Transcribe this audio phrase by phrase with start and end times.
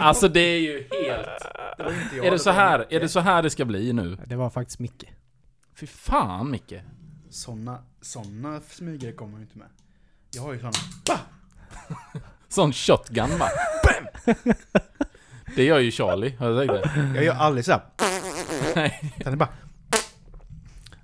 [0.00, 1.28] Alltså det är ju helt...
[1.76, 2.92] Det var inte jag, Är det så var här, Micke.
[2.92, 4.18] är det så här det ska bli nu?
[4.26, 5.04] Det var faktiskt Micke.
[5.76, 6.74] Fy fan Micke.
[7.30, 9.68] Såna, såna smygare kommer ju inte med.
[10.34, 10.72] Jag har ju såna.
[12.48, 13.50] Sån shotgun bara.
[13.84, 14.54] Bam!
[15.56, 17.00] Det gör ju Charlie, har jag sagt det?
[17.14, 17.80] Jag gör aldrig såhär.
[18.74, 19.12] Nej.
[19.18, 19.48] Utan det är bara...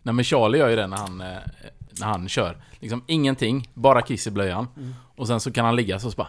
[0.03, 1.39] Nej men Charlie gör ju det när han, eh,
[2.01, 2.57] när han kör.
[2.79, 4.69] Liksom ingenting, bara kiss i blöjan.
[5.17, 6.29] Och sen så kan han ligga så, så bara...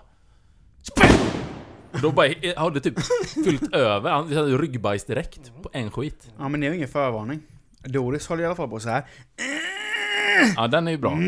[1.92, 3.00] Då bara eh, har det typ
[3.46, 4.12] fyllt över.
[4.12, 6.32] Han hade ryggbajs direkt på en skit.
[6.38, 7.40] Ja men det är ju ingen förvarning.
[7.84, 9.04] Doris håller i alla fall på så här.
[10.56, 11.10] Ja den är ju bra.
[11.10, 11.24] Hon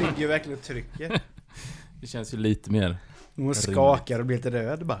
[0.00, 1.20] ligger ju verkligen och trycker.
[2.00, 2.96] Det känns ju lite mer...
[3.36, 5.00] Hon skakar och blir lite röd bara.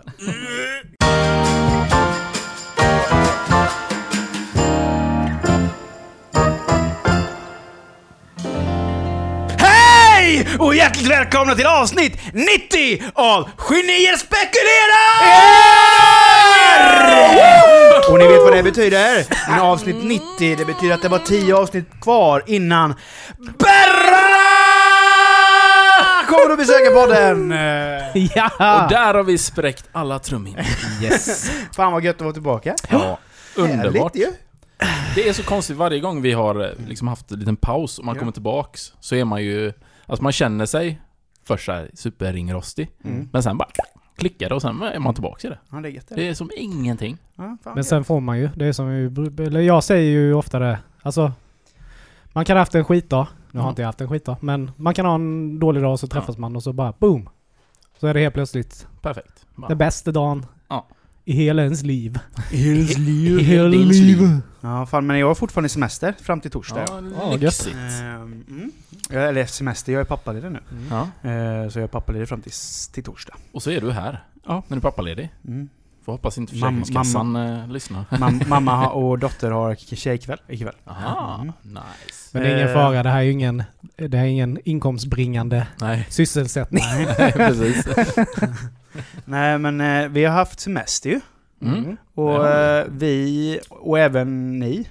[10.26, 10.46] Hej!
[10.58, 15.32] Och hjärtligt välkomna till avsnitt 90 av Genier spekulerar!
[18.12, 19.26] Och ni vet vad det betyder?
[19.50, 22.94] Men avsnitt 90, det betyder att det var 10 avsnitt kvar innan
[23.58, 24.26] Berra
[26.28, 27.50] kommer att besöka podden!
[28.34, 28.50] Ja!
[28.84, 30.64] Och där har vi spräckt alla trumhinnor.
[31.02, 31.50] Yes!
[31.76, 32.74] Fan vad gött att vara tillbaka.
[32.90, 33.18] Ja,
[33.54, 34.16] underbart.
[34.16, 34.32] Härligt ju.
[35.14, 38.04] Det är så konstigt varje gång vi har eh, liksom haft en liten paus och
[38.04, 38.18] man Ja.
[38.18, 39.72] kommer tillbaks så är man ju...
[40.06, 41.00] Alltså man känner sig
[41.44, 42.90] först såhär superringrostig.
[43.04, 43.28] Mm.
[43.32, 43.68] Men sen bara
[44.16, 45.58] klickar det och sen är man tillbaks i det.
[45.70, 46.08] Ja, det är gött.
[46.14, 47.18] Det är som ingenting.
[47.34, 48.88] Ja, Men sen får man ju, det är som
[49.38, 51.32] eller jag säger ju ofta det, alltså
[52.32, 53.70] Man kan ha haft en skitdag, nu har Mm.
[53.72, 56.38] inte jag haft en skitdag, men man kan ha en dålig dag och så träffas
[56.38, 57.28] man och så bara boom!
[58.00, 59.46] Så är det helt plötsligt Perfekt.
[59.68, 60.86] Den bästa dagen Ja.
[61.28, 62.18] I hela ens liv.
[62.50, 64.40] Hela I hela ditt liv.
[64.60, 66.84] Ja, fan men jag har fortfarande semester fram till torsdag.
[66.88, 67.68] Ja, Ja, gött.
[67.74, 68.72] Ehm, mm.
[69.10, 70.58] Jag- Eller semester, jag är pappaledig nu.
[70.90, 71.08] Ja.
[71.30, 72.52] Ehm, Så jag är pappaledig fram till,
[72.92, 73.34] till torsdag.
[73.52, 74.24] Och så är du här.
[74.46, 74.62] Ja.
[74.68, 75.30] När du är pappaledig.
[75.48, 75.68] Mm.
[76.04, 78.04] Får hoppas inte Mamma- Försäkringskassan eh, lyssnar.
[78.10, 80.74] Mam- mamma och dotter har tjejkväll ikväll.
[80.84, 81.52] Aha, Mm.
[81.64, 82.30] nice.
[82.32, 82.74] Men det är ingen Eh.
[82.74, 83.62] fara, det här är ju ingen,
[83.96, 86.84] det här är ingen inkomstbringande Nej, sysselsättning.
[87.34, 87.86] precis.
[89.24, 91.20] Nej men eh, vi har haft semester ju.
[91.62, 91.96] Mm.
[92.14, 94.88] Och Det har eh, vi, och även ni,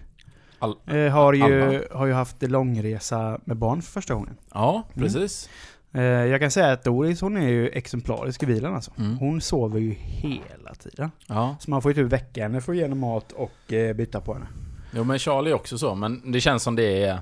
[0.59, 4.37] All- eh, har, ju, har ju haft långresa med barn för första gången.
[4.53, 5.49] Ja, precis.
[5.93, 8.91] Eh, Jag kan säga att Doris hon är ju exemplarisk i bilen alltså.
[8.97, 9.17] Mm.
[9.17, 11.11] Hon sover ju hela tiden.
[11.27, 11.55] Ja.
[11.59, 14.21] Så man får ju typ väcka henne för att ge henne mat och eh, byta
[14.21, 14.45] på henne.
[14.91, 17.19] Jo men Charlie är också så, men det känns som det är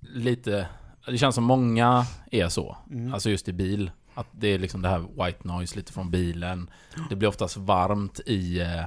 [0.00, 0.66] lite...
[1.06, 2.76] Det känns som många är så.
[2.90, 3.14] Mm.
[3.14, 3.90] Alltså just i bil.
[4.14, 6.70] Att det är liksom det här white noise lite från bilen.
[7.10, 8.82] Det blir oftast varmt i eh,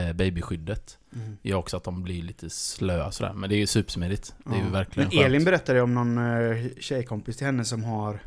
[0.00, 0.98] eh, babyskyddet.
[1.14, 1.36] Mm.
[1.42, 3.32] Gör också att de blir lite slöa sådär.
[3.32, 4.34] Men det är ju supersmidigt.
[4.44, 4.70] Det är ju Ja.
[4.70, 5.44] verkligen Men Elin skönt.
[5.44, 8.20] berättade om någon eh, tjejkompis till henne som har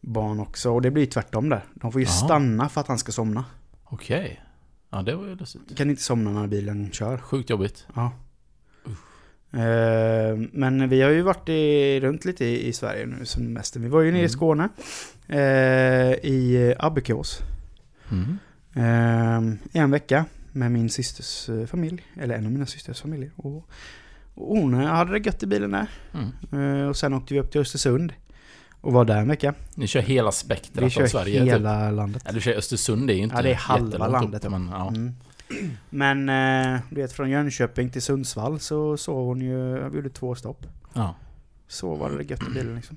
[0.00, 0.70] barn också.
[0.70, 1.64] Och det blir tvärtom där.
[1.74, 2.14] De får ju Jaha.
[2.14, 3.44] stanna för att han ska somna.
[3.84, 4.42] Okej.
[4.90, 5.76] Ja, det var ju lustigt.
[5.76, 7.18] Kan inte somna när bilen kör.
[7.18, 7.86] Sjukt jobbigt.
[7.94, 8.12] Ja.
[9.52, 13.82] Eh, men vi har ju varit i, runt lite i, i Sverige nu semestern.
[13.82, 14.28] Vi var ju nere i Mm.
[14.30, 14.68] Skåne.
[15.28, 17.40] Eh, I Abbekås.
[18.10, 18.38] Mm.
[18.74, 22.02] Eh, en vecka med min systers eh, familj.
[22.20, 23.30] Eller en av mina systers familjer.
[23.36, 23.56] Och,
[24.34, 25.86] och hon eh, hade det gött i bilen där.
[26.14, 26.80] Mm.
[26.82, 28.12] Eh, och sen åkte vi upp till Östersund.
[28.80, 29.54] Och var där en vecka.
[29.74, 31.52] Ni kör hela spektrat Vi kör av Sverige typ.
[31.52, 32.22] hela landet.
[32.26, 34.68] Ja, du kör Östersund, det är ju inte Ja, det är halva landet, Upp, men,
[34.72, 34.88] ja.
[34.88, 35.14] Mm.
[35.90, 36.28] Men
[36.74, 40.66] eh, du vet från Jönköping till Sundsvall så sov hon ju, vi gjorde två stopp.
[40.94, 41.14] ja.
[41.68, 42.96] Så var det gött i bilen liksom.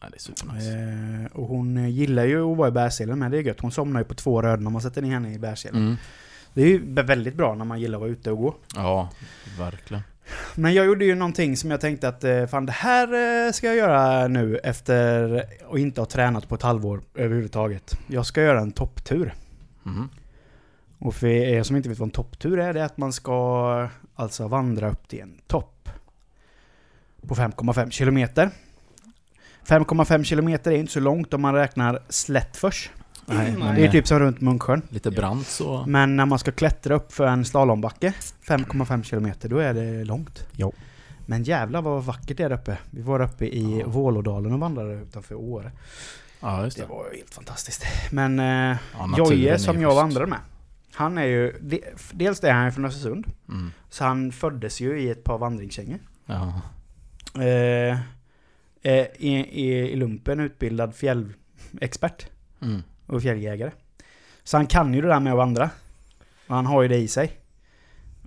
[0.00, 0.70] Ja, det är supernice.
[0.70, 3.60] Eh, och hon eh, gillar ju att vara i bärselen men det är gött.
[3.60, 5.82] Hon somnar ju på två röden om man sätter ner henne i bärselen.
[5.82, 5.96] Mm.
[6.54, 8.54] Det är ju väldigt bra när man gillar att vara ute och gå.
[8.74, 9.10] Ja,
[9.58, 10.02] verkligen.
[10.54, 13.76] Men jag gjorde ju någonting som jag tänkte att eh, fan det här ska jag
[13.76, 15.36] göra nu efter
[15.70, 17.98] att inte ha tränat på ett halvår överhuvudtaget.
[18.06, 19.34] Jag ska göra en topptur.
[19.82, 20.08] Mhm.
[20.98, 23.88] Och för er som inte vet vad en topptur är, det är att man ska
[24.14, 25.88] alltså vandra upp till en topp.
[27.28, 28.50] På 5,5 kilometer.
[29.66, 32.90] 5,5 kilometer är inte så långt om man räknar Slättfors.
[33.26, 34.82] Nej, men, Det är typ som runt Munksjön.
[34.88, 35.84] Lite brant så...
[35.86, 38.12] Men när man ska klättra upp för en slalombacke,
[38.46, 40.46] 5,5 kilometer, då är det långt.
[40.52, 40.74] Jo.
[41.26, 42.78] Men jävlar vad vackert det är där uppe.
[42.90, 43.86] Vi var uppe i Ja.
[43.86, 45.72] Vålådalen och vandrade utanför Åre.
[46.40, 46.88] Ja, just Det det.
[46.88, 47.84] var ju helt fantastiskt.
[48.12, 48.76] Men eh,
[49.16, 50.38] Ja, ju som jag vandrade med.
[50.94, 53.26] Han är ju, de- dels är han från Östersund.
[53.48, 53.72] Mm.
[53.90, 55.98] Så han föddes ju i ett par vandringskängor.
[56.26, 56.52] Ja.
[57.42, 57.98] Eh,
[58.86, 62.26] eh, i, i, I lumpen utbildad fjällexpert
[62.60, 62.82] Mm.
[63.06, 63.70] och fjälljägare.
[64.44, 65.70] Så han kan ju det där med att vandra.
[66.46, 67.32] Och han har ju det i sig.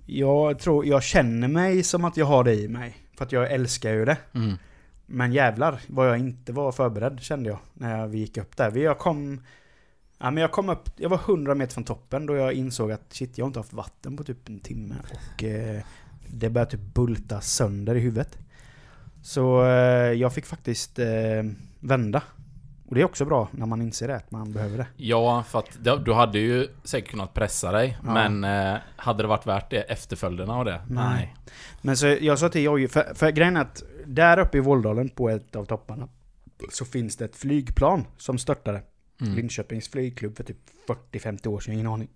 [0.06, 2.96] Jag tror, jag känner mig som att jag har det i mig.
[3.16, 4.16] För att jag älskar ju det.
[4.34, 4.56] Mm.
[5.06, 8.76] Men jävlar vad jag inte var förberedd kände jag när vi gick upp där.
[8.76, 9.40] Jag kom
[10.18, 13.12] Ja, men jag kom upp, jag var 100 meter från toppen då jag insåg att
[13.12, 14.94] shit, jag har inte haft vatten på typ en timme.
[15.34, 15.80] Och eh,
[16.26, 18.38] det började typ bulta sönder i huvudet.
[19.22, 21.06] Så eh, jag fick faktiskt eh,
[21.80, 22.22] vända.
[22.88, 24.86] Och det är också bra när man inser det, att man behöver det.
[24.96, 27.98] Ja, för att du hade ju säkert kunnat pressa dig.
[28.04, 28.12] Ja.
[28.12, 30.80] Men eh, hade det varit värt det, efterföljderna av det?
[30.88, 31.36] Nej.
[31.82, 35.08] Men så jag sa till Jojje, för, för grejen är att där uppe i Våldalen
[35.08, 36.08] på ett av topparna
[36.72, 38.82] så finns det ett flygplan som störtade.
[39.20, 39.34] Mm.
[39.34, 40.58] Linköpings flygklubb för typ
[41.12, 42.08] 40-50 år sedan, ingen aning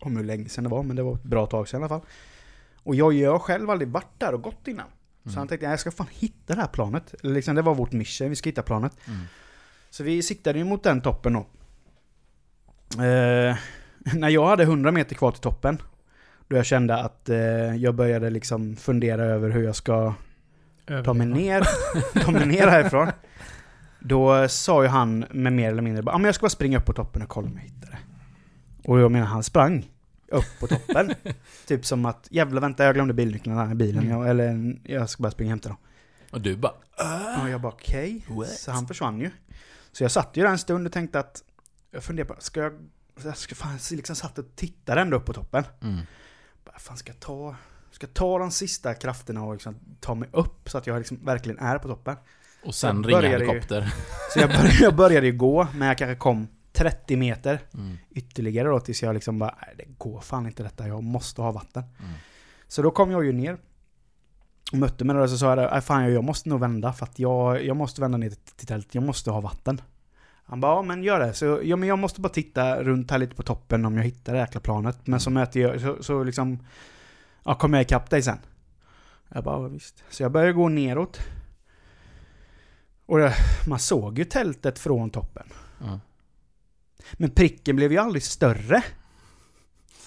[0.00, 1.88] om hur länge sedan det var, men det var ett bra tag sedan i alla
[1.88, 2.08] fall.
[2.82, 4.86] Och Jojje har själv aldrig varit där och gått innan.
[5.28, 5.38] Så Mm.
[5.38, 7.14] han tänkte, jag ska fan hitta det här planet.
[7.22, 8.92] Liksom, det var vårt mission, vi ska hitta planet.
[9.06, 9.20] Mm.
[9.90, 11.46] Så vi siktade ju mot den toppen då.
[13.02, 13.56] Eh,
[14.14, 15.82] när jag hade 100 meter kvar till toppen,
[16.48, 17.36] då jag kände att eh,
[17.76, 20.14] jag började liksom fundera över hur jag ska
[21.04, 21.62] ta mig ner,
[22.24, 23.08] ta mig ner härifrån.
[24.00, 26.78] Då sa ju han med mer eller mindre bara, ah, men jag ska bara springa
[26.78, 27.98] upp på toppen och kolla om jag hittar det.
[28.84, 29.90] Och jag menar, han sprang
[30.28, 31.14] upp på toppen.
[31.66, 35.30] typ som att, jävlar vänta jag glömde bilnycklarna i bilen, jag, eller jag ska bara
[35.30, 35.78] springa och hämta dem.
[36.30, 36.72] Och du bara...
[37.42, 38.26] Och jag bara okej.
[38.28, 38.48] What?
[38.48, 39.30] Så han försvann ju.
[39.92, 41.42] Så jag satt ju där en stund och tänkte att,
[41.90, 42.72] jag funderade på, ska jag,
[43.24, 45.64] jag ska fan, liksom satt och tittade ändå upp på toppen.
[45.82, 46.00] Mm.
[46.64, 47.56] Bara, fan ska jag ta,
[47.90, 51.24] ska jag ta de sista krafterna och liksom ta mig upp så att jag liksom
[51.24, 52.16] verkligen är på toppen.
[52.64, 53.94] Och sen ringa började ju- helikopter.
[54.32, 56.48] Så jag började, jag började ju gå, men jag kanske kom
[56.78, 57.96] 30 meter Mm.
[58.10, 61.52] ytterligare då tills jag liksom bara, nej det går fan inte detta, jag måste ha
[61.52, 61.82] vatten.
[61.82, 62.12] Mm.
[62.68, 63.58] Så då kom jag ju ner
[64.72, 67.18] och mötte mig och så sa jag, "Nej, fan jag måste nog vända för att
[67.18, 69.80] jag, jag måste vända ner till, tältet, jag måste ha vatten.
[70.44, 71.34] Han bara, ja men gör det.
[71.34, 74.32] Så, ja men jag måste bara titta runt här lite på toppen om jag hittar
[74.32, 75.06] det jäkla planet.
[75.06, 76.66] Men så möter jag, så, så liksom,
[77.44, 78.38] ja kommer jag ikapp dig sen?
[79.28, 80.04] Jag bara, ja, visst.
[80.10, 81.20] Så jag började gå neråt.
[83.06, 83.18] Och
[83.68, 85.46] man såg ju tältet från toppen.
[85.80, 86.00] Ja.
[87.12, 88.82] Men pricken blev ju aldrig större.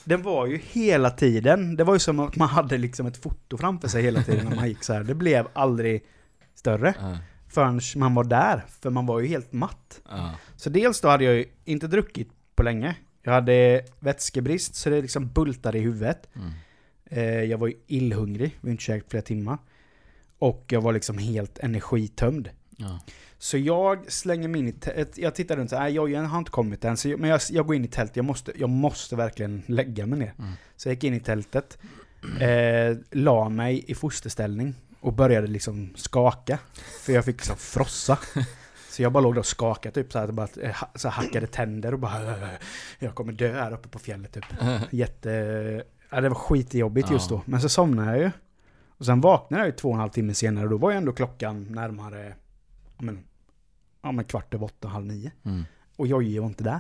[0.04, 3.58] Den var ju hela tiden, det var ju som att man hade liksom ett foto
[3.58, 5.04] framför sig hela tiden när man gick så här.
[5.04, 6.06] Det blev aldrig
[6.56, 7.18] större Ja.
[7.48, 10.02] förrän man var där, för man var ju helt matt.
[10.10, 10.36] Ja.
[10.56, 12.96] Så dels då hade jag ju inte druckit på länge.
[13.24, 16.30] Jag hade vätskebrist, så det liksom bultade i huvudet.
[16.36, 16.52] Mm.
[17.06, 19.58] Eh, jag var ju illhungrig, vi har inte käkat flera timmar.
[20.40, 22.50] Och jag var liksom helt energitömd.
[22.78, 23.00] Ja.
[23.38, 25.18] Så jag slänger mig in i tältet.
[25.18, 26.98] Jag tittar runt, nej jag har inte kommit än.
[26.98, 30.06] Så jag, men jag, jag går in i tältet, jag måste, jag måste verkligen lägga
[30.06, 30.34] mig ner.
[30.40, 30.52] Mm.
[30.78, 31.78] Så jag gick in i tältet,
[32.40, 36.60] eh, la mig i fosterställning och började liksom skaka.
[37.02, 38.20] För jag fick liksom frossa.
[38.90, 41.48] Så jag bara låg där och skakade typ så här, bara, eh, så här hackade
[41.48, 42.50] tänder och bara "Äh,
[43.00, 44.46] Jag kommer dö här uppe på fjället typ.
[44.90, 45.84] Jätte...
[46.10, 47.36] Ja, det var skitjobbigt just Ja.
[47.36, 47.42] då.
[47.46, 48.32] Men så somnade jag ju.
[48.98, 50.98] Och sen vaknade jag ju två och en halv timme senare och då var ju
[50.98, 52.36] ändå klockan närmare...
[53.02, 53.20] Men...
[54.04, 55.32] Ja men kvart över åtta, halv nio.
[55.46, 55.66] Mm.
[55.98, 56.80] Och Jojje var inte där.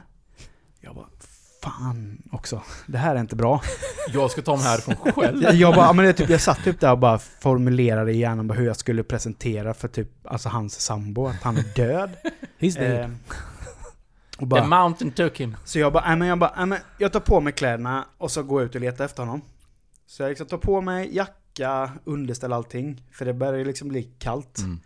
[0.79, 1.07] Jag bara,
[1.63, 2.61] fan också.
[2.87, 3.61] Det här är inte bra.
[4.13, 5.43] Jag ska ta mig härifrån själv.
[5.43, 8.11] Jag, jag, bara, ja, men det, är typ, jag satt typ där och bara formulerade
[8.11, 12.09] i hjärnan hur jag skulle presentera för typ, alltså hans sambo, att han är död.
[12.59, 13.03] He's dead.
[13.03, 13.09] Eh,
[14.33, 15.57] och The bara, mountain took him.
[15.65, 18.31] så jag bara, nej men jag bara, nej men jag tar på mig kläderna och
[18.31, 19.41] så går jag ut och letar efter honom.
[20.07, 23.03] Så jag liksom tar på mig jacka, underställ allting.
[23.11, 24.59] För det börjar ju liksom bli kallt.
[24.59, 24.79] Mm.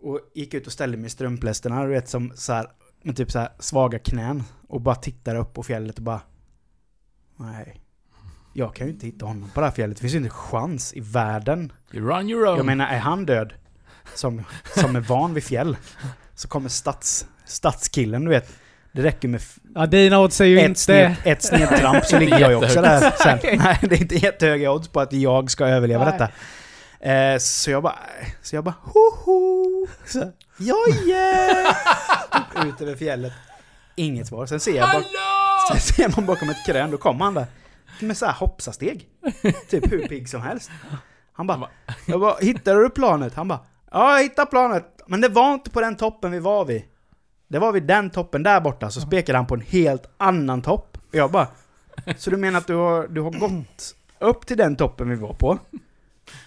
[0.00, 2.66] Och gick ut och ställde mig i strumplästerna, du vet som så här,
[3.02, 4.42] med typ så här svaga knän.
[4.68, 6.20] Och bara tittade upp på fjället och bara...
[7.36, 7.80] Nej.
[8.52, 9.96] Jag kan ju inte hitta honom på det här fjället.
[9.96, 11.72] Det finns ju inte chans i världen.
[11.92, 12.56] You run your own.
[12.56, 13.52] Jag menar, är han död?
[14.14, 15.76] Som, som är van vid fjäll.
[16.34, 18.52] Så kommer stats, stadskillen, du vet.
[18.92, 19.42] Det räcker med
[19.74, 20.80] Ja, dina odds är ju ett, inte...
[20.80, 23.38] sned, ett snedtramp så ligger jag ju också där sen.
[23.58, 26.12] Nej, det är inte jättehöga odds på att jag ska överleva Nej.
[26.12, 26.32] detta.
[27.00, 27.98] Eh, så jag bara,
[28.42, 29.86] så jag bara, hoho!
[30.06, 31.44] Så, Joje!
[32.66, 33.32] Ut över fjället.
[33.96, 34.46] Inget svar.
[34.46, 35.04] Sen ser jag, bak,
[35.72, 37.46] sen ser man bakom ett krön, då kommer han där.
[38.00, 39.08] Med så här hoppsasteg.
[39.70, 40.70] Typ hur pigg som helst.
[41.32, 41.68] Han bara,
[42.06, 43.34] jag bara, hittade du planet?
[43.34, 44.84] Han bara, ja jag hittade planet.
[45.06, 46.82] Men det var inte på den toppen vi var vid.
[47.48, 50.98] Det var vid den toppen där borta, så spekade han på en helt annan topp.
[51.08, 51.46] Och jag bara,
[52.16, 55.34] så du menar att du har, du har gått upp till den toppen vi var
[55.34, 55.58] på,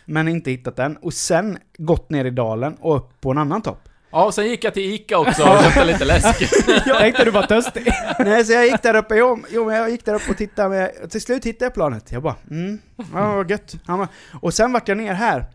[0.06, 3.62] men inte hittat den, och sen gått ner i dalen och upp på en annan
[3.62, 3.90] topp?
[4.12, 6.42] Ja, och sen gick jag till Ica också och köpte lite läsk.
[6.86, 7.88] Jag tänkte du var törstig.
[8.20, 10.70] Nej, så jag gick där uppe, jo, jo men jag gick där uppe och tittade,
[11.00, 12.12] men till slut hittade jag planet.
[12.12, 13.76] Jag bara, mm, ja vad gött.
[13.86, 14.08] Han bara,
[14.42, 15.46] och sen vart jag ner här.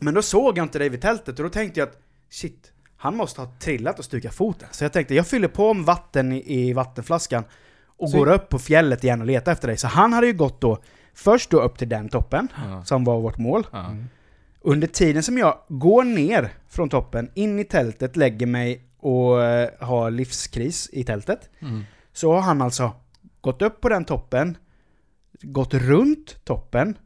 [0.00, 1.96] Men då såg jag inte dig vid tältet och då tänkte jag att,
[2.30, 4.68] shit, han måste ha trillat och stukat foten.
[4.70, 7.44] Så jag tänkte, jag fyller på med vatten i, i vattenflaskan
[7.98, 9.76] och Så- går upp på fjället igen och letar efter dig.
[9.76, 10.78] Så han hade ju gått då,
[11.24, 12.84] först då upp till den toppen, Ja.
[12.84, 13.66] som var vårt mål.
[13.72, 13.96] Ja.
[14.60, 19.68] Under tiden som jag går ner från toppen, in i tältet, lägger mig och eh,
[19.80, 21.84] har livskris i tältet, Mm.
[22.12, 22.92] Så har han alltså
[23.40, 24.56] gått upp på den toppen,
[25.42, 26.96] gått runt toppen,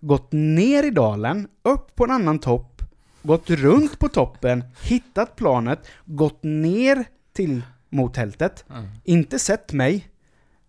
[0.00, 2.82] gått ner i dalen, upp på en annan topp,
[3.22, 8.84] gått runt på toppen, hittat planet, gått ner till mot tältet, Mm.
[9.04, 10.08] inte sett mig,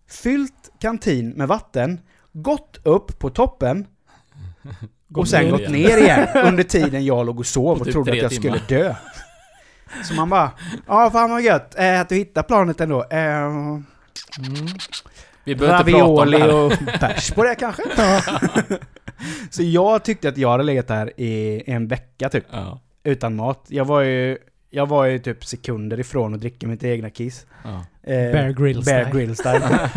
[0.08, 2.00] fyllt kantin med vatten,
[2.42, 3.86] gått upp på toppen
[5.14, 8.18] och sen gått ner igen under tiden jag låg och sov och typ trodde att
[8.18, 8.94] jag skulle dö.
[10.04, 10.50] Så man bara,
[10.86, 13.04] ja fan vad gött, eh, att du hittade planet ändå.
[13.10, 13.50] Eh,
[15.44, 16.54] Vi behöver inte prata om det ravioli här.
[16.54, 17.82] och bärs på det kanske?
[19.50, 23.64] Så jag tyckte att jag hade legat där i en vecka typ, Ja, utan mat.
[23.68, 24.38] Jag var ju,
[24.76, 27.46] jag var ju typ sekunder ifrån att dricka mitt egna kiss.
[27.64, 27.84] ja.
[28.02, 29.18] Eh, Bear Grylls Bear style.
[29.18, 29.90] Grylls style.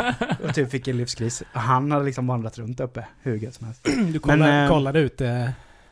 [0.44, 1.44] och typ fick en livskris.
[1.52, 3.84] Han hade liksom vandrat runt uppe hur gött som helst.
[4.14, 5.50] Du kollade, Men, eh, kollade, ut, eh,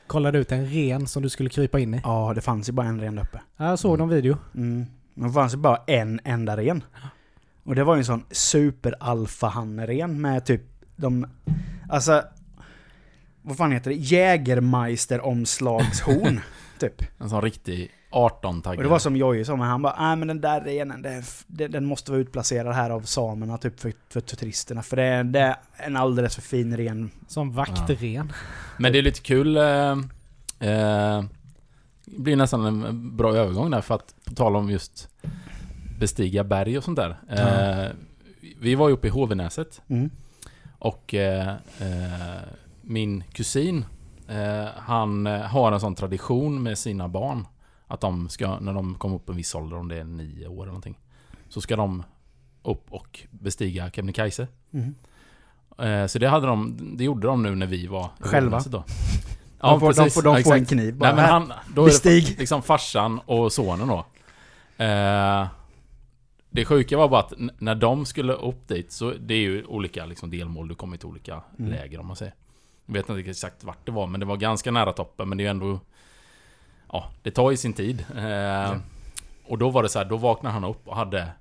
[0.07, 2.01] kollade ut en ren som du skulle krypa in i.
[2.03, 3.39] Ja, det fanns ju bara en ren där uppe.
[3.57, 4.37] Ja, Jag såg någon video.
[4.55, 4.85] Mm.
[5.13, 6.83] Men det fanns ju bara en enda ren.
[7.63, 10.61] Och det var ju en sån super alfa ren med typ
[10.95, 11.27] de...
[11.89, 12.23] Alltså...
[13.41, 13.97] Vad fan heter det?
[13.97, 16.39] Jägermeister omslagshorn.
[16.79, 17.01] typ.
[17.17, 18.77] En sån riktig 18-taggare.
[18.77, 21.01] Och det var som Jojje sa, men han bara nej men den där renen,
[21.47, 24.83] det, den måste vara utplacerad här av samerna typ för, för turisterna.
[24.83, 27.09] För det, är- det är en alldeles för fin ren.
[27.27, 28.31] Som vaktren.
[28.77, 29.57] Men det är lite kul.
[29.57, 29.63] Eh,
[30.59, 31.23] eh,
[32.05, 35.09] det blir nästan en bra övergång där för att på tal om just
[35.99, 37.17] bestiga berg och sånt där.
[37.29, 37.91] Eh,
[38.61, 40.09] Vi var ju uppe i Hovenäset Mm.
[40.79, 41.47] och eh,
[41.79, 42.41] eh,
[42.81, 43.85] min kusin
[44.27, 47.45] eh, han har en sån tradition med sina barn
[47.87, 50.55] att de ska, när de kommer upp en viss ålder, om det är nio år
[50.61, 50.97] eller någonting,
[51.49, 52.03] så ska de
[52.63, 54.47] upp och bestiga Kebnekaise.
[54.71, 54.95] Mm.
[55.77, 58.59] Eh, Så det, hade de, det gjorde de nu när vi var Själva?
[58.65, 58.83] Då.
[59.61, 60.13] de får, de precis.
[60.13, 60.69] får, de Ja, får en exakt.
[60.69, 61.15] kniv bara.
[61.15, 62.39] Nej, men han, då är det Bestig.
[62.39, 64.05] liksom farsan och sonen då.
[64.83, 65.47] Eh,
[66.49, 70.05] det sjuka var bara att när de skulle upp dit, så det är ju olika
[70.05, 71.71] liksom, delmål, du kommer till olika Mm.
[71.71, 72.33] läger om man säger.
[72.85, 75.41] Jag vet inte exakt vart det var, men det var ganska nära toppen, men det
[75.41, 75.79] är ju ändå...
[76.91, 78.05] Ja, det tar ju sin tid.
[78.15, 78.77] Eh,
[79.47, 81.31] Och då var det så här, då vaknade han upp och hade...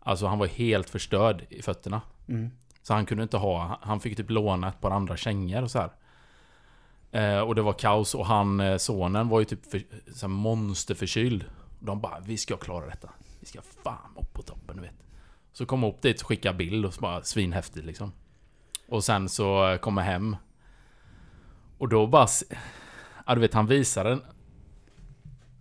[0.00, 2.00] Alltså han var helt förstörd i fötterna.
[2.28, 2.50] Mm.
[2.82, 5.78] Så han kunde inte ha, han fick typ låna ett par andra kängor och så
[5.78, 5.90] här.
[7.12, 9.82] Eh, och det var kaos och han, eh, sonen var ju typ för,
[10.14, 11.44] så här monsterförkyld.
[11.80, 13.08] De bara, vi ska klara detta.
[13.40, 15.02] Vi ska fan upp på toppen, du vet.
[15.52, 18.12] Så kom jag upp dit och skickade bild och så bara svinhäftigt liksom.
[18.88, 20.36] Och sen så eh, kom jag hem.
[21.78, 22.26] Och då bara...
[23.26, 24.18] Ja, du vet, han visade...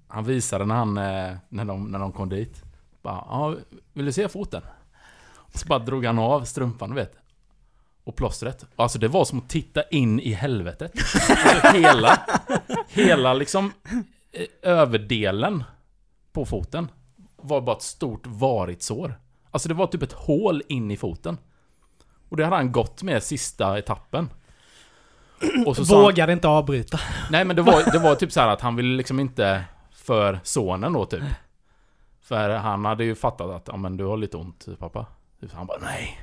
[0.07, 0.97] Han visade när han...
[0.97, 2.63] eh, När de, när de kom dit.
[3.01, 3.55] Bara, ja,
[3.93, 4.61] vill du se foten?
[5.33, 7.13] Och så bara drog han av strumpan, du vet.
[8.03, 8.65] Och plåstret.
[8.75, 10.91] Alltså det var som att titta in i helvetet.
[10.95, 12.19] Alltså hela...
[12.87, 13.71] Hela liksom...
[14.31, 15.63] eh, Överdelen
[16.33, 16.87] på foten
[17.35, 19.19] var bara ett stort varigt sår.
[19.51, 21.37] Alltså det var typ ett hål in i foten.
[22.29, 24.29] Och det hade han gått med sista etappen.
[25.65, 26.99] Och så sa han, Vågade inte avbryta.
[27.31, 29.63] Nej men det var, det var typ så här att han ville liksom inte
[30.05, 31.23] för sonen då typ.
[32.21, 35.05] För han hade ju fattat att, ja men du har lite ont pappa.
[35.41, 36.19] Typ, så han bara nej.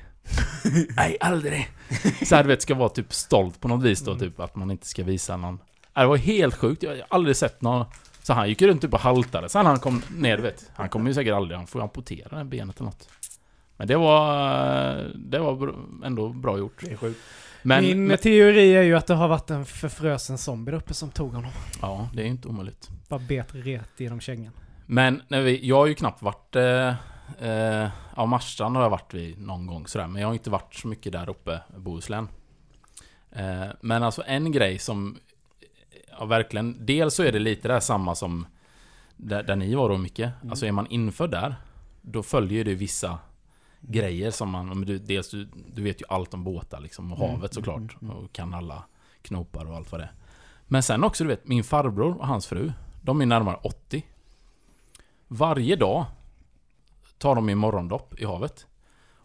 [0.96, 1.68] Nej, aldrig.
[2.26, 4.70] Så här, du vet, ska vara typ stolt på något vis då, typ att man
[4.70, 5.58] inte ska visa någon.
[5.94, 7.86] Det var helt sjukt, jag har aldrig sett någon.
[8.22, 9.48] Så han gick runt typ och haltade.
[9.48, 10.70] Sen han kom ner, du vet.
[10.74, 13.08] Han kommer ju säkert aldrig, han får ju amputera det benet eller något.
[13.76, 15.74] Men det var, det var
[16.04, 16.80] ändå bra gjort.
[16.80, 17.20] Det är sjukt.
[17.62, 20.94] Men, Min men teori är ju att det har varit en förfrösen zombie där uppe
[20.94, 21.50] som tog honom.
[21.82, 22.88] ja, det är ju inte omöjligt.
[23.08, 24.52] Bara bet ret genom kängan.
[24.86, 26.56] Men när vi, jag har ju knappt varit...
[26.56, 26.94] Eh,
[27.48, 30.74] eh, ja, Marstrand har jag varit vid någon gång sådär, men jag har inte varit
[30.74, 32.28] så mycket där uppe i Bohuslän.
[33.30, 35.18] Eh, men alltså en grej som...
[36.18, 36.86] Ja, verkligen.
[36.86, 38.46] Dels så är det lite det här samma som
[39.16, 40.32] där, där ni var då mycket.
[40.40, 40.50] Mm.
[40.50, 41.54] Alltså är man inför där,
[42.00, 43.18] då följer det vissa
[43.82, 44.80] grejer som man...
[44.80, 47.78] Du, dels du, du vet ju allt om båtar liksom, och Mm, havet såklart.
[47.78, 48.16] mm, mm.
[48.16, 48.84] Och kan alla
[49.22, 50.12] knopar och allt vad det är.
[50.66, 52.72] Men sen också, du vet, min farbror och hans fru,
[53.02, 54.06] de är närmare 80.
[55.28, 56.04] Varje dag
[57.18, 58.66] tar de i morgondopp i havet.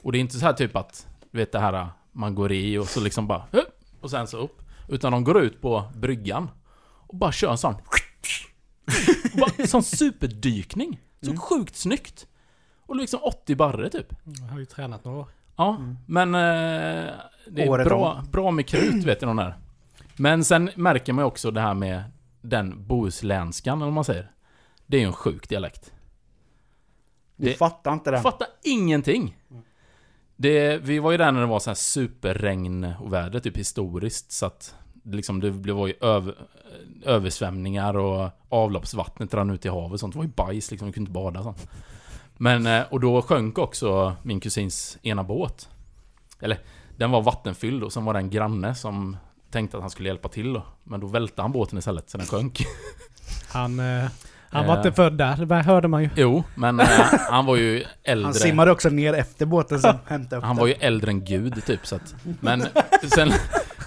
[0.03, 2.77] Och det är inte så här typ att, du vet det här man går i
[2.77, 3.45] och så liksom bara
[4.01, 4.61] och sen så upp.
[4.87, 6.49] Utan de går ut på bryggan
[6.81, 7.75] och bara kör en sån
[9.39, 10.99] bara, Sån superdykning.
[11.21, 12.27] Så sjukt snyggt.
[12.88, 14.08] Och liksom 80 barre typ.
[14.24, 15.27] Jag har ju tränat några år.
[15.56, 15.98] Ja, Mm.
[16.06, 17.13] men eh,
[17.48, 19.58] det är Året bra, bra med krut vet jag de där.
[20.17, 22.03] Men sen märker man ju också det här med
[22.41, 24.32] den bohuslänskan, eller vad man säger.
[24.86, 25.94] Det är ju en sjuk dialekt.
[27.36, 28.20] Du Det- fattar inte det.
[28.22, 29.38] Fattar ingenting.
[30.36, 34.32] Det, vi var ju där när det var så här superregn och väder, typ historiskt.
[34.32, 36.36] Så att det liksom, det blev- var ju över,
[37.03, 40.13] översvämningar och avloppsvattnet rann ut i havet och sånt.
[40.13, 41.70] Det var ju bajs liksom, vi kunde inte bada och sånt.
[42.38, 45.70] Men, eh, och då sjönk också min kusins ena båt.
[46.39, 46.58] Eller,
[46.98, 49.17] den var vattenfylld och sen var det en granne som
[49.51, 50.63] tänkte att han skulle hjälpa till då.
[50.84, 52.60] Men då välte han båten istället så den sjönk.
[53.53, 54.06] Han, eh,
[54.50, 54.79] han var Eh.
[54.79, 56.10] inte född där, det hörde man ju.
[56.15, 56.88] Jo, men eh,
[57.29, 58.25] han var ju äldre.
[58.25, 60.62] Han simmade också ner efter båten sen hämtade upp Han den.
[60.62, 62.65] var ju äldre än gud typ så att, Men
[63.15, 63.32] sen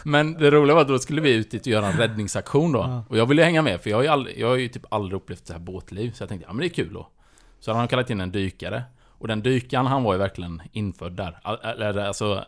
[0.04, 2.78] Men det roliga var att då skulle vi ut dit och göra en räddningsaktion då
[2.78, 3.04] Ja.
[3.08, 5.16] Och jag ville hänga med för jag har ju, aldrig, jag har ju typ aldrig
[5.16, 7.08] upplevt så här båtliv Så jag tänkte ja men det är kul då
[7.60, 8.82] Så hade han kallat in en dykare
[9.18, 12.44] Och den dykaren han var ju verkligen infödd där Eller alltså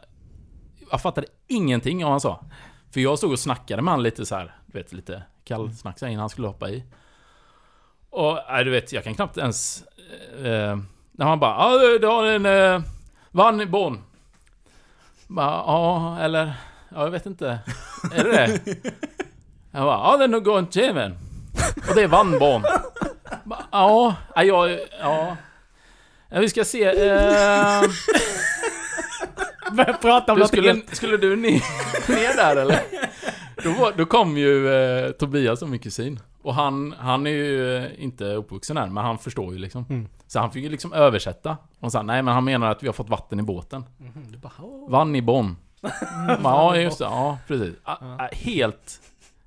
[0.90, 2.44] Jag fattade ingenting av vad han sa
[2.90, 6.04] För jag stod och snackade med han lite så här, Du vet lite kallsnack så
[6.04, 6.84] här innan han skulle hoppa i
[8.10, 9.84] Och nej, du vet jag kan knappt ens
[10.44, 10.78] eh,
[11.12, 13.98] När han bara ja du har en eh, Bonn
[15.34, 16.52] bara, ja, eller...
[16.88, 17.58] Ja, jag vet inte.
[18.14, 18.60] Är det det?
[19.70, 21.12] Jag bara, ja, den går inte även.
[21.88, 22.62] Och det är Vannbarn.
[23.72, 24.78] Ja, ja, jag...
[25.00, 25.36] Ja.
[26.30, 26.84] Vi ska se.
[26.84, 27.82] Eh,
[29.72, 31.52] Börja prata om du något skulle, helt- skulle du ner,
[32.08, 32.80] ner där eller?
[33.64, 36.20] Då, var, då kom ju eh, Tobias och min kusin.
[36.42, 39.86] Och han, han är ju eh, inte uppvuxen än, men han förstår ju liksom.
[39.90, 40.08] Mm.
[40.26, 41.56] Så han fick ju liksom översätta.
[41.80, 43.84] Och sa nej men han menar att vi har fått vatten i båten.
[44.30, 44.52] Du bara.
[44.88, 45.56] Vann i Bonn.
[46.42, 47.04] ja, just det.
[47.04, 47.74] Ja, precis.
[47.84, 48.16] Ah, Ja.
[48.20, 49.00] ah, Helt...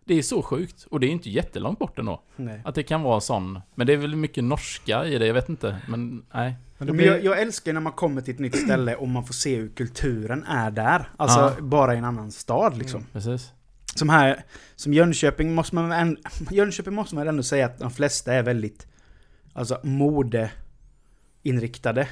[0.07, 0.85] Det är så sjukt.
[0.91, 2.21] Och det är inte jättelångt bort ändå.
[2.35, 2.61] Nej.
[2.65, 3.59] Att det kan vara sån...
[3.75, 5.77] Men det är väl mycket norska i det, jag vet inte.
[5.87, 6.55] Men nej.
[6.77, 9.33] Men blir, jag, jag älskar när man kommer till ett nytt ställe och man får
[9.33, 11.09] se hur kulturen är där.
[11.17, 11.53] Alltså Ja.
[11.61, 13.05] bara i en annan stad liksom.
[13.13, 13.51] Precis.
[13.95, 14.43] Som här,
[14.75, 16.21] som Jönköping måste man ändå,
[16.51, 18.87] Jönköping måste man ändå säga att de flesta är väldigt,
[19.53, 19.79] alltså
[21.43, 22.07] modeinriktade.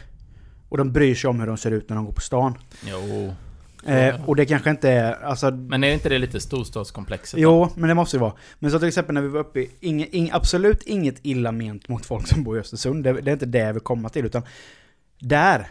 [0.70, 2.58] Och de bryr sig om hur de ser ut när de går på stan.
[2.86, 3.34] Jo.
[3.86, 5.52] Eh, och det kanske inte är, alltså...
[5.52, 7.40] Men är inte det lite storstadskomplexet?
[7.40, 8.34] Jo, men det måste det vara.
[8.60, 11.88] Men så till exempel när vi var uppe i, inge, ing, absolut inget illa ment
[11.88, 13.04] mot folk som bor i Östersund.
[13.04, 14.42] Det, det är inte det jag vill komma till, utan
[15.20, 15.68] där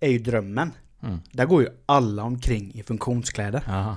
[0.00, 0.72] är ju drömmen.
[1.02, 1.20] Mm.
[1.32, 3.62] Där går ju alla omkring i funktionskläder.
[3.66, 3.96] Jaha.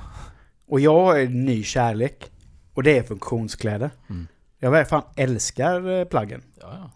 [0.67, 2.31] Och jag har en ny kärlek.
[2.73, 3.89] Och det är funktionskläder.
[4.09, 4.27] Mm.
[4.59, 6.41] Jag fan älskar eh, plaggen.
[6.61, 6.91] Ja, ja.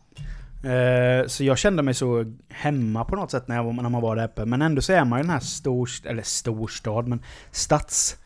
[0.63, 4.02] Eh, Så jag kände mig så hemma på något sätt när, jag, var- när man
[4.02, 4.45] var där uppe.
[4.45, 7.21] Men ändå så är man ju den här stor, eller storstad, men
[7.52, 8.17] stads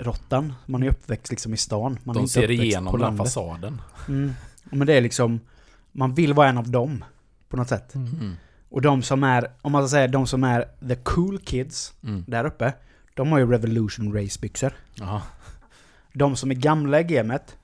[0.00, 0.52] råttan.
[0.66, 1.98] Man är uppväxt liksom i stan.
[2.04, 3.26] Man är De inte ser igenom på den landet.
[3.26, 3.80] fasaden.
[4.08, 4.32] Mm.
[4.64, 5.40] Men det är liksom,
[5.92, 7.04] man vill vara en av dem.
[7.48, 7.94] På något sätt.
[7.94, 8.34] Mm.
[8.68, 12.24] Och de som är, om man ska säga de som är the cool kids Mm.
[12.28, 12.72] där uppe.
[13.14, 14.72] De har ju Revolution Race-byxor.
[14.94, 15.22] Jaha.
[16.12, 17.56] De som är gamla i gamet,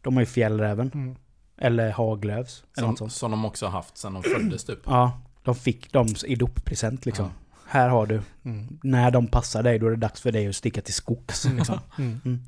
[0.00, 0.90] de har ju Fjällräven.
[0.94, 1.16] Mm.
[1.62, 2.64] Eller Haglöfs.
[2.76, 3.12] Något Som, sånt.
[3.12, 4.78] som de också har haft sen de föddes typ.
[4.86, 7.24] Ja, de fick dem i doppresent liksom.
[7.24, 7.30] Ja.
[7.66, 8.20] Här har du.
[8.44, 8.78] Mm.
[8.82, 11.44] När de passar dig, då är det dags för dig att sticka till skogs.
[11.56, 11.78] Liksom.
[11.98, 12.40] Mm.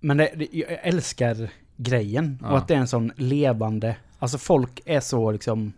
[0.00, 2.38] Men det, det, jag älskar grejen.
[2.42, 2.50] Ja.
[2.50, 3.96] Och att det är en sån levande...
[4.18, 5.72] Alltså folk är så liksom...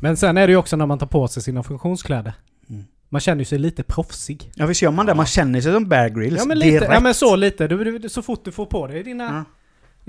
[0.00, 2.32] Men sen är det ju också när man tar på sig sina funktionskläder.
[2.68, 2.84] Mm.
[3.08, 4.50] Man känner sig lite proffsig.
[4.54, 5.14] Ja visst gör man det?
[5.14, 6.92] Man känner sig som Bear Grylls Ja men lite, direkt.
[6.92, 7.68] ja men så lite.
[7.68, 9.44] Du, du, så fort du får på dig dina Ja.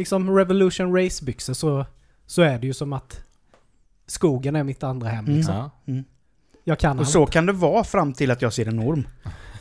[0.01, 1.85] Liksom Revolution Race-byxor så,
[2.25, 3.19] så är det ju som att
[4.07, 5.25] skogen är mitt andra hem.
[5.25, 5.37] Mm.
[5.37, 5.55] Liksom.
[5.55, 5.93] Ja.
[6.63, 7.09] Jag kan Och allt.
[7.09, 9.07] så kan det vara fram till att jag ser en orm.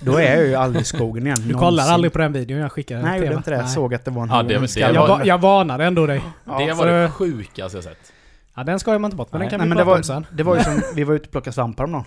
[0.01, 1.39] Då är jag ju aldrig i skogen igen.
[1.49, 3.57] Du kollar aldrig på den videon jag skickade Nej, jag gjorde inte det.
[3.57, 6.23] Jag såg att det var en Ja, det- var- Jag, va, jag varnade ändå dig.
[6.45, 8.13] Ja, det var det så- sjukaste jag sett.
[8.55, 9.49] Ja, den ska man inte bort, men Nej.
[9.49, 10.37] den kan Nej, vi men det prata var, om sen.
[10.37, 12.05] det var ju som, vi var ute och plockade svampar om dagen.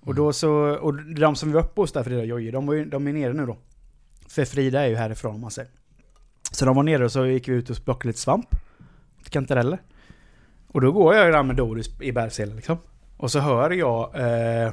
[0.00, 0.16] Och Mm.
[0.16, 2.74] då så, och de som vi var uppe hos där, Frida och Jojje, de, var
[2.74, 3.56] ju, de är nere nu då.
[4.28, 5.70] För Frida är ju härifrån om man säger.
[6.50, 8.46] Så de var nere och så gick vi ut och plockade lite svamp.
[9.30, 9.78] Kantareller.
[10.68, 12.78] Och då går jag ju där med Doris i bärselen liksom.
[13.16, 14.72] Och så hör jag eh,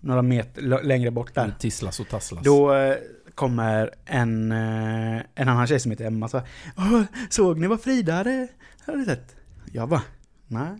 [0.00, 1.54] några meter längre bort där.
[1.58, 2.44] Tisslas och tasslas.
[2.44, 2.96] Då eh,
[3.34, 7.80] kommer en, eh, en annan tjej som heter Emma så här, "Åh, Såg ni vad
[7.80, 8.48] Frida hade,
[8.86, 9.36] hade sett?
[9.72, 10.02] Jag bara,
[10.46, 10.70] nej.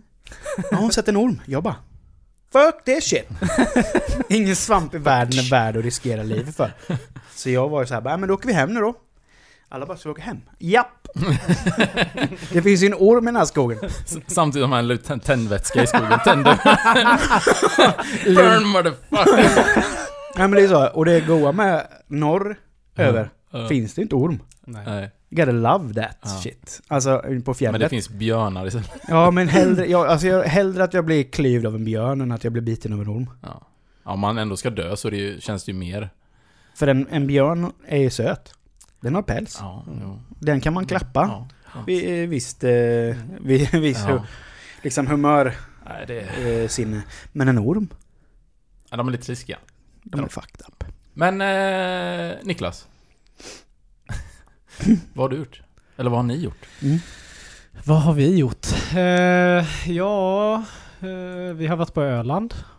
[0.71, 1.41] Har hon sett en orm?
[1.45, 1.75] Jag bara,
[2.51, 3.27] fuck this shit!
[4.29, 6.71] Ingen svamp i världen är värd att riskera livet för.
[7.35, 8.93] Så jag var ju så här, "Ja, men då åker vi hem nu då.
[9.73, 10.41] Alla bara, ska åka hem?
[10.59, 11.07] Japp!
[12.51, 13.79] det finns ju en orm i den här skogen.
[14.27, 16.19] Samtidigt la ut tänd- tändvätska i skogen.
[16.23, 16.55] Tänder.
[18.35, 19.65] Burn motherfucker!
[20.37, 22.55] Nej men det är så, och det goa med norr
[22.95, 23.67] över Ja.
[23.67, 24.39] finns det inte orm.
[24.65, 24.83] Nej.
[24.85, 25.11] Nej.
[25.29, 26.29] You gotta love that Ja.
[26.29, 26.81] shit.
[26.87, 27.71] Alltså på fjället.
[27.71, 28.91] Men det finns björnar istället.
[29.07, 32.31] Ja, men hellre, jag, alltså jag, hellre att jag blir klyvd av en björn än
[32.31, 33.29] att jag blir biten av en orm.
[33.41, 33.67] Ja.
[34.03, 36.09] Om man ändå ska dö så det ju, känns det ju mer.
[36.75, 38.53] För en, en björn är ju söt.
[39.03, 39.57] Den har päls.
[39.61, 40.19] Ja, jo.
[40.39, 41.47] Den kan man klappa.
[41.73, 41.83] Ja.
[41.87, 44.23] Vid, visst, eh, vid, visst Ja.
[44.81, 45.53] liksom humör,
[45.85, 46.19] Nej, det...
[46.63, 47.03] eh, sinne.
[47.31, 47.87] Men en orm,
[48.89, 49.57] ja, de är lite riskiga.
[50.03, 50.25] de Ja.
[50.25, 50.83] är fucked up.
[51.13, 52.87] Men eh, Niklas.
[55.13, 55.61] vad har du gjort?
[55.97, 56.65] Eller vad har ni gjort?
[57.85, 58.67] Vad har vi gjort?
[58.95, 60.55] Eh, ja,
[61.01, 62.72] eh, vi har varit på Öland Mm.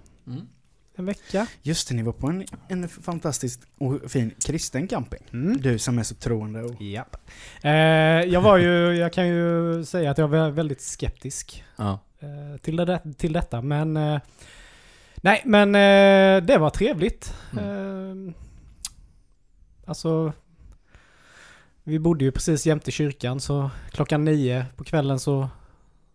[0.97, 1.47] En vecka.
[1.63, 5.23] Just det, ni var på en, en fantastisk och fin kristen camping.
[5.33, 5.61] Mm.
[5.61, 6.83] Du som är så troende och...
[6.83, 7.17] Japp.
[7.63, 11.99] Eh, jag var ju, jag kan ju säga att jag var väldigt skeptisk Ja.
[12.19, 13.63] eh, till, det, till detta.
[13.63, 14.21] Men eh,
[15.17, 17.35] nej, men eh, det var trevligt.
[17.53, 18.35] Eh,
[19.87, 20.33] alltså,
[21.85, 25.49] vi bodde ju precis jämte kyrkan så klockan nio på kvällen så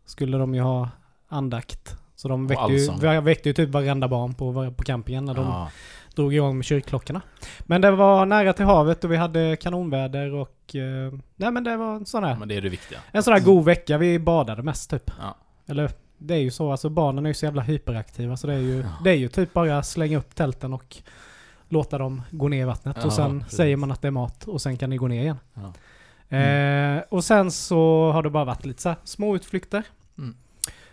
[0.06, 0.90] skulle de ju ha
[1.28, 1.96] andakt.
[2.20, 5.70] Så de väckte ju, väckte ju typ varenda barn på, på campingen när de Ja.
[6.16, 7.22] drog igång med kyrkklockorna.
[7.60, 10.76] Men det var nära till havet och vi hade kanonväder och...
[10.76, 13.00] Eh, nej men det var en sån här, Men det är det viktiga.
[13.12, 13.98] en sån här god vecka.
[13.98, 15.12] Vi badade mest typ.
[15.22, 15.36] Ja.
[15.68, 18.58] Eller det är ju så, alltså barnen är ju så jävla hyperaktiva så det är
[18.60, 18.88] ju, Ja.
[19.04, 20.98] det är ju typ bara slänga upp tälten och
[21.70, 22.98] låta dem gå ner i vattnet.
[23.00, 23.58] Ja, och sen precis.
[23.58, 25.38] säger man att det är mat och sen kan ni gå ner igen.
[25.54, 25.74] Ja.
[26.38, 29.84] Eh, och sen så har det bara varit lite så små utflykter.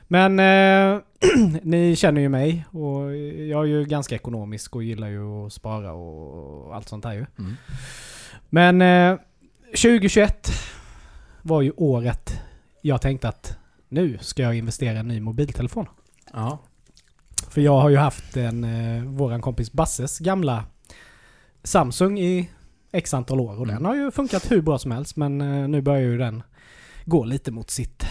[0.09, 1.01] Men eh,
[1.63, 5.93] ni känner ju mig och jag är ju ganska ekonomisk och gillar ju att spara
[5.93, 7.27] och allt sånt här ju.
[7.39, 7.55] Mm.
[8.49, 9.19] Men eh,
[9.71, 10.51] 2021
[11.43, 12.41] var ju året
[12.83, 13.57] jag tänkte att
[13.89, 15.87] nu ska jag investera i en ny mobiltelefon.
[16.33, 16.59] Ja.
[17.49, 20.65] För jag har ju haft en, eh, våran kompis Basses gamla
[21.63, 22.51] Samsung i
[22.93, 23.75] x antal år och Mm.
[23.75, 26.43] den har ju funkat hur bra som helst men eh, nu börjar ju den
[27.05, 28.05] gå lite mot sitt,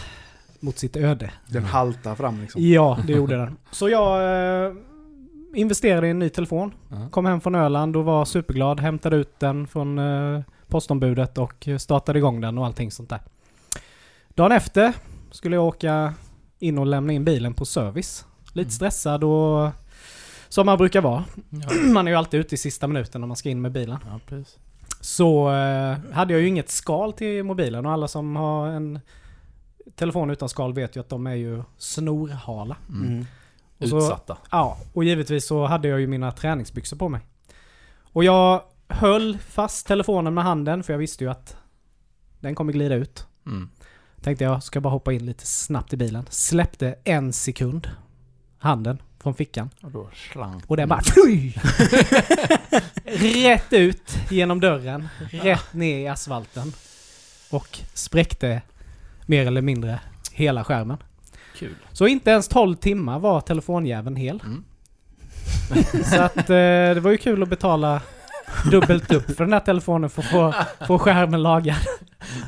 [0.65, 1.31] mot sitt öde.
[1.47, 2.61] Den haltar fram liksom.
[2.63, 3.57] Ja, det gjorde den.
[3.71, 4.23] Så jag
[4.67, 4.73] eh,
[5.55, 6.73] investerade i en ny telefon.
[6.89, 7.09] Ja.
[7.11, 8.79] Kom hem från Öland och var superglad.
[8.79, 13.19] Hämtade ut den från eh, postombudet och startade igång den och allting sånt där.
[14.35, 14.93] Dagen efter
[15.31, 16.13] skulle jag åka
[16.59, 18.25] in och lämna in bilen på service.
[18.53, 18.71] Lite Mm.
[18.71, 19.69] stressad och
[20.49, 21.23] som man brukar vara.
[21.49, 21.69] Ja.
[21.93, 23.97] Man är ju alltid ute i sista minuten när man ska in med bilen.
[24.11, 24.57] ja, precis.
[25.01, 28.99] Så eh, hade jag ju inget skal till mobilen och alla som har en
[29.95, 32.77] telefon utan skal vet ju att de är ju snorhala.
[32.89, 33.07] Mm.
[33.07, 33.25] Mm.
[33.77, 34.37] Och så- Utsatta.
[34.51, 37.21] Ja, och givetvis så hade jag ju mina träningsbyxor på mig.
[38.01, 41.57] Och jag höll fast telefonen med handen för jag visste ju att
[42.39, 43.25] den kommer glida ut.
[43.45, 43.69] Mm.
[44.21, 46.25] Tänkte jag ska bara hoppa in lite snabbt i bilen.
[46.29, 47.89] Släppte en sekund
[48.57, 49.69] handen från fickan.
[49.81, 51.01] Och då slank Och den bara!
[53.05, 55.07] Rätt ut genom dörren.
[55.31, 56.73] Rätt ner i asfalten.
[57.51, 58.61] Och spräckte
[59.25, 59.99] mer eller mindre
[60.31, 60.97] hela skärmen.
[61.57, 61.75] Kul.
[61.91, 64.41] Så inte ens 12 timmar var telefonjäveln hel.
[64.45, 64.63] Mm.
[66.05, 66.45] Så att eh,
[66.95, 68.01] det var ju kul att betala
[68.71, 70.53] dubbelt upp för den här telefonen för att få,
[70.87, 71.75] få skärmen lagad.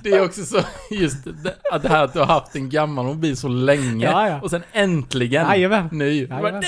[0.03, 0.59] Det är också så,
[0.91, 4.29] just det, att det här att du har haft en gammal mobil så länge Ja,
[4.29, 4.41] ja.
[4.41, 5.89] och sen äntligen Jajamän.
[5.91, 6.05] ny.
[6.21, 6.41] Jajamän.
[6.41, 6.59] Bara.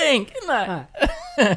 [0.48, 0.88] Nej.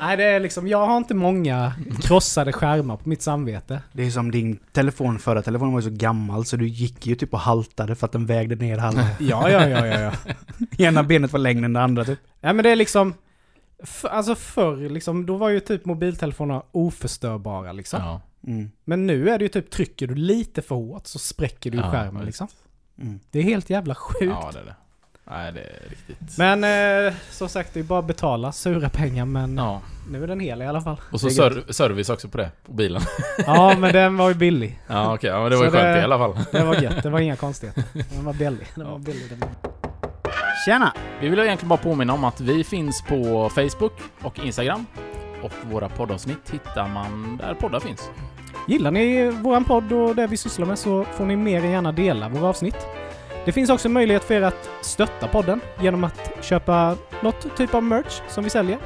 [0.01, 3.83] Nej, det är liksom, jag har inte många krossade skärmar på mitt samvete.
[3.93, 7.15] Det är som din telefon, förra telefonen var ju så gammal så du gick ju
[7.15, 9.03] typ och haltade för att den vägde ner halva.
[9.21, 10.13] Ja, ja, ja, ja, ja.
[10.87, 12.19] Ena benet var längre än det andra typ.
[12.41, 13.15] Nej men det är liksom...
[13.83, 18.01] F- alltså förr liksom, då var ju typ mobiltelefonerna oförstörbara liksom.
[18.03, 18.21] Ja.
[18.47, 18.71] Mm.
[18.85, 21.91] Men nu är det ju typ, trycker du lite för hårt så spräcker du Ja,
[21.91, 22.49] skärmen liksom.
[23.01, 23.21] Mm.
[23.31, 24.23] Det är helt jävla sjukt.
[24.43, 24.75] ja, det är det.
[25.31, 26.39] Nej, det är riktigt.
[26.39, 26.65] Men
[27.07, 29.81] eh, som sagt, det är bara att betala sura pengar men Ja.
[30.11, 31.01] nu är den hel i alla fall.
[31.13, 31.67] Och så Det är gött.
[31.67, 33.03] ser service också på det, på bilen.
[33.47, 34.81] Ja men den var ju billig.
[34.87, 35.31] Ja, okej.
[35.31, 36.39] ja, men det var ju Så skönt det- i alla fall.
[36.53, 37.85] Det var gött, det var inga konstigheter.
[37.93, 38.67] Den var billig.
[38.75, 39.31] Den var billig.
[39.31, 39.49] Den var...
[40.67, 40.93] Tjena!
[41.21, 44.87] Vi vill egentligen bara påminna om att vi finns på Facebook och Instagram.
[45.43, 48.11] Och våra poddavsnitt hittar man där poddar finns.
[48.69, 51.93] Gillar ni våran podd och det vi sysslar med så får ni mer än gärna
[51.93, 52.77] dela våra avsnitt.
[53.45, 57.83] Det finns också möjlighet för er att stötta podden genom att köpa något typ av
[57.83, 58.79] merch som vi säljer.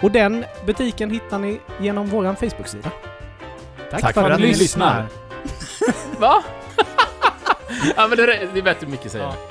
[0.00, 2.90] Och den butiken hittar ni genom våran Facebook-sida.
[3.90, 5.06] Tack, för, att, ni lyssnar.
[6.18, 6.44] Va?
[7.96, 9.24] ja, men det är, det är bättre Micke säger.
[9.24, 9.34] Ja.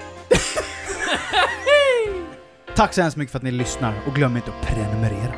[2.76, 5.34] Tack så hemskt mycket för att ni lyssnar och glöm inte att prenumerera.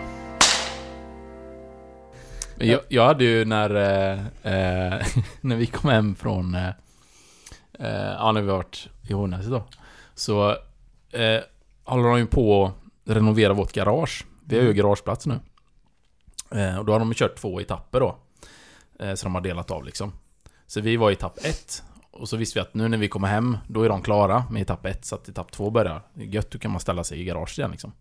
[2.55, 4.11] Men Jag, jag hade ju när, eh,
[4.43, 5.01] eh,
[5.41, 6.69] när vi kom hem från, eh,
[7.79, 9.63] eh, ja när vi varit i Hornäset då.
[10.15, 10.49] Så
[11.09, 11.41] eh,
[11.83, 14.25] håller de ju på att renovera vårt garage.
[14.45, 15.39] Vi har ju garageplats nu.
[16.51, 18.17] Eh, och då har de kört två etapper då.
[18.99, 20.13] Eh, så de har delat av liksom.
[20.67, 21.83] Så vi var i etapp ett.
[22.11, 24.61] Och så visste vi att nu när vi kommer hem, då är de klara med
[24.61, 25.05] etapp ett.
[25.05, 26.01] Så att etapp två börjar.
[26.13, 27.91] Det är gött, då kan man ställa sig i garaget igen liksom.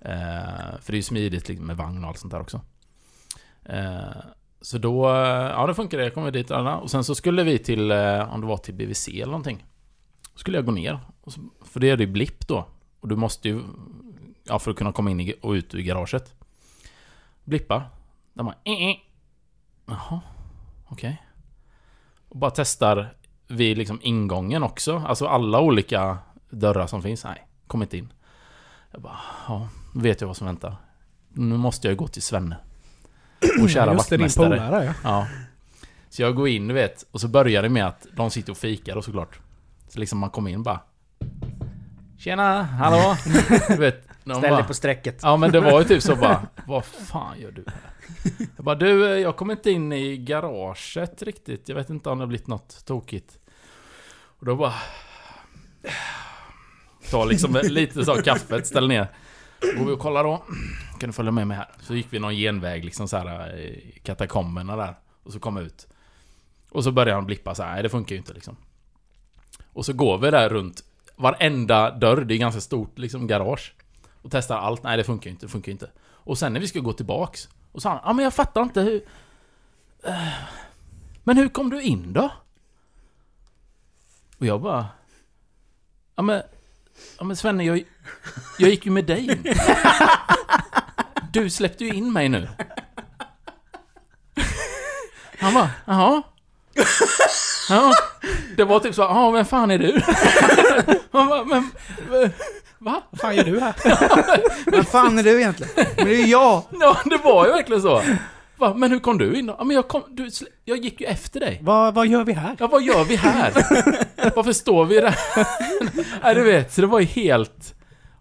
[0.00, 2.60] Eh, för det är ju smidigt liksom, med vagn och allt sånt där också.
[3.64, 4.16] Eh,
[4.60, 6.04] så då, eh, ja det funkar det.
[6.04, 6.76] Jag kom vi dit alla.
[6.76, 9.64] Och sen så skulle vi till, eh, om det var till BVC eller någonting.
[10.32, 10.98] Så skulle jag gå ner.
[11.20, 12.66] Och så, för det är det ju blipp då.
[13.00, 13.62] Och du måste ju,
[14.44, 16.34] ja för att kunna komma in och ut ur garaget.
[17.44, 17.82] Blippa.
[18.32, 18.96] Där man, eh, eh.
[19.86, 20.20] Jaha,
[20.88, 21.22] okej.
[22.28, 23.14] Och bara testar
[23.46, 25.02] vid liksom ingången också.
[25.06, 26.18] Alltså alla olika
[26.50, 27.24] dörrar som finns.
[27.24, 28.12] Nej, kom inte in.
[28.92, 29.18] Jag bara,
[29.48, 30.76] ja, nu vet jag vad som väntar.
[31.28, 32.56] Nu måste jag gå till Svenne.
[33.62, 34.48] Och kära Just det, din vaktmästare.
[34.48, 34.92] polare ja.
[35.02, 35.26] Ja.
[36.10, 38.58] Så jag går in, du vet, och så börjar det med att de sitter och
[38.58, 39.38] fikar och såklart.
[39.88, 40.80] Så liksom man kommer in bara...
[42.18, 43.16] Tjena, hallå?
[43.68, 45.20] Du vet, Ställ dig på strecket.
[45.22, 47.80] Ja men det var ju typ så bara, vad fan gör du här?
[48.56, 51.68] Jag bara, du, eh, jag kommer inte in i garaget riktigt.
[51.68, 53.38] Jag vet inte om det har blivit något tokigt.
[54.38, 54.74] Och då bara...
[57.10, 59.06] Ta liksom lite så kaffet, ställ ner.
[59.78, 60.42] Går vi och kollar då.
[60.98, 61.68] Kan du följa med mig här?
[61.80, 64.94] Så gick vi någon genväg liksom så här i katakomberna där.
[65.22, 65.86] Och så kom ut.
[66.70, 68.56] Och så började han blippa så här, nej det funkar ju inte liksom.
[69.72, 70.84] Och så går vi där runt
[71.16, 73.74] varenda dörr, det är ganska stort liksom garage.
[74.22, 75.90] Och testar allt, nej det funkar ju inte, det funkar ju inte.
[76.00, 78.80] Och sen när vi ska gå tillbaks, och sa han, ja men jag fattar inte
[78.80, 79.02] hur...
[80.04, 80.28] Eh,
[81.24, 82.30] Men hur kom du in då?
[84.38, 84.86] Och jag bara...
[86.16, 86.42] Ja men...
[87.18, 87.82] Ja men Svenne, jag,
[88.58, 89.44] jag gick ju med dig in.
[91.38, 92.48] Du släppte ju in mig nu.
[95.38, 96.22] Han bara, jaha?
[97.68, 97.92] Ja,
[98.56, 100.00] det var typ så, ja vem fan är du?
[101.12, 101.70] Han bara, men...
[102.78, 103.02] Va?
[103.10, 103.74] Vad fan gör du här?
[104.70, 105.72] Vad fan är du egentligen?
[105.96, 106.62] Men det är ju jag!
[106.80, 108.02] Ja, det var ju verkligen så.
[108.56, 109.56] Va, men hur kom du in då?
[109.58, 110.02] Ja, men jag kom...
[110.08, 111.60] Du, slä- jag gick ju efter dig.
[111.62, 112.56] vad, vad gör vi här?
[112.58, 113.52] Ja, vad gör vi här?
[114.36, 115.18] Varför står vi där?
[116.22, 117.74] Nej, du vet, så det var ju helt...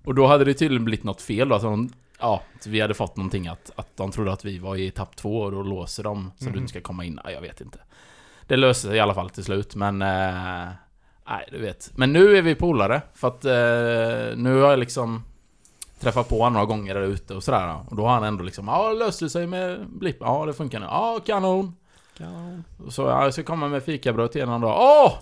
[0.05, 3.47] Och då hade det tydligen blivit något fel då, de, Ja, vi hade fått någonting
[3.47, 6.49] att, att de trodde att vi var i etapp två och då låser de så
[6.49, 7.19] du inte ska komma in.
[7.23, 7.79] Ja, jag vet inte.
[8.47, 10.01] Det löste sig i alla fall till slut, men...
[10.01, 10.67] Eh,
[11.27, 11.91] nej, du vet.
[11.95, 15.23] Men nu är vi polare, för att eh, nu har jag liksom
[15.99, 17.75] träffat på honom några gånger där ute och sådär.
[17.87, 20.17] Och då har han ändå liksom, ja, löste det sig med blipp?
[20.19, 20.85] Ja, det funkar nu.
[20.85, 21.75] Ja, kanon.
[22.85, 24.77] Och Så ja, jag ska komma med fikabröd till en dag.
[24.79, 25.13] Åh!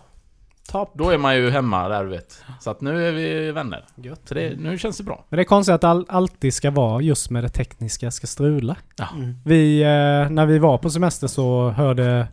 [0.68, 0.92] Topp.
[0.94, 2.44] Då är man ju hemma där du vet.
[2.60, 3.86] Så att nu är vi vänner.
[3.96, 4.22] Gött.
[4.26, 5.26] Så det, nu känns det bra.
[5.30, 8.78] Men det är konstigt att all, alltid ska vara just med det tekniska ska strula.
[9.14, 9.36] Mm.
[9.46, 12.28] Vi, eh, när vi var på semester så hörde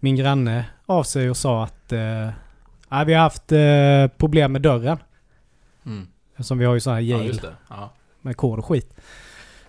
[0.00, 2.28] min granne av sig och sa att eh,
[3.06, 4.98] vi har haft eh, problem med dörren.
[5.86, 6.06] Mm.
[6.38, 7.54] Som vi har ju sån här Ja, Yale just det.
[7.68, 7.92] Ja.
[8.20, 8.94] med kod och skit.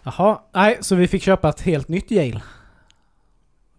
[0.04, 2.42] Jaha, nej, så vi fick köpa ett helt nytt Yale.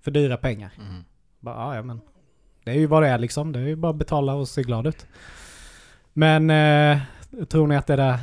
[0.00, 0.70] För dyra pengar.
[0.78, 1.04] Mm.
[1.40, 2.00] Bara, ja, ja, men
[2.64, 3.52] det är ju vad det är liksom.
[3.52, 5.06] Det är ju bara att betala och se glad ut.
[6.12, 6.98] Men eh,
[7.48, 8.18] tror ni att det där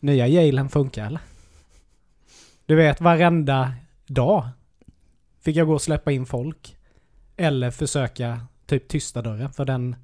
[0.00, 1.20] nya Yalen funkar eller?
[2.66, 3.72] Du vet, varenda
[4.06, 4.48] dag
[5.40, 6.76] fick jag gå och släppa in folk.
[7.36, 9.96] Eller försöka typ tysta dörren för den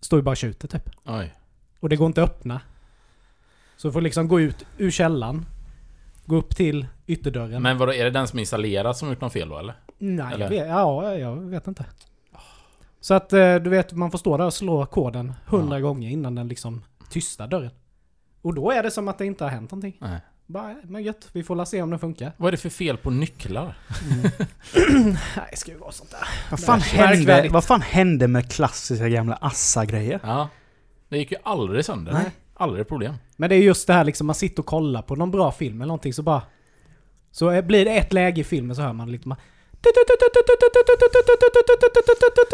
[0.00, 0.90] står ju bara och tjuter typ.
[1.04, 1.34] Oj.
[1.80, 2.60] Och det går inte att öppna.
[3.76, 5.46] Så du får liksom gå ut ur källan.
[6.26, 7.62] Gå upp till ytterdörren.
[7.62, 9.74] Men vadå, är det den som är installerad som gjort något fel då eller?
[9.98, 10.44] Nej, Eller?
[10.44, 11.86] jag vet, ja, jag vet inte.
[13.00, 15.82] Så att eh, du vet, man får stå där och slå koden hundra Ja.
[15.82, 17.70] gånger innan den liksom tystar dörren.
[18.42, 19.96] Och då är det som att det inte har hänt någonting.
[20.00, 20.20] Nej.
[20.46, 22.32] Bara, men gött, vi får la se om det funkar.
[22.36, 23.74] Vad är det för fel på nycklar?
[25.36, 26.28] Nej, det ska ju vara sånt där.
[26.50, 30.20] Vad fan, hände, vad fan hände med klassiska gamla Assa-grejer?
[30.22, 30.48] Ja.
[31.08, 32.12] Det gick ju aldrig sönder.
[32.12, 32.30] Nej.
[32.54, 33.14] Aldrig problem.
[33.36, 35.80] Men det är just det här liksom, man sitter och kollar på någon bra film
[35.80, 36.42] eller någonting så bara...
[37.30, 39.34] Så eh, blir det ett läge i filmen så hör man liksom...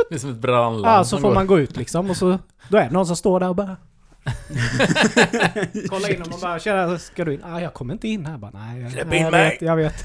[0.08, 1.34] Det är som ett brandlarm Ja, så får går.
[1.34, 2.38] man gå ut liksom och så...
[2.68, 3.76] Då är det någon som står där och bara...
[5.88, 7.44] Kolla in och man bara Tjena, ska du in?
[7.44, 8.50] Ah, jag kommer inte in här bara.
[8.54, 10.04] Nej, jag, Släpp in jag mig." vet, jag vet.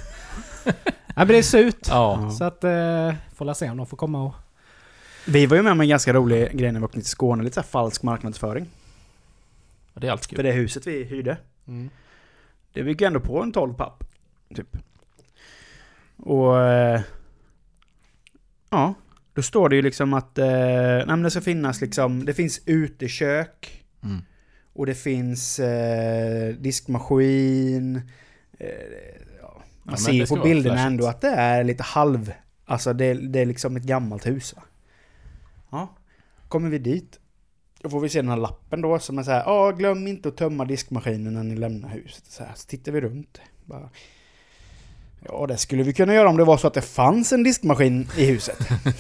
[0.66, 0.76] Nej
[1.16, 1.88] men det är surt.
[1.90, 2.32] Ja.
[2.38, 2.64] Så att...
[2.64, 4.34] Eh, får la se om de får komma och...
[5.26, 7.54] Vi var ju med om en ganska rolig grej när vi åkte till Skåne, lite
[7.54, 8.70] så här falsk marknadsföring.
[9.94, 10.46] Det är alltid För kul.
[10.46, 11.38] det huset vi hyrde,
[12.74, 14.04] det gick ändå på en 12 papp.
[14.56, 14.78] Typ.
[16.20, 16.62] Och...
[16.62, 17.02] Eh,
[18.70, 18.94] ja.
[19.34, 20.38] Då står det ju liksom att...
[20.38, 22.26] Eh, nej men det ska finnas liksom...
[22.26, 23.86] Det finns utekök.
[24.04, 24.22] Mm.
[24.74, 27.96] Och det finns eh, diskmaskin.
[28.60, 28.70] Eh,
[29.42, 29.64] ja.
[29.84, 32.34] Man men ser på bilderna ändå att det är lite halv...
[32.66, 34.64] Alltså det, det är liksom ett gammalt hus va?
[35.70, 35.96] Ja.
[36.48, 37.20] Kommer vi dit.
[37.82, 39.44] Då får vi se den här lappen då som är så här.
[39.46, 42.26] Ja, glöm inte att tömma diskmaskinen när ni lämnar huset.
[42.26, 43.42] Så, här, så tittar vi runt.
[43.66, 43.90] Bara,
[45.22, 48.08] ja, det skulle vi kunna göra om det var så att det fanns en diskmaskin
[48.18, 48.58] i huset.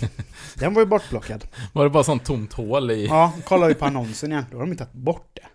[0.55, 1.45] Den var ju bortplockad.
[1.73, 3.05] Var det bara sånt tomt hål i...
[3.05, 4.45] Ja, kollar vi på annonsen igen.
[4.51, 5.47] Då har de inte tagit bort det.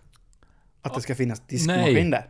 [0.81, 2.11] Att det ska finnas diskmaskin Nej.
[2.11, 2.29] där.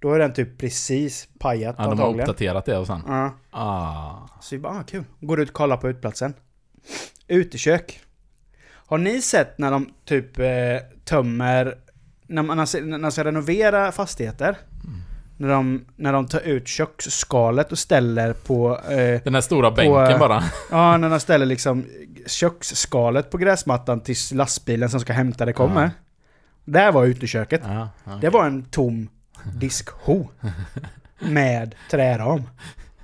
[0.00, 2.20] Då är den typ precis pajat Ja, de har antagligen.
[2.20, 3.02] uppdaterat det och sen.
[3.06, 3.38] Ja.
[3.50, 4.40] Ah.
[4.40, 5.04] Så vi bara, ah, kul.
[5.20, 6.34] Går ut och kollar på utplatsen.
[7.28, 8.00] Utekök.
[8.68, 10.46] Har ni sett när de typ eh,
[11.04, 11.74] tömmer,
[12.26, 14.58] när man när man ska renovera fastigheter,
[15.36, 18.80] När de, när de tar ut köksskalet och ställer på...
[18.90, 20.42] Eh, Den där stora bänken eh, bara.
[20.70, 21.84] ja, när de ställer liksom
[22.26, 25.82] köksskalet på gräsmattan tills lastbilen som ska hämta det kommer.
[25.82, 25.90] Ja.
[26.64, 27.60] Där var uteköket.
[27.64, 28.18] Ja, ja.
[28.20, 29.08] Det var en tom
[29.54, 30.26] diskho.
[31.18, 32.42] Med träram.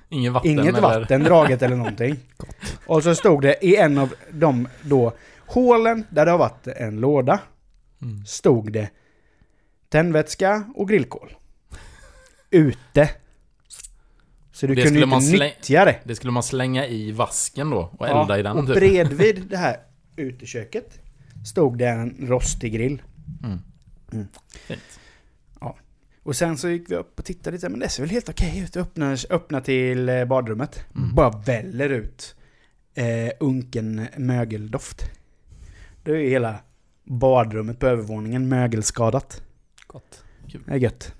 [0.09, 0.81] Inget vatten Inget eller?
[0.81, 2.15] vatten draget eller någonting.
[2.85, 5.13] Och så stod det i en av de då
[5.45, 7.39] hålen där det har varit en låda.
[8.01, 8.25] Mm.
[8.25, 8.89] Stod det
[9.89, 11.33] tändvätska och grillkol.
[12.53, 13.09] Ute.
[14.51, 15.99] Så du Det kunde skulle inte nyttja det.
[16.03, 18.75] Det skulle man slänga i vasken då och elda i den och typ.
[18.75, 19.77] bredvid det här
[20.15, 20.99] uteköket
[21.45, 23.01] stod det en rostig grill.
[23.43, 23.59] Mm.
[24.11, 24.27] Mm.
[24.67, 24.99] Fint.
[26.23, 28.59] Och sen så gick vi upp och tittade lite, men det ser väl helt okej
[28.59, 28.77] ut.
[28.77, 30.85] Öppna, öppna till eh, badrummet.
[30.95, 31.15] Mm.
[31.15, 32.35] Bara väller ut
[32.93, 35.03] eh, unken mögeldoft.
[36.03, 36.55] Det är ju hela
[37.03, 39.41] badrummet på övervåningen mögelskadat.
[39.87, 40.23] Gott.
[40.65, 41.13] Det är gött.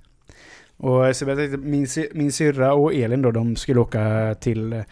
[0.83, 4.83] Och så jag tänkte, min, min syrra och Elin då, de skulle åka till eh,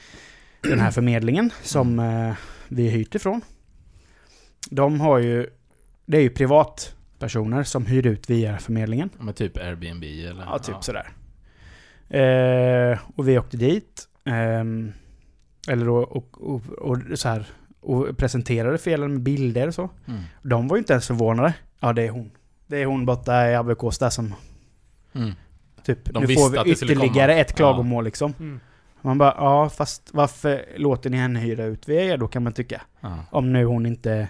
[0.62, 2.34] den här förmedlingen som eh,
[2.68, 3.42] vi hyrt ifrån.
[4.70, 5.48] De har ju,
[6.06, 9.10] det är ju privatpersoner som hyr ut via förmedlingen.
[9.20, 10.44] Med typ Airbnb eller?
[10.44, 11.10] Ja, typ sådär.
[12.10, 14.08] Eh, och vi åkte dit.
[14.26, 14.94] ehm,
[15.68, 17.46] eller då, och, och, och, så här,
[17.80, 19.90] och presenterade felen med bilder och så.
[20.08, 20.22] Mm.
[20.42, 21.54] De var ju inte ens förvånade.
[21.80, 22.32] Ja, det är hon.
[22.68, 24.34] Det är hon borta i Aberkås där som
[25.14, 25.32] Mm.
[25.84, 28.34] Typ, De nu visste får vi ytterligare ett klagomål liksom.
[28.40, 28.60] Mm.
[29.02, 32.54] Man bara, ja fast varför låter ni henne hyra ut via er då kan man
[32.54, 32.82] tycka.
[33.02, 33.18] Ja.
[33.32, 34.28] Om nu hon inte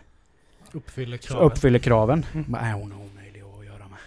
[0.71, 1.45] Uppfyller kraven.
[1.45, 2.25] uppfyller kraven.
[2.33, 2.45] Mm.
[2.51, 3.97] Bara, är hon är omöjlig att göra med.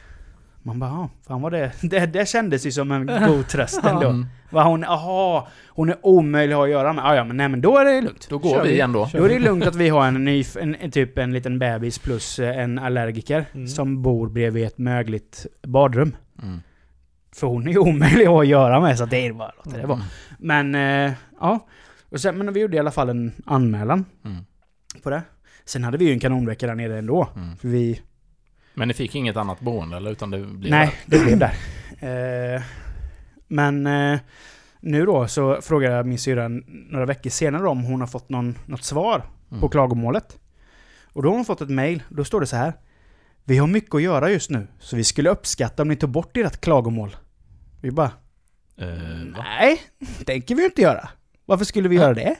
[0.63, 2.07] Man bara, ja, fan vad det, det...
[2.07, 4.09] Det kändes ju som en god tröst ändå.
[4.09, 4.27] Mm.
[4.51, 7.05] Vad hon, aha, hon är omöjlig att göra med.
[7.05, 8.27] Ja, ja, men nej men då är det lugnt.
[8.31, 9.09] Då går Kör vi ändå.
[9.13, 11.99] Då är det lugnt att vi har en ny, en, en, typ en liten bebis
[11.99, 13.69] plus eh, en allergiker Mm.
[13.69, 16.17] som bor bredvid ett mögligt badrum.
[16.43, 16.61] Mm.
[17.35, 20.03] För hon är ju omöjlig att göra med så det är bara låter det vara.
[20.39, 20.71] Mm.
[20.73, 21.67] Men, eh, ja.
[22.11, 24.45] Och sen, men vi gjorde i alla fall en anmälan Mm.
[25.03, 25.23] på det.
[25.65, 27.29] Sen hade vi ju en kanonvecka där nere ändå.
[27.37, 27.57] Mm.
[27.57, 28.01] För vi...
[28.75, 30.11] Men ni fick inget annat boende eller?
[30.11, 31.55] Utan det blev Nej, det blev där.
[32.57, 32.63] Eh,
[33.49, 34.19] men eh,
[34.81, 36.49] nu då så frågade jag min syrra
[36.91, 39.61] några veckor senare om hon har fått någon, något svar Mm.
[39.61, 40.39] på klagomålet.
[41.13, 42.03] Och då har hon fått ett mail.
[42.09, 42.73] Då står det så här.
[43.45, 46.37] Vi har mycket att göra just nu, så vi skulle uppskatta om ni tog bort
[46.37, 47.17] ert klagomål.
[47.85, 48.11] Vi bara,
[48.77, 48.87] Eh,
[49.37, 49.45] va?
[49.61, 49.81] nej,
[50.27, 51.09] tänker vi inte göra.
[51.47, 52.37] Varför skulle vi göra det?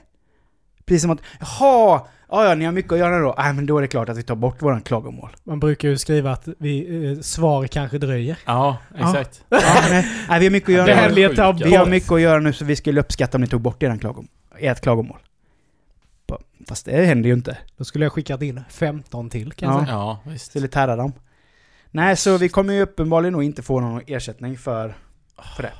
[0.85, 3.35] Precis som att, jaha, ja, ja, ni har mycket att göra då.
[3.39, 5.37] Nej, men då är det klart att vi tar bort våran klagomål.
[5.45, 8.39] Man brukar ju skriva att vi, eh, svar kanske dröjer.
[8.47, 9.45] Ja, exakt.
[9.49, 9.59] Ja,
[9.91, 11.23] nej, nej, vi har mycket att göra Det nu.
[11.23, 11.53] här ja.
[11.53, 11.63] bort.
[11.67, 13.99] Vi har mycket att göra nu så vi skulle uppskatta om ni tog bort eran
[13.99, 14.29] klagom
[14.59, 15.19] ert klagomål.
[16.69, 17.59] Fast det händer ju inte.
[17.77, 19.85] Då skulle jag skickat in 15 till kan jag Ja.
[19.85, 19.97] säga.
[19.97, 20.47] Ja, visst.
[20.51, 21.13] Skulle terra dem.
[21.91, 24.95] Nej, så vi kommer ju uppenbarligen nog inte få någon ersättning för,
[25.57, 25.73] för det.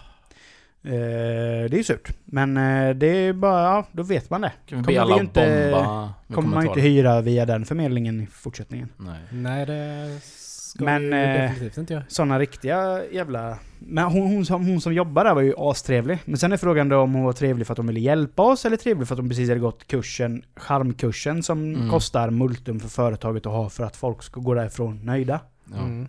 [0.87, 2.09] Eh, det är ju surt.
[2.25, 4.53] Men eh, det är bara, ja, då vet man det.
[4.67, 6.83] Kan vi Kommer be alla vi inte- bomba med Kommer man ju inte kommentarer?
[6.83, 8.89] hyra via den förmedlingen i fortsättningen.
[8.97, 9.19] Nej.
[9.33, 12.05] Nej, det ska Men, vi ju eh, definitivt inte göra.
[12.09, 13.59] Sådana riktiga jävla...
[13.79, 16.19] Men hon, hon, som, hon som jobbar där var ju astrevlig.
[16.25, 18.65] Men sen är frågan då om hon var trevlig för att hon ville hjälpa oss
[18.65, 21.91] eller trevlig för att hon precis hade gått kursen, charmkursen som Mm.
[21.91, 25.41] kostar multum för företaget att ha för att folk ska gå därifrån nöjda.
[25.73, 25.79] Ja.
[25.79, 26.09] Mm.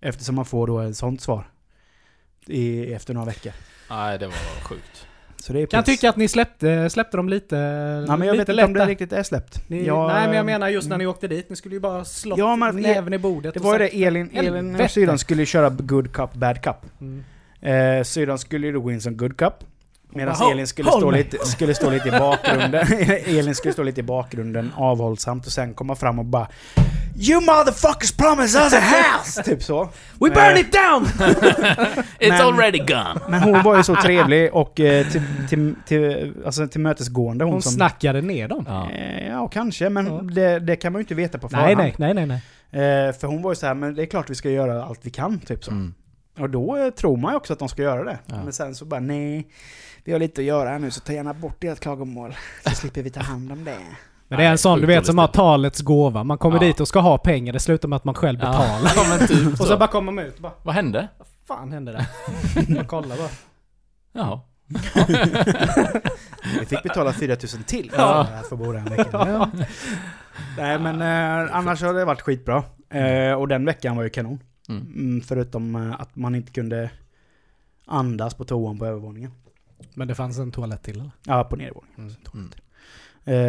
[0.00, 1.44] Eftersom man får då ett sånt svar.
[2.48, 3.52] I, efter några veckor.
[3.90, 5.06] Nej, det var sjukt.
[5.42, 8.52] Så det är Kan tycka att ni släppte, släppte dem lite, Nej men jag lite
[8.52, 9.68] vet inte om det riktigt är släppt.
[9.68, 12.04] Ni, Jag- nej men jag menar just när ni åkte dit, ni skulle ju bara
[12.04, 16.12] slå Ja, näven i bordet Det var ju det, Elin, Elin syrran skulle köra good
[16.12, 16.76] cup, bad cup.
[17.00, 17.24] Mm.
[17.98, 19.54] Eh, syrran skulle ju då gå in som good cup.
[20.10, 22.86] Medan Elin skulle "Håll stå, mig." lite, skulle stå lite i bakgrunden.
[23.26, 26.48] Elin skulle stå lite i bakgrunden avhållsamt och sen komma fram och bara
[27.20, 29.42] You motherfuckers promised us a house!
[29.44, 29.84] typ så.
[30.20, 31.04] We burn it down!
[32.18, 33.20] It's Men- already gone!
[33.28, 37.62] Men hon var ju så trevlig och eh, till, till, till, alltså, tillmötesgående hon, Hon
[37.62, 37.72] som...
[37.72, 38.64] snackade ner dem.
[38.68, 38.90] Ja.
[38.90, 39.88] Eh, ja, kanske.
[39.88, 40.12] Men Ja.
[40.22, 41.94] det, det kan man ju inte veta på Nej, förhand.
[41.98, 42.40] nej, nej, nej,
[42.70, 43.06] nej.
[43.08, 45.00] Eh, för hon var ju så här, men det är klart vi ska göra allt
[45.02, 45.70] vi kan, typ så.
[45.70, 45.94] Mm.
[46.40, 48.18] Och då eh, tror man ju också att de ska göra det.
[48.26, 48.34] Ja.
[48.44, 49.48] Men sen så bara, nej.
[50.04, 52.34] Vi har lite att göra här nu, så ta gärna bort ert klagomål.
[52.64, 53.76] Så slipper vi ta hand om det.
[54.28, 56.24] Men det är en sån, du vet, som har talets gåva.
[56.24, 56.62] Man kommer Ja.
[56.66, 58.92] dit och ska ha pengar, det slutar med att man själv betalar.
[58.96, 59.76] Ja, men typ Och så så.
[59.76, 61.08] bara kommer man ut och bara, Vad hände?
[61.18, 61.26] vad
[61.58, 62.06] fan hände där?
[62.74, 63.28] Man kollar bara.
[64.12, 64.40] Jaha.
[66.60, 68.26] Vi fick betala 4000 till Ja.
[68.30, 69.08] för att få bo där en vecka.
[69.12, 69.50] Ja.
[70.58, 72.62] Nej men eh, annars har det varit skitbra.
[72.90, 74.38] Eh, och den veckan var ju kanon.
[74.68, 74.82] Mm.
[74.96, 76.90] Mm, förutom eh, att man inte kunde
[77.86, 79.30] andas på toan på övervåningen.
[79.94, 81.10] Men det fanns en toalett till eller?
[81.26, 81.96] Ja, på nedervåningen.
[81.98, 82.14] Mm.
[82.34, 82.50] Mm.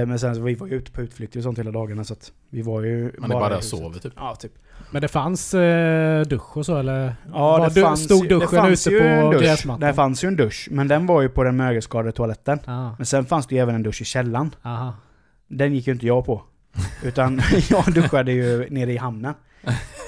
[0.01, 2.13] Eh, men sen så vi var ju ute på utflykter och sånt hela dagarna så
[2.13, 4.13] att vi var ju Man är bara där och sover typ.
[4.15, 4.51] Ja, typ.
[4.91, 7.15] Men det fanns eh, dusch och så eller?
[7.33, 9.41] Ja, Var det du- fanns stod ju, det duschen fanns ute ju på en dusch.
[9.41, 9.87] gräsmattan?
[9.87, 12.59] Det fanns ju en dusch, men den var ju på den mögelskadade toaletten.
[12.65, 14.55] Ah, Men sen fanns det ju även en dusch i källaren.
[14.63, 14.93] aha.
[15.47, 16.43] Den gick ju inte jag på.
[17.03, 19.33] Utan jag duschade ju nere i hamnen.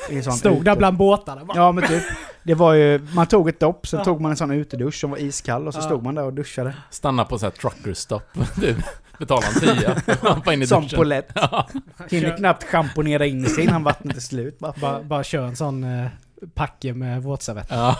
[0.09, 1.57] I en sån Stod där bland båtarna bara.
[1.57, 2.03] Ja men typ.
[2.43, 4.05] Det var ju, man tog ett dopp, sen Ja.
[4.05, 5.83] tog man en sån utedusch som var iskall och så Ja.
[5.83, 6.75] stod man där och duschade.
[6.89, 8.23] Stanna på så här truckerstopp.
[8.55, 8.75] Du,
[9.19, 9.95] betala en tia.
[10.33, 10.97] Hoppa in i Som duschen.
[10.97, 11.31] på lätt.
[11.35, 11.67] Ja.
[12.09, 14.59] Hinner knappt schamponera in sig innan vattnet är slut.
[14.59, 16.07] Bara, Bara, bara kör en sån eh,
[16.53, 17.75] packe med våtservetter.
[17.75, 17.97] Ja.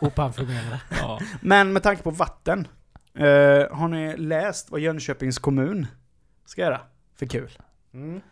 [0.00, 0.80] Oparfumerade.
[1.00, 1.20] ja.
[1.40, 2.68] Men med tanke på vatten.
[3.18, 3.24] eh,
[3.76, 5.86] har ni läst vad Jönköpings kommun
[6.46, 6.80] ska göra?
[7.18, 7.50] För kul.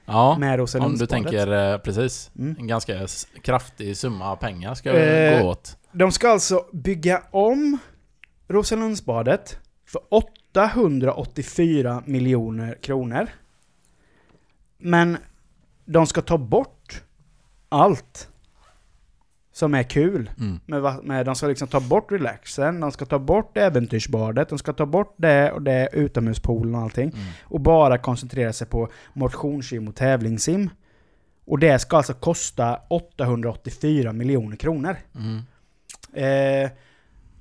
[0.06, 0.38] Ja.
[0.38, 2.30] Med Om du tänker eh, precis.
[2.38, 2.56] Mm.
[2.58, 3.06] En ganska
[3.42, 5.76] kraftig summa pengar ska Eh, gå åt.
[5.92, 7.78] De ska alltså bygga om
[8.48, 13.28] Roselundsbadet för 884 miljoner kronor.
[14.78, 15.18] Men
[15.84, 17.02] de ska ta bort
[17.68, 18.28] allt
[19.52, 20.30] som är kul.
[20.38, 20.60] Mm.
[20.66, 24.72] Med, med, de ska liksom ta bort relaxen, de ska ta bort äventyrsbadet, de ska
[24.72, 27.08] ta bort det och det, utomhuspoolen och allting.
[27.08, 27.26] Mm.
[27.42, 30.70] Och bara koncentrera sig på motionssim och tävlingssim.
[31.44, 34.96] Och det ska alltså kosta 884 miljoner kronor.
[35.14, 35.42] Mm.
[36.12, 36.70] Eh,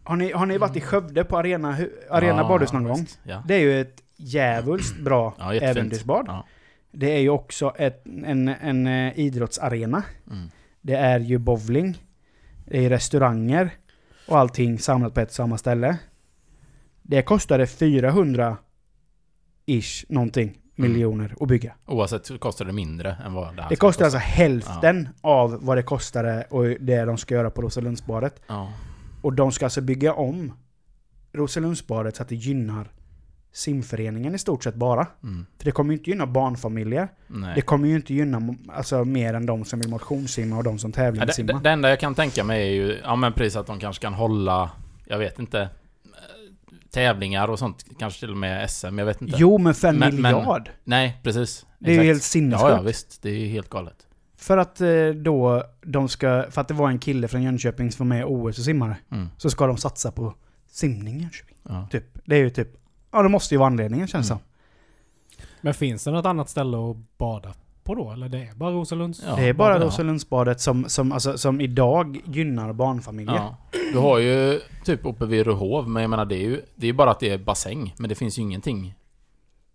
[0.03, 1.77] har, ni, har ni varit i Skövde på Arena,
[2.09, 2.99] arena Ja, badhus någon gång?
[2.99, 3.19] visst.
[3.23, 3.43] Ja.
[3.47, 6.25] Det är ju ett djävulskt bra Ja, äventyrsbad.
[6.27, 6.45] Ja.
[6.91, 10.03] Det är ju också ett, en, en eh, idrottsarena.
[10.31, 10.49] Mm.
[10.81, 12.03] Det är ju bowling.
[12.65, 13.71] Det är restauranger.
[14.27, 15.97] Och allting samlat på ett samma ställe.
[17.01, 18.57] Det kostade 400
[19.65, 21.75] ish någonting miljoner att bygga.
[21.85, 24.17] Oavsett så kostar det mindre än vad det här Det ska kostar kosta.
[24.17, 28.41] alltså hälften av vad det kostade och det de ska göra på Roselundsbadet.
[28.47, 28.73] Ja.
[29.21, 30.53] Och de ska alltså bygga om
[31.33, 32.91] Roselundsbadet så att det gynnar
[33.53, 35.07] simföreningen i stort sett bara.
[35.23, 35.45] Mm.
[35.57, 37.07] För det kommer ju inte gynna barnfamiljer.
[37.27, 37.51] Nej.
[37.55, 40.89] Det kommer ju inte gynna alltså, mer än de som vill motionssimma och de som
[40.95, 41.53] Ja, det, tävlingssimmar.
[41.53, 44.01] det, det enda jag kan tänka mig är ju, ja men precis att de kanske
[44.01, 44.71] kan hålla,
[45.05, 45.67] jag vet inte, eh,
[46.91, 49.35] tävlingar och sånt, kanske till och med SM, jag vet inte.
[49.37, 50.69] Jo, men för en Men- men- miljard.
[50.83, 51.65] Nej, precis.
[51.79, 52.07] Det är ju Exakt.
[52.07, 52.69] helt sinnessjukt.
[52.71, 53.21] Ja, ja, visst.
[53.21, 54.07] Det är ju helt galet.
[54.37, 58.09] För att eh, då de ska, för att det var en kille från Jönköping som
[58.09, 59.27] var med i OS och simmare, Mm.
[59.37, 60.33] så ska de satsa på
[60.71, 61.57] simning i Jönköping.
[61.69, 61.87] Ja.
[61.91, 62.03] Typ.
[62.25, 62.67] Det är ju typ,
[63.11, 64.43] ja det måste ju vara anledningen känns det Mm.
[65.61, 67.53] Men finns det något annat ställe att bada
[67.83, 68.11] på då?
[68.11, 69.23] Eller det är bara Rosalunds?
[69.27, 69.85] Ja, Det är bara ja.
[69.85, 73.35] Roselundsbadet som, som, alltså, som idag gynnar barnfamiljer.
[73.35, 73.57] Ja.
[73.93, 76.93] Du har ju typ uppe vid Röhov, men jag menar det är ju det är
[76.93, 78.93] bara att det är bassäng, men det finns ju ingenting.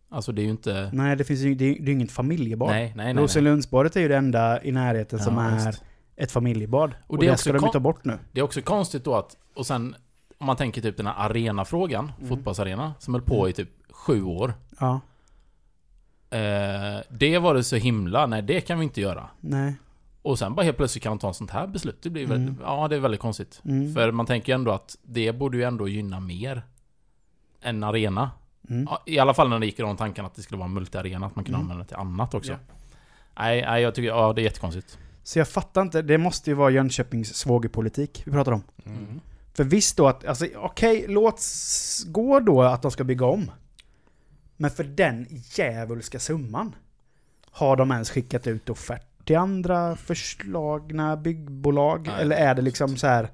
[0.09, 0.91] Alltså det är ju inte...
[0.93, 2.69] Nej, det finns ju det är, det är inget familjebad.
[2.69, 3.23] Nej, nej, nej.
[3.25, 5.83] Roselundsbadet är ju det enda i närheten som Ja, är visst.
[6.17, 6.95] ett familjebad.
[7.07, 8.19] Och, Och det ska de ju ta bort nu.
[8.33, 9.97] Det är också konstigt då att, och sen
[10.39, 12.29] om man tänker typ den här arenafrågan, Mm.
[12.29, 14.55] fotbollsarena, som höll på i typ sju år.
[14.81, 15.01] Ja,
[16.31, 19.29] Eh, det var det så himla, nej det kan vi inte göra.
[19.41, 19.75] nej.
[20.23, 22.03] Och sen bara helt plötsligt kan man ta en sånt här beslut.
[22.03, 22.63] Det blir väldigt, Mm.
[22.67, 23.61] ja det är väldigt konstigt.
[23.65, 23.95] Mm.
[23.95, 26.63] För man tänker ju ändå att det borde ju ändå gynna mer
[27.63, 28.31] än arena.
[28.71, 28.87] Mm.
[28.91, 30.75] Ja, I alla fall när det gick i de tankarna att det skulle vara en
[30.75, 31.65] multiarena, att man kunde Mm.
[31.65, 32.53] använda det till annat också.
[32.53, 32.59] Ja.
[33.39, 34.99] Nej, nej, jag tycker, ja det är jättekonstigt.
[35.23, 38.63] Så jag fattar inte, det måste ju vara Jönköpings svågerpolitik vi pratar om.
[38.87, 39.21] Mm.
[39.57, 43.51] För visst då att, alltså okej, låt s- gå då att de ska bygga om.
[44.57, 46.75] Men för den djävulska summan.
[47.51, 52.07] Har de ens skickat ut offert till andra förslagna byggbolag?
[52.07, 53.29] Nej, Eller är det liksom så här,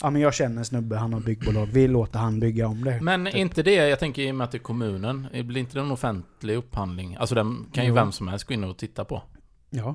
[0.00, 3.00] ja men jag känner en snubbe, han har byggbolag, vi låter han bygga om det.
[3.00, 5.74] Men inte det, jag tänker i och med att det är kommunen, det blir inte
[5.74, 7.16] det en offentlig upphandling?
[7.16, 7.94] Alltså den kan ju Jo.
[7.94, 9.22] vem som helst gå in och titta på.
[9.70, 9.94] Ja.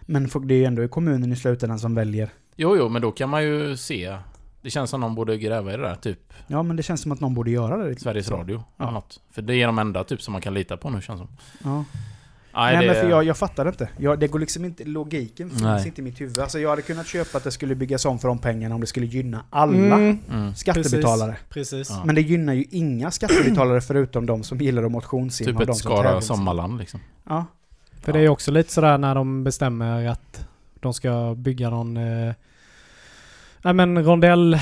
[0.00, 2.30] Men det är ju ändå kommunen i slutändan som väljer.
[2.56, 4.18] Jo, jo, men då kan man ju se.
[4.64, 7.12] Det känns som någon borde gräva i det där, typ Ja men det känns som
[7.12, 8.00] att någon borde göra det.
[8.00, 8.90] Sveriges Radio Ja.
[8.90, 9.20] något.
[9.30, 11.36] För det är de enda typ som man kan lita på nu känns det som.
[11.70, 11.84] Ja.
[12.56, 12.92] Nej, Nej, det...
[12.92, 13.88] men för jag, jag fattar inte.
[13.98, 15.86] Jag, det går liksom inte, logiken finns Nej.
[15.86, 16.38] inte i mitt huvud.
[16.38, 18.86] Alltså jag hade kunnat köpa att det skulle byggas om för de pengarna om det
[18.86, 20.54] skulle gynna alla Mm, Mm.
[20.54, 21.36] skattebetalare.
[21.48, 21.90] precis.
[21.90, 22.02] Ja.
[22.04, 25.90] Men det gynnar ju inga skattebetalare förutom de som gillar att motionssimma Typ ett som
[25.90, 27.00] Skara sommarland liksom.
[27.28, 27.44] Ja.
[28.00, 30.46] För det är ju också lite sådär när de bestämmer att
[30.80, 31.96] de ska bygga någon...
[31.96, 32.34] Eh,
[33.64, 34.58] nej men rondell...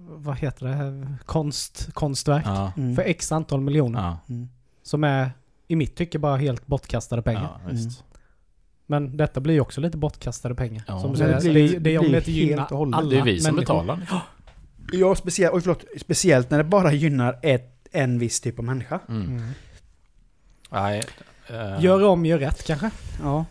[0.00, 1.06] Vad heter det?
[1.24, 2.42] Konst, konstverk.
[2.46, 2.72] Ja.
[2.76, 2.96] Mm.
[2.96, 4.00] För x antal miljoner.
[4.00, 4.18] Ja.
[4.28, 4.48] Mm.
[4.82, 5.30] Som är
[5.68, 7.58] i mitt tycke bara helt bortkastade pengar.
[7.64, 8.04] ja, visst.
[8.86, 10.82] Men detta blir ju också lite bortkastade pengar.
[10.86, 11.00] Ja.
[11.00, 11.40] som det säger.
[11.40, 13.74] blir- det, det blir inte helt gynnar alla Det är vi som människor.
[13.82, 14.10] betalar.
[14.92, 19.00] Ja, speciellt, oj, förlåt, speciellt när det bara gynnar ett, en viss typ av människa.
[19.08, 19.26] Mm.
[19.26, 19.48] Mm.
[20.70, 21.02] Nej.
[21.48, 22.90] eh, Gör om, gör rätt kanske.
[23.22, 23.44] Ja.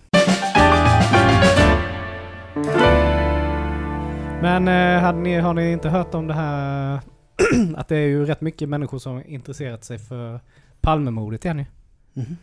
[4.42, 7.00] Men eh, hade ni, har ni inte hört om det här
[7.78, 10.40] att det är ju rätt mycket människor som intresserat sig för
[10.82, 11.66] Palmemordet igen ju?
[12.14, 12.38] Mhm.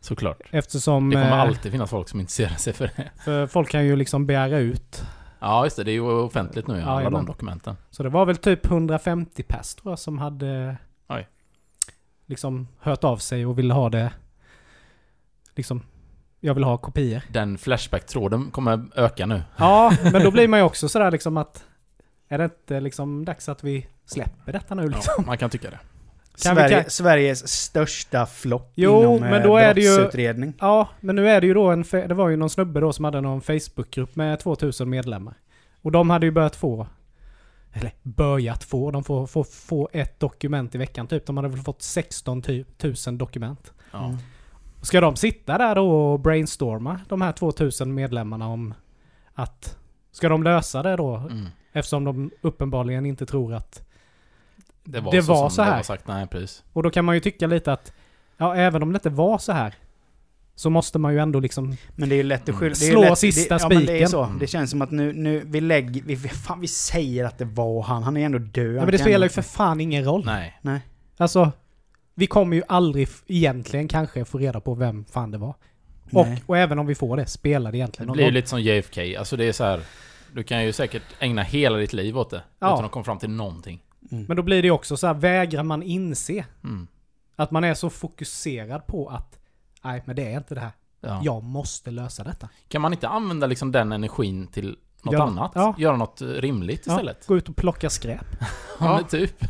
[0.00, 0.40] Såklart.
[0.50, 1.10] Eftersom...
[1.10, 3.10] Det kommer eh, alltid finnas folk som intresserar sig för det.
[3.24, 5.04] För folk kan ju liksom begära ut.
[5.40, 5.84] Ja, just det.
[5.84, 7.24] Det är ju offentligt nu, Ja, alla de jajamän.
[7.24, 7.76] dokumenten.
[7.90, 10.76] Så det var väl typ 150 pers tror jag som hade...
[11.08, 11.28] Oj.
[12.26, 14.12] Liksom hört av sig och ville ha det...
[15.54, 15.82] Liksom...
[16.40, 17.22] Jag vill ha kopior.
[17.32, 19.42] Den Flashback-tråden kommer öka nu.
[19.56, 21.64] Ja, men då blir man ju också sådär liksom att...
[22.28, 25.14] Är det inte liksom dags att vi släpper detta nu liksom?
[25.18, 25.78] Ja, man kan tycka det.
[26.42, 29.88] Kan Sverige, kan- Sveriges största flopp Jo, inom men eh, då är det ju-.
[30.60, 31.84] Ja, men nu är det ju då en...
[31.90, 35.34] Det var ju någon snubbe då som hade någon Facebookgrupp med 2000 medlemmar.
[35.82, 36.86] Och de hade ju börjat få...
[37.72, 38.90] Eller börjat få.
[38.90, 41.26] De får, får få ett dokument i veckan typ.
[41.26, 42.64] De hade väl fått 16 ty-
[43.06, 43.72] 000 dokument.
[43.92, 44.04] Ja.
[44.04, 44.18] Mm.
[44.82, 48.74] Ska de sitta där då och brainstorma, de här 2000 medlemmarna om
[49.34, 49.76] att...
[50.12, 51.16] Ska de lösa det då?
[51.16, 51.46] Mm.
[51.72, 53.82] Eftersom de uppenbarligen inte tror att...
[54.84, 55.76] Det var, Det så, var så här.
[55.76, 56.08] var sagt.
[56.08, 56.62] Nej, precis.
[56.72, 57.92] Och då kan man ju tycka lite att...
[58.36, 59.74] Ja, även om det inte var så här.
[60.54, 61.76] Så måste man ju ändå liksom...
[61.96, 62.58] Men det är ju lätt att Mm.
[62.60, 62.74] skylla...
[62.78, 64.08] det är ju Slå lätt, sista det, ja, men det är spiken.
[64.08, 64.24] så.
[64.24, 64.38] Mm.
[64.38, 66.02] Det känns som att nu, nu vi lägger...
[66.02, 68.02] Vi, fan, vi säger att det var han.
[68.02, 68.76] Han är ändå död.
[68.76, 70.22] Ja, men det spelar ju för fan ingen roll.
[70.26, 70.58] Nej.
[70.62, 70.80] Nej.
[71.16, 71.52] Alltså...
[72.18, 75.54] Vi kommer ju aldrig egentligen kanske få reda på vem fan det var.
[76.12, 78.34] Och, och även om vi får det, spelar det Det egentligen någon blir ju roll?
[78.34, 79.00] lite som JFK.
[79.18, 79.80] Alltså det är så här.
[80.32, 82.42] Du kan ju säkert ägna hela ditt liv åt det.
[82.58, 82.72] Ja.
[82.74, 83.82] Utan att komma fram till någonting.
[84.10, 84.24] Mm.
[84.28, 86.86] Men då blir det ju också så här, vägrar man inse Mm.
[87.36, 89.38] att man är så fokuserad på att
[89.84, 90.72] nej, men det är inte det här.
[91.00, 91.20] Ja.
[91.24, 92.48] Jag måste lösa detta.
[92.68, 95.22] Kan man inte använda liksom den energin till något Ja.
[95.22, 95.52] annat?
[95.54, 95.74] Ja.
[95.78, 97.26] Göra något eh, rimligt Ja, istället?
[97.26, 98.26] gå ut och plocka skräp.
[98.40, 98.46] Ja,
[98.80, 98.96] Ja.
[98.96, 99.44] men typ.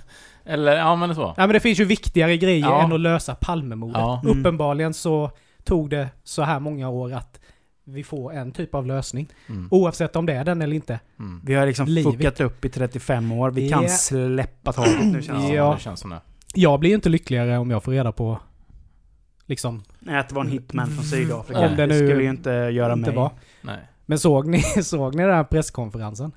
[0.49, 1.27] Eller, ja men så.
[1.27, 2.83] Nej men det finns ju viktigare grejer Ja.
[2.83, 3.97] än att lösa Palmemordet.
[4.01, 4.21] Ja.
[4.25, 4.41] Mm.
[4.41, 5.31] Uppenbarligen så
[5.65, 7.41] tog det så här många år att
[7.85, 9.29] vi får en typ av lösning.
[9.49, 9.69] Mm.
[9.71, 11.01] Oavsett om det är den eller inte.
[11.19, 11.41] Mm.
[11.45, 12.13] Vi har liksom Livet.
[12.15, 13.51] fuckat upp i 35 år.
[13.51, 13.79] Vi Ja.
[13.79, 16.21] kan släppa taget nu känns det Ja, det känns som det.
[16.55, 18.39] Jag blir ju inte lyckligare om jag får reda på
[19.47, 21.61] liksom Nej, att det var en hitman från Sydafrika.
[21.61, 23.17] Om det nu skulle ju inte göra inte mig.
[23.17, 23.31] var.
[23.63, 23.79] Nej.
[24.07, 26.33] Men såg ni, såg ni den här presskonferensen?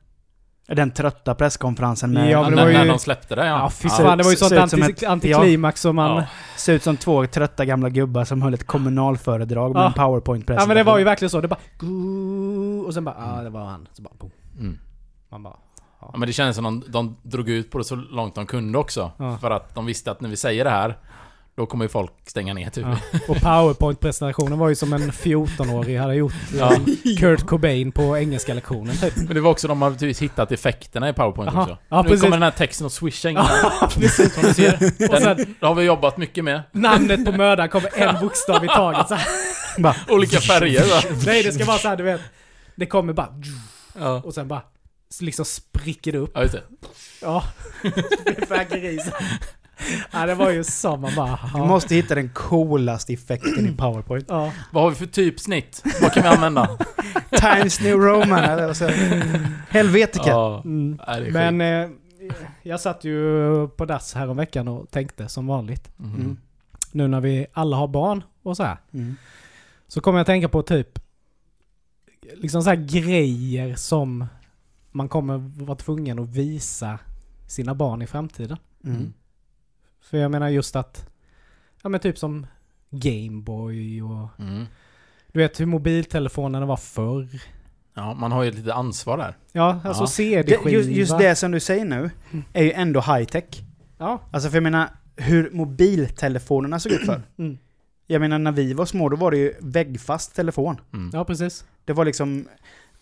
[0.75, 2.29] Den trötta presskonferensen med...
[2.31, 3.59] Ja, men det när, var ju- när de släppte det ja.
[3.59, 3.95] Ja, fy ja.
[3.95, 4.17] fan.
[4.17, 6.15] Det var ju sånt ut som anti, ett- antiklimax som man...
[6.17, 6.23] Ja.
[6.57, 9.87] Ser ut som två trötta gamla gubbar som höll ett kommunalföredrag med Ja.
[9.87, 10.61] en powerpoint-presentation.
[10.61, 11.41] Ja men det var ju verkligen så.
[11.41, 11.59] Det bara...
[12.87, 13.15] Och sen bara...
[13.37, 13.87] Ja, det var han.
[13.93, 14.13] Så bara...
[14.19, 14.31] Boom.
[14.59, 14.79] Mm.
[15.31, 15.55] Man bara...
[16.01, 18.77] Ja, men det kändes som de, de drog ut på det så långt de kunde
[18.77, 19.11] också.
[19.17, 19.37] Ja.
[19.37, 20.97] För att de visste att när vi säger det här,
[21.57, 22.85] då kommer ju folk stänga ner typ.
[22.85, 22.97] Ja.
[23.27, 26.75] Och powerpoint-presentationen var ju som en 14-årig hade gjort Ja.
[27.19, 29.15] Kurt Cobain på engelska lektionen typ.
[29.17, 31.61] Men det var också, de har naturligtvis hittat effekterna i PowerPoint Aha.
[31.61, 31.77] också.
[31.89, 32.23] Ja, nu precis.
[32.23, 33.35] kommer den här texten att swisha in.
[33.35, 34.33] Ja, precis.
[34.33, 34.73] Som ni ser.
[35.11, 36.61] Och sen Den, det har vi jobbat mycket med.
[36.71, 39.27] namnet på mördaren kommer en bokstav i taget så här.
[39.81, 41.15] Bara, Olika färger va?
[41.25, 42.21] Nej det ska vara så här, du vet.
[42.75, 43.29] Det kommer bara...
[43.99, 44.21] Ja.
[44.25, 44.61] Och sen bara...
[45.19, 46.31] Liksom spricker det upp.
[46.33, 46.63] ja, just det.
[47.21, 47.43] Ja.
[48.25, 48.99] Fyrverkeri.
[50.11, 51.39] Ja det var ju så man bara...
[51.53, 51.65] Ja.
[51.65, 54.25] måste hitta den coolaste effekten i powerpoint.
[54.29, 54.53] Ja.
[54.71, 55.83] Vad har vi för typsnitt?
[56.01, 56.77] Vad kan vi använda?
[57.31, 59.39] Times New Roman eller vad säger jag?
[59.69, 60.29] Helvetica.
[60.29, 60.61] Ja.
[60.65, 60.99] Mm.
[61.31, 61.89] Men eh,
[62.63, 65.97] jag satt ju på dass här om veckan och tänkte som vanligt.
[65.97, 66.15] Mhm.
[66.15, 66.37] Mm.
[66.91, 68.77] Nu när vi alla har barn och så här.
[68.93, 69.15] Mm.
[69.87, 70.99] Så kommer jag tänka på typ
[72.33, 74.25] liksom så här grejer som
[74.91, 76.99] man kommer vara tvungen att visa
[77.47, 78.57] sina barn i framtiden.
[78.83, 79.13] Mm.
[80.01, 81.09] För jag menar just att,
[81.83, 82.47] ja men typ som
[82.89, 84.65] Gameboy och Mm.
[85.31, 87.27] du vet hur mobiltelefonerna var förr.
[87.93, 89.37] Ja, man har ju lite ansvar där.
[89.51, 90.07] Ja, alltså Ja.
[90.07, 90.63] CD-skiva.
[90.63, 92.09] Det, just, just det som du säger nu
[92.53, 93.43] är ju ändå high-tech.
[93.97, 94.21] Ja.
[94.31, 97.21] Alltså för jag menar, hur mobiltelefonerna såg ut förr.
[97.37, 97.57] Mm.
[98.07, 100.77] Jag menar när vi var små, då var det ju väggfast telefon.
[100.93, 101.09] Mm.
[101.13, 101.65] Ja, precis.
[101.85, 102.47] Det var liksom,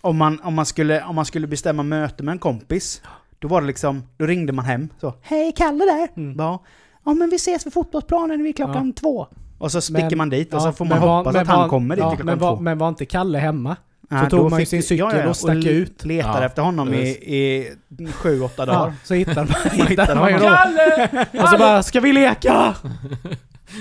[0.01, 3.01] om man, om man, skulle, om man skulle bestämma möte med en kompis,
[3.39, 5.13] då var det liksom, då ringde man hem så.
[5.21, 6.07] Hej, Kalle där!
[6.21, 6.35] Mm.
[6.39, 6.63] Ja,
[7.09, 9.27] ja men vi ses vid fotbollsplanen vid klockan två.
[9.57, 11.59] Och så sticker Men- man dit och Ja, så får man var- hoppas att han
[11.61, 12.61] var- kommer dit ja, klockan men var, två.
[12.61, 13.75] men var inte Kalle hemma?
[14.11, 16.05] Ja, tog man ju fick sin cykel och stack le- ut.
[16.05, 17.67] letade Ja, efter honom i, i
[18.13, 18.79] sju, åtta dagar.
[18.87, 20.49] Ja, så hittade man, hittade hittade man honom.
[20.57, 21.25] Kalle!
[21.43, 22.47] Och så bara, ska vi leka?
[22.47, 22.73] Ja.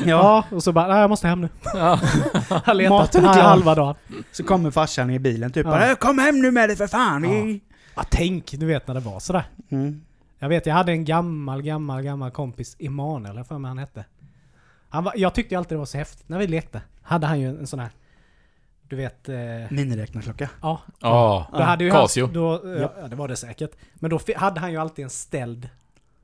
[0.07, 1.49] Ja, och så bara, nej jag måste hem nu.
[1.75, 2.01] Ja.
[2.65, 3.95] Han letat Maten är här halva dagen.
[4.33, 5.71] Så kommer farsan i bilen typ Ja.
[5.73, 7.23] bara, Kom hem nu med dig för fan!
[7.23, 7.61] Vi...
[7.95, 9.45] Ja, tänk, du vet när det var sådär.
[9.71, 10.01] Mm.
[10.39, 14.05] Jag vet, jag hade en gammal, gammal, gammal kompis, Emanuel, jag för mig han hette.
[14.89, 16.29] Han var, jag tyckte alltid det var så häftigt.
[16.29, 17.91] När vi lekte hade han ju en, en sån här,
[18.89, 19.37] du vet, eh,
[19.71, 20.51] Miniräknarklocka.
[20.63, 20.81] ja.
[21.01, 21.47] Ja.
[21.53, 22.25] Då hade ju Casio.
[22.25, 23.71] Han, då, eh, ja, det var det säkert.
[23.95, 25.69] Men då hade han ju alltid en ställd,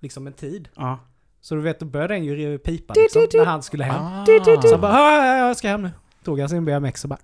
[0.01, 0.69] liksom en tid.
[0.75, 0.99] Ja.
[1.41, 4.03] Så du vet, då började den ju pipa liksom, när han skulle hem.
[4.03, 4.27] Ah.
[4.27, 5.91] Så han bara, "Ja, ja, jag ska hem nu.
[6.25, 7.19] Tog han sin BMX och bara...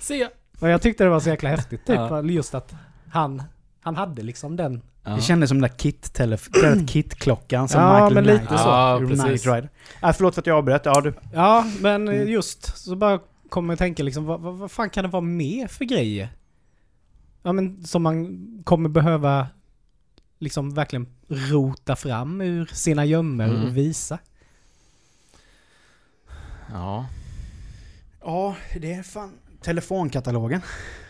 [0.00, 0.28] Se.
[0.60, 1.96] Och jag tyckte det var så jäkla häftigt typ.
[1.96, 2.22] Ja.
[2.22, 2.74] Just att
[3.12, 3.42] han,
[3.80, 4.80] han hade liksom den Ja.
[5.14, 5.60] Det kändes som
[6.52, 8.68] den där kit-klockan som Ja, Michael men Knight lite så.
[8.68, 9.46] Ja, precis.
[9.46, 9.68] Rider.
[10.02, 10.82] Äh, förlåt för att jag avbröt.
[10.84, 11.14] Ja, du.
[11.32, 12.28] Ja, men Mm.
[12.28, 15.66] just så bara kommer jag tänka liksom, vad, vad, vad fan kan det vara mer
[15.66, 16.28] för grejer?
[17.42, 19.46] Ja men som man kommer behöva
[20.38, 23.62] liksom verkligen rota fram ur sina gömmor Mm.
[23.64, 24.18] och visa.
[26.72, 27.06] Ja.
[28.22, 29.32] Ja, det är fan...
[29.66, 30.60] Telefonkatalogen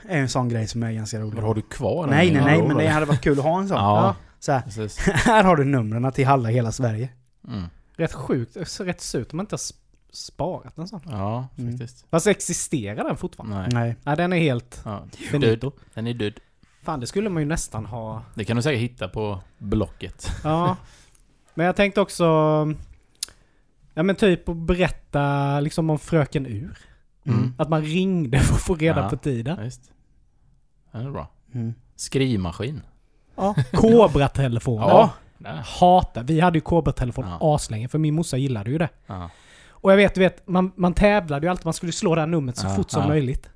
[0.09, 1.43] är en sån grej som är ganska rolig.
[1.43, 2.07] Har du kvar?
[2.07, 2.17] den?
[2.17, 3.77] Nej, nej, nej, men det hade varit kul att ha en sån.
[3.81, 7.09] Ja, Så här, här har du numren till alla hela Sverige.
[7.49, 7.65] Mm.
[7.97, 9.75] Rätt sjukt, rätt surt om man inte har sp-
[10.13, 11.01] sparat en sån.
[11.05, 11.73] Ja, Mm.
[11.79, 12.07] faktiskt.
[12.11, 13.57] Fast existerar den fortfarande?
[13.57, 13.69] Nej.
[13.73, 13.97] Nej.
[14.03, 15.05] Nej, den är helt Ja.
[15.31, 15.73] finito.
[15.95, 16.41] Den är död.
[16.83, 18.23] Fan, det skulle man ju nästan ha.
[18.35, 20.31] Det kan du säkert hitta på Blocket.
[20.45, 20.77] Ja.
[21.55, 22.25] Men jag tänkte också...
[23.95, 26.79] Ja men typ att berätta liksom om Fröken Ur.
[27.27, 27.55] Mm.
[27.59, 29.09] Att man ringde för att få reda Ja.
[29.11, 29.57] på tiden.
[29.59, 29.91] Ja, visst.
[30.93, 31.29] Den är bra.
[31.55, 31.75] Mm.
[31.97, 32.81] Skrivmaskin.
[33.37, 33.55] Ja.
[33.73, 34.81] Kobra-telefon.
[34.81, 35.11] Ja.
[35.81, 36.23] Hata.
[36.23, 37.55] Vi hade ju Kobra-telefon Ja.
[37.55, 38.89] aslänge för min morsa gillade ju det.
[39.07, 39.31] Ja.
[39.71, 41.65] Och jag vet, du vet, man, man tävlade ju alltid.
[41.65, 43.09] Man skulle slå det här numret så Ja, fort som ja.
[43.09, 43.49] möjligt.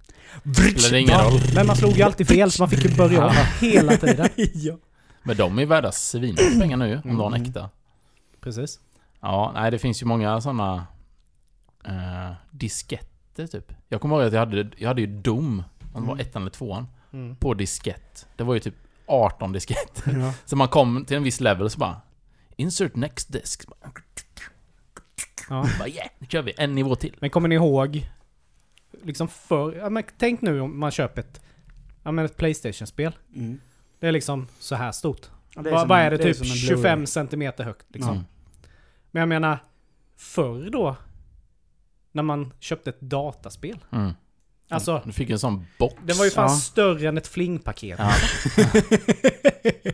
[1.54, 4.28] Men man slog ju alltid fel så man fick ju börja om hela tiden.
[4.54, 4.74] ja.
[5.22, 7.42] Men de är värda svinmycket pengar nu om de har en Mm.
[7.48, 7.70] äkta.
[8.40, 8.80] Precis.
[9.20, 10.86] Ja, nej det finns ju många sådana
[11.84, 13.09] eh, disketter
[13.46, 13.72] typ.
[13.88, 15.62] Jag kommer ihåg att jag hade, jag hade ju Dom,
[15.94, 16.26] om det var Mm.
[16.26, 17.36] ettan eller tvåan, Mm.
[17.36, 18.26] på diskett.
[18.36, 18.74] Det var ju typ
[19.06, 20.12] 18 disketter.
[20.20, 20.34] Ja.
[20.44, 22.00] Så man kom till en viss level så bara
[22.56, 23.64] Insert next disk.
[25.48, 25.66] Ja.
[25.78, 27.16] Bara yeah, nu kör vi en nivå till.
[27.20, 28.10] Men kommer ni ihåg?
[29.02, 31.40] Liksom för, ja, men tänk nu om man köper ett,
[32.02, 33.12] ja, men ett Playstation-spel.
[33.36, 33.60] Mm.
[34.00, 35.30] Det är liksom så här stort.
[35.54, 36.18] Ja, Vad är det?
[36.18, 37.06] typ som en 25 Blu-ray.
[37.06, 38.12] centimeter högt liksom.
[38.12, 38.24] Mm.
[39.10, 39.58] Men jag menar,
[40.16, 40.96] förr då?
[42.12, 43.78] När man köpte ett dataspel.
[43.92, 44.12] Mm.
[44.70, 45.94] Alltså, Du fick en sån box.
[46.04, 46.56] den var ju fan Ja.
[46.56, 47.98] större än ett flingpaket.
[47.98, 48.12] Ja,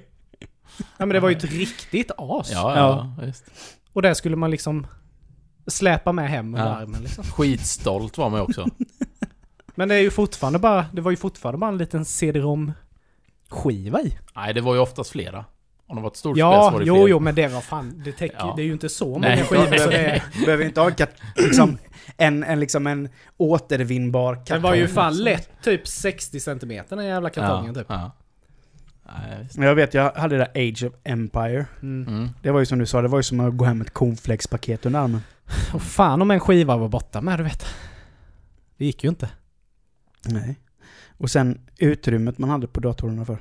[0.99, 2.51] Ja men det var ju ett riktigt as.
[2.53, 3.45] ja, ja, visst.
[3.93, 4.87] Och där skulle man liksom
[5.67, 6.75] släpa med hem under Ja.
[6.77, 7.25] armen liksom.
[7.25, 8.67] Skitstolt var man ju också.
[9.75, 12.73] Men det är ju fortfarande bara, det var ju fortfarande bara en liten CD-ROM
[13.49, 14.19] skiva i.
[14.37, 15.45] Nej, det var ju oftast flera.
[15.89, 17.09] Om det var ett stort spel så Ja, var det jo, fler.
[17.09, 18.53] jo, men det var fan, det täcker Ja.
[18.57, 20.91] det är ju inte så många skivor så det, behöver inte ha
[21.37, 21.79] liksom,
[22.17, 24.57] en, en, liksom en återvinnbar kartong.
[24.57, 27.87] det var ju fan lätt typ 60 centimeter den jävla kartongen ja, typ.
[27.89, 28.13] Ja.
[29.07, 31.67] Nej, Jag vet, jag hade det där Age of Empire.
[31.83, 32.09] Mm.
[32.09, 32.29] Mm.
[32.43, 33.95] Det var ju som du sa, det var ju som att gå hem med ett
[33.95, 35.21] cornflakespaket under armen.
[35.75, 37.67] Och fan om en skiva var borta med, du vet.
[38.77, 39.29] Det gick ju inte.
[40.25, 40.61] Nej.
[41.19, 43.39] Och sen utrymmet man hade på datorerna för.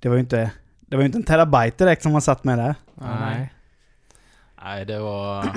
[0.00, 0.50] Det var ju inte,
[0.94, 2.74] det var ju inte en terabyte direkt som man satt med där.
[2.94, 3.52] Nej.
[4.62, 5.48] Nej, det var...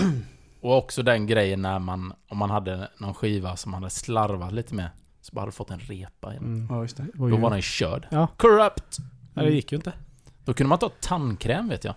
[0.61, 2.13] Och också den grejen när man...
[2.27, 4.89] Om man hade någon skiva som man hade slarvat lite med.
[5.21, 6.37] Så bara hade fått en repa i.
[6.37, 6.67] Mm.
[6.69, 7.05] Ja, just det.
[7.13, 8.07] var Då var den körd.
[8.11, 8.27] Ja.
[8.37, 8.97] Corrupt!
[9.33, 9.93] Nej, det gick ju inte.
[10.45, 11.95] Då kunde man ta tandkräm vet jag.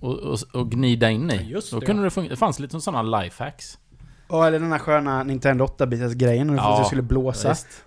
[0.00, 1.36] Och, och, och gnida in i.
[1.36, 2.04] Ja, just Då det, kunde ja.
[2.04, 2.30] det fungera.
[2.30, 3.78] Det fanns lite sådana lifehacks.
[4.28, 7.48] Ja, eller den här sköna Nintendo 8-bitars grejen när du Ja, skulle blåsa.
[7.48, 7.84] Visst.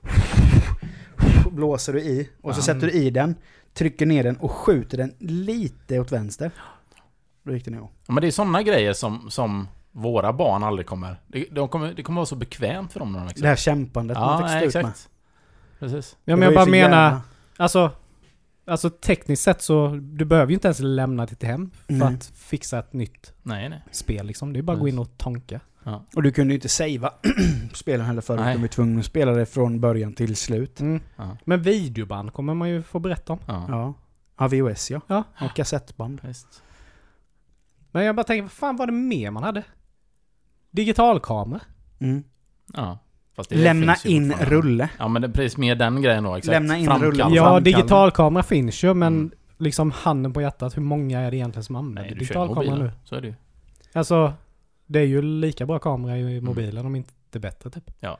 [1.51, 3.35] Blåser du i och så sätter du i den,
[3.73, 6.51] trycker ner den och skjuter den lite åt vänster.
[7.43, 7.73] Då gick den.
[7.73, 11.15] Ja, men det är sådana grejer som, som våra barn aldrig kommer...
[11.27, 11.93] Det, de kommer...
[11.93, 14.37] det kommer vara så bekvämt för dem när de växer Det här kämpandet man Ja,
[14.37, 14.89] fick nej, stå ut med.
[14.91, 15.09] exakt.
[15.79, 16.17] Precis.
[16.25, 17.21] Ja, men jag bara menar, jävla-
[17.57, 17.91] alltså,
[18.69, 22.15] alltså tekniskt sett så, du behöver ju inte ens lämna ditt hem för Nej.
[22.15, 23.83] att fixa ett nytt Nej, nej.
[23.91, 24.53] spel liksom.
[24.53, 25.59] Det är bara att gå in och tonka.
[25.83, 26.05] Ja.
[26.15, 27.11] Och du kunde ju inte savea
[27.73, 28.41] spelen heller förut.
[28.41, 28.55] Nej.
[28.55, 30.79] Du var tvungen att spela det från början till slut.
[30.79, 31.01] Mm.
[31.15, 31.37] Ja.
[31.45, 33.39] Men videoband kommer man ju få berätta om.
[33.47, 33.65] Ja.
[33.67, 33.93] Ja.
[34.37, 35.01] Ja, VHS ja.
[35.07, 35.23] Ja.
[35.41, 36.21] Och kassettband.
[36.23, 36.63] Visst.
[37.91, 39.63] Men jag bara tänker, vad fan var det mer man hade?
[40.71, 41.61] Digitalkamera?
[41.99, 42.23] Mm.
[42.73, 42.99] Ja.
[43.39, 44.55] Fast det Lämna in fortfarande.
[44.55, 44.89] rulle.
[44.97, 46.51] Ja men det är precis mer den grejen då, exakt.
[46.53, 47.11] Lämna in Framkall.
[47.11, 47.33] rullen.
[47.33, 49.31] Ja, digitalkamera finns ju men Mm.
[49.57, 52.91] liksom handen på hjärtat, hur många är det egentligen som använder digitalkamera nu?
[53.03, 53.33] Så är det ju.
[53.93, 54.33] Alltså,
[54.85, 57.91] det är ju lika bra kamera i mobilen om inte bättre typ.
[57.99, 58.17] Ja,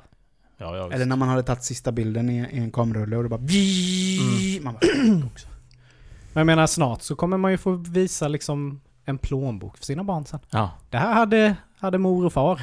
[0.58, 0.96] ja visst.
[0.96, 3.40] Eller när man hade tagit sista bilden i, i en kamerarulle och det bara...
[3.42, 4.64] Mm.
[4.64, 4.88] Man bara
[6.34, 10.04] Men jag menar snart så kommer man ju få visa liksom en plånbok för sina
[10.04, 10.40] barn sen.
[10.50, 10.72] Ja.
[10.90, 12.62] Det här hade, hade mor och far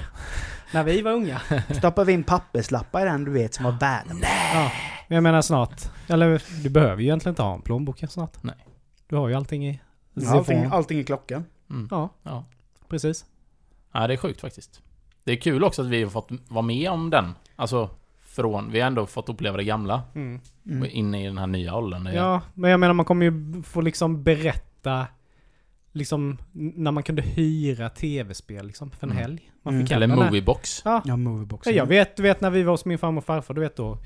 [0.72, 1.40] när vi var unga.
[1.70, 4.14] stoppar vi in papperslappar i den du vet som var värda.
[4.54, 4.72] Ja.
[5.08, 8.42] Men jag menar snart, eller du behöver ju egentligen inte ha en plånbok snart.
[8.42, 8.66] Nej.
[9.08, 9.80] Du har ju allting i
[10.26, 11.44] Allting, allting i klockan.
[11.70, 11.88] Mm.
[11.90, 12.44] Ja, ja.
[12.88, 13.24] precis.
[13.92, 14.80] Ja, det är sjukt faktiskt.
[15.24, 17.34] Det är kul också att vi har fått vara med om den.
[17.56, 17.90] Alltså,
[18.20, 18.70] från...
[18.70, 20.02] Vi har ändå fått uppleva det gamla.
[20.14, 20.40] Mm.
[20.80, 22.06] Och in i den här nya åldern.
[22.14, 25.06] Ja, men jag menar man kommer ju få liksom berätta
[25.96, 29.22] liksom när man kunde hyra tv-spel liksom för en Mm.
[29.22, 29.50] helg.
[29.62, 29.86] Man Mm.
[29.86, 30.82] fick Eller den här- Moviebox.
[30.84, 31.66] Ja, Ja, moviebox.
[31.66, 33.76] Ja, jag vet, du vet när vi var hos min farmor och farfar, du vet
[33.76, 33.98] då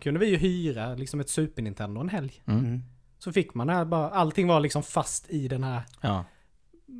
[0.00, 2.32] kunde vi ju hyra liksom ett Super Nintendo en helg.
[2.46, 2.64] Mm.
[2.64, 2.82] Mm.
[3.18, 6.24] Så fick man här bara, allting var liksom fast i den här Ja.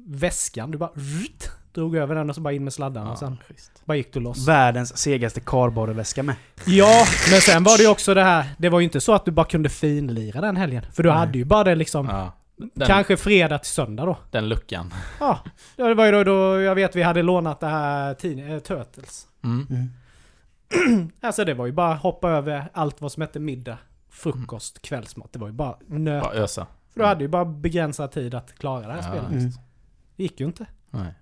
[0.06, 0.70] väskan.
[0.70, 3.82] Du bara rrt, drog över den och så bara in med sladdarna och sen schysst.
[3.84, 4.48] bara gick du loss.
[4.48, 6.34] Världens segaste kardborreväska med.
[6.66, 9.24] Ja, men sen var det ju också det här, det var ju inte så att
[9.24, 10.82] du bara kunde finlira den helgen.
[10.92, 11.18] För du Nej.
[11.18, 12.32] hade ju bara det liksom, Ja.
[12.56, 14.16] Den, kanske fredag till söndag då.
[14.30, 14.94] den luckan.
[15.20, 15.38] Ja,
[15.76, 19.28] det var ju då, då jag vet vi hade lånat det här tidning, äh, Turtles.
[19.44, 19.66] Mm.
[19.70, 21.10] Mm.
[21.20, 23.78] Alltså det var ju bara hoppa över allt vad som hette middag,
[24.08, 25.32] frukost, kvällsmat.
[25.32, 26.22] Det var ju bara nöt.
[26.22, 26.66] Bara ösa.
[26.92, 29.42] För du hade ju bara begränsad tid att klara det här Ja, spelet.
[29.42, 29.52] Mm.
[30.16, 30.66] Det gick ju inte.
[30.90, 31.14] Nej.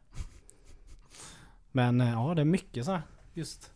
[1.72, 3.02] Men eh, ja, det är mycket så här,
[3.34, 3.70] just.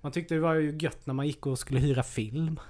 [0.00, 2.60] Man tyckte det var ju gött när man gick och skulle hyra film.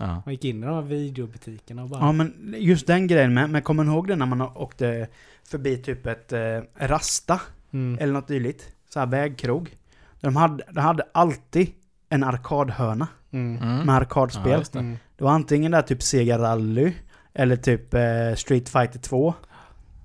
[0.00, 0.22] Ja.
[0.26, 2.00] Man gick in i de här videobutikerna och bara...
[2.00, 5.08] Ja men just den grejen med, men kommer ni ihåg det när man åkte
[5.48, 7.40] förbi typ ett eh, Rasta
[7.72, 7.98] Mm.
[8.00, 8.68] eller något dylikt?
[8.88, 9.76] Så här vägkrog.
[10.20, 11.70] De hade, de hade alltid
[12.08, 13.62] en arkadhörna Mm.
[13.62, 13.86] Mm.
[13.86, 14.50] med arkadspel.
[14.52, 14.78] Ja, det.
[14.78, 14.96] Mm.
[15.16, 16.92] det var antingen där typ Sega Rally
[17.34, 19.34] eller typ eh, Street Fighter 2.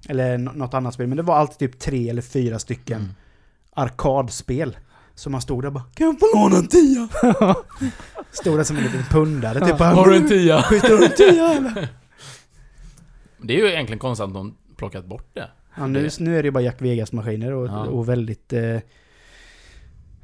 [0.09, 1.07] Eller nå- något annat spel.
[1.07, 3.11] Men det var alltid typ tre eller fyra stycken Mm.
[3.71, 4.77] arkadspel.
[5.15, 7.07] Så man stod där bara Kan jag få låna en tia?
[8.35, 9.77] stod där som en liten pundare typ.
[9.77, 10.61] bara, Har du en tia?
[10.69, 11.87] Skjuter du en tia eller?
[13.41, 15.49] Det är ju egentligen konstigt att de plockat bort det.
[15.77, 17.85] Ja, nu, nu är det ju bara Jack Vegas-maskiner och, Ja.
[17.85, 18.53] och väldigt...
[18.53, 18.77] Eh,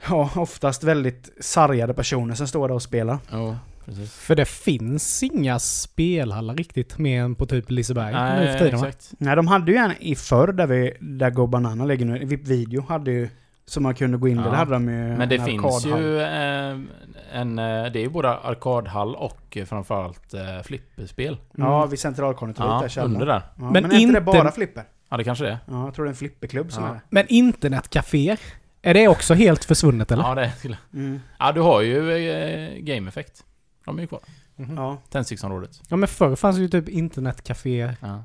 [0.09, 3.17] ja, oftast väldigt sargade personer som står där och spelar.
[3.31, 3.55] Jo,
[3.85, 4.13] precis.
[4.13, 9.11] För det finns inga spelhallar riktigt mer än på typ Liseberg nu för tiden exakt.
[9.17, 12.25] Nej, de hade ju en i förr där, vi, där Go Banana ligger nu.
[12.25, 13.29] VIP Video hade ju...
[13.71, 14.37] Så man kunde gå in.
[14.37, 14.43] Ja.
[14.43, 16.01] Där hade de ju Men det en finns arkadhall.
[16.01, 17.59] ju eh, en...
[17.59, 21.37] eh, Det är ju både arkadhall och eh, framförallt flipperspel.
[21.57, 23.13] Ja, vid centralkontoret Ja, där källaren.
[23.13, 23.41] under där.
[23.57, 24.83] Ja, men, Men är inte det bara flipper?
[25.09, 25.57] Ja, det kanske det är.
[25.67, 26.89] Ja, jag tror det är en flipperklubb som Ja.
[26.89, 27.01] är det.
[27.09, 28.39] Men internetcaféer?
[28.81, 30.23] Är det också helt försvunnet eller?
[30.23, 30.77] Ja, det skulle...
[30.93, 31.19] Mm.
[31.39, 33.43] Ja, du har ju eh, Game Effect.
[33.85, 34.19] De är ju kvar.
[34.55, 34.77] Mhm.
[34.77, 34.97] Ja.
[35.09, 35.81] Tändsticksområdet.
[35.89, 38.23] Ja men förr fanns ju typ internetcaféer Ja.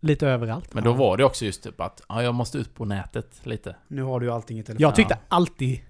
[0.00, 0.74] Lite överallt.
[0.74, 3.76] Men då var det också just typ att ja, jag måste ut på nätet lite.
[3.88, 4.82] Nu har du ju allting i telefonen.
[4.82, 5.80] Jag tyckte alltid,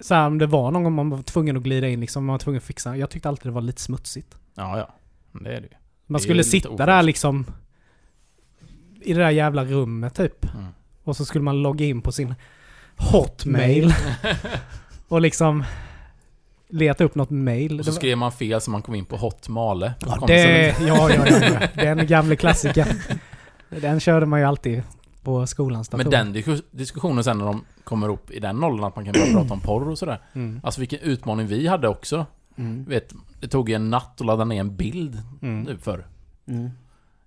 [0.00, 2.32] så här, om det var någon gång man var tvungen att glida in liksom, man
[2.34, 4.36] var tvungen att fixa, jag tyckte alltid det var lite smutsigt.
[4.54, 4.94] Ja, ja.
[5.40, 5.74] Det är det ju.
[6.06, 6.86] Man Det skulle sitta ofräscht.
[6.86, 7.46] där liksom
[9.00, 10.54] i det där jävla rummet typ.
[10.54, 10.66] Mm.
[11.04, 12.34] Och så skulle man logga in på sin
[12.96, 13.94] hotmail
[15.08, 15.64] och liksom
[16.74, 17.78] leta upp något mail.
[17.78, 19.94] Och så skrev man fel så man kom in på Hotmale.
[20.06, 21.94] Ja, det, ja, ja, ja, ja.
[21.94, 22.86] Den gamla klassikern.
[23.68, 24.82] Den körde man ju alltid
[25.22, 26.04] på skolans datorer.
[26.04, 29.12] Men den dis- diskussionen sen när de kommer upp i den åldern att man kan
[29.12, 30.18] börja prata om porr och sådär.
[30.32, 30.60] Mm.
[30.62, 32.26] Alltså vilken utmaning vi hade också.
[32.56, 32.84] Mm.
[32.84, 35.62] Vet, det tog ju en natt att ladda ner en bild Mm.
[35.62, 36.06] nu förr.
[36.48, 36.70] Mm.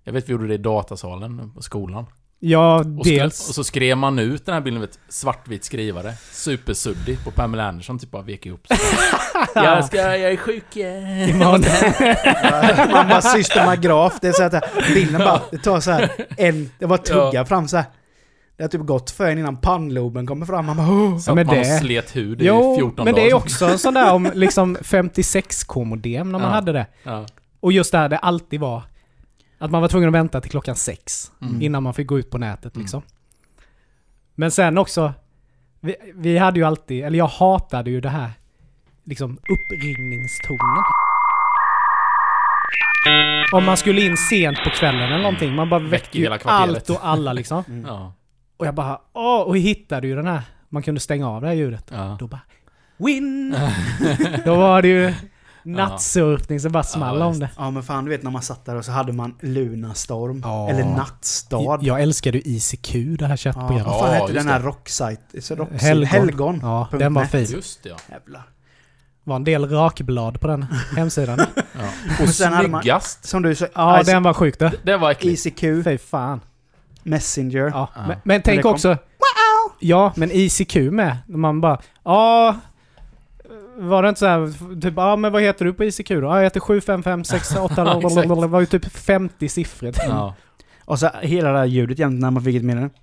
[0.04, 2.06] Jag vet vi gjorde det i datasalen på skolan.
[2.40, 3.48] Ja, Och, dels.
[3.48, 6.12] och så skrev man ut den här bilden med ett svartvit skrivare.
[6.32, 8.76] Supersuddig på Pamela Anderson typ bara vek ihop sig.
[9.54, 10.76] jag ska, jag är sjuk.
[10.76, 11.64] Imorgon.
[12.92, 14.18] Mammas systemagraf.
[14.20, 14.64] Det är så att
[14.94, 17.86] bilden bara, det tar så här en, det var tugga fram så här.
[18.56, 20.66] Det har typ gått för en innan pannloben kommer fram.
[20.66, 21.18] Man bara oh.
[21.18, 23.24] Satt men man det- slet hud i Jo, 14 men dagar.
[23.26, 26.54] det är också en sån där om liksom 56k-modem när man Ja.
[26.54, 26.86] hade det.
[27.02, 27.26] Ja.
[27.60, 28.82] Och just där det alltid var
[29.58, 31.62] att man var tvungen att vänta till klockan sex Mm.
[31.62, 32.82] innan man fick gå ut på nätet Mm.
[32.84, 33.02] liksom.
[34.34, 35.12] Men sen också,
[35.80, 38.30] vi, vi hade ju alltid, eller jag hatade ju det här
[39.04, 40.82] liksom uppringningstonen.
[43.52, 47.06] Om man skulle in sent på kvällen eller någonting, man bara väckte ju allt och
[47.06, 47.64] alla liksom.
[47.68, 47.84] Mm.
[47.86, 48.12] Ja.
[48.56, 51.54] Och jag bara, åh, och hittade ju den här, man kunde stänga av det här
[51.54, 51.90] ljudet.
[51.94, 52.16] Ja.
[52.20, 52.40] Då bara,
[52.96, 53.56] win!
[54.44, 55.14] Då var det ju
[55.72, 57.50] nattsurfning så bara small Ja, om det.
[57.56, 60.40] Ja men fan du vet när man satt där och så hade man Lunarstorm.
[60.44, 60.68] Ja.
[60.68, 61.78] Eller Nattstad.
[61.82, 63.86] Jag älskade ju ICQ, det här Ja, chattprogrammet.
[63.86, 65.22] vad fan Ja, hette den här rocksite?
[65.54, 66.04] Rocksite Helgon.
[66.06, 66.58] Helgon.
[66.62, 67.44] Ja, den var fin.
[67.50, 67.96] Just det ja.
[68.10, 68.42] Jävlar.
[69.24, 70.66] var en del rakblad på den
[70.96, 71.38] hemsidan.
[71.56, 72.22] ja.
[72.22, 73.24] Och sen hade man- snyggast.
[73.24, 74.72] Som du sa, Ja, IC den var sjuk det.
[74.82, 75.46] Det var äckligt.
[75.46, 76.40] ICQ, Fy fan.
[77.02, 77.70] Messenger.
[77.74, 77.88] Ja.
[77.96, 78.02] Ja.
[78.08, 78.96] Men, men tänk också...
[79.80, 81.16] Ja, men ICQ med.
[81.26, 81.78] När man bara...
[82.04, 82.56] Ja...
[83.78, 86.14] Var det inte så här, typ, ja men vad heter du på ICQ då?
[86.14, 88.28] Ja, jag heter 75568 Ja, exakt.
[88.28, 89.92] Det var ju typ 50 siffror.
[90.08, 90.34] Ja.
[90.84, 92.94] Och så hela det här ljudet jämt när man fick ett meddelande.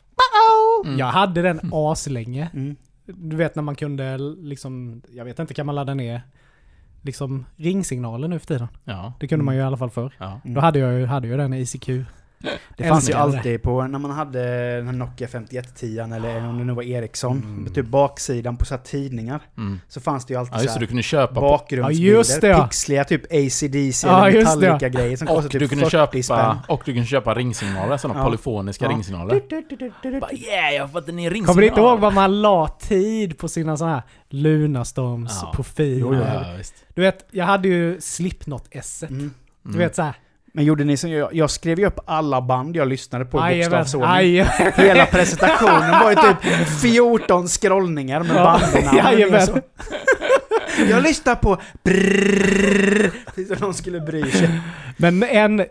[0.85, 0.99] Mm.
[0.99, 2.49] Jag hade den aslänge.
[2.53, 2.75] Mm.
[3.05, 6.21] Du vet när man kunde liksom, jag vet inte, kan man ladda ner
[7.01, 8.67] liksom ringsignaler nu för tiden?
[8.83, 9.13] Ja.
[9.19, 10.13] Det kunde man ju i alla fall förr.
[10.17, 10.39] Ja.
[10.43, 10.53] Mm.
[10.55, 11.89] Då hade jag ju, hade jag den i ICQ.
[12.77, 16.63] Det fanns ju alltid på, när man hade den här Nokia 5110 eller om det
[16.65, 17.73] nu var Ericsson, Mm.
[17.73, 19.39] typ baksidan på så här tidningar.
[19.57, 19.79] Mm.
[19.87, 22.41] Så fanns det ju alltid Ja just så du kunde köpa på, bakgrundsbilder, Ja, just
[22.41, 22.63] det, ja.
[22.67, 24.55] pixliga typ ACDC Ja, eller ja.
[24.55, 26.37] Metallica-grejer som och kostade du typ kunde 40 spänn.
[26.37, 28.25] köpa, och du kunde köpa ringsignaler, sådana Ja.
[28.25, 28.91] polyfoniska Ja.
[28.91, 29.41] ringsignaler.
[30.19, 31.47] Bara, yeah, jag har fått en ny ringsignal!
[31.47, 35.51] Kommer du inte ihåg vad man la tid på sina sådana här Lunarstorms Ja.
[35.55, 36.61] profiler?
[36.93, 39.03] Du vet, jag hade ju Slipknot S.
[39.09, 39.33] Mm.
[39.63, 39.79] Du Mm.
[39.79, 40.13] vet såhär.
[40.55, 41.33] Men gjorde ni som jag?
[41.33, 44.45] Jag skrev ju upp alla band jag lyssnade på i bokstavsordning.
[44.75, 48.97] Hela presentationen var ju typ 14 scrollningar med Ja, bandnamn.
[48.97, 49.47] jajamän.
[49.47, 49.61] Så.
[50.89, 54.61] Jag lyssnar på brrrr, Tills att någon skulle bry sig.
[54.97, 55.65] Men en...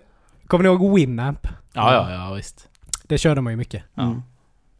[0.47, 1.47] Kommer ni ihåg Winamp?
[1.72, 2.68] Ja, ja, ja, visst.
[3.03, 3.82] Det körde man ju mycket.
[3.95, 4.03] Ja.
[4.03, 4.22] Mm.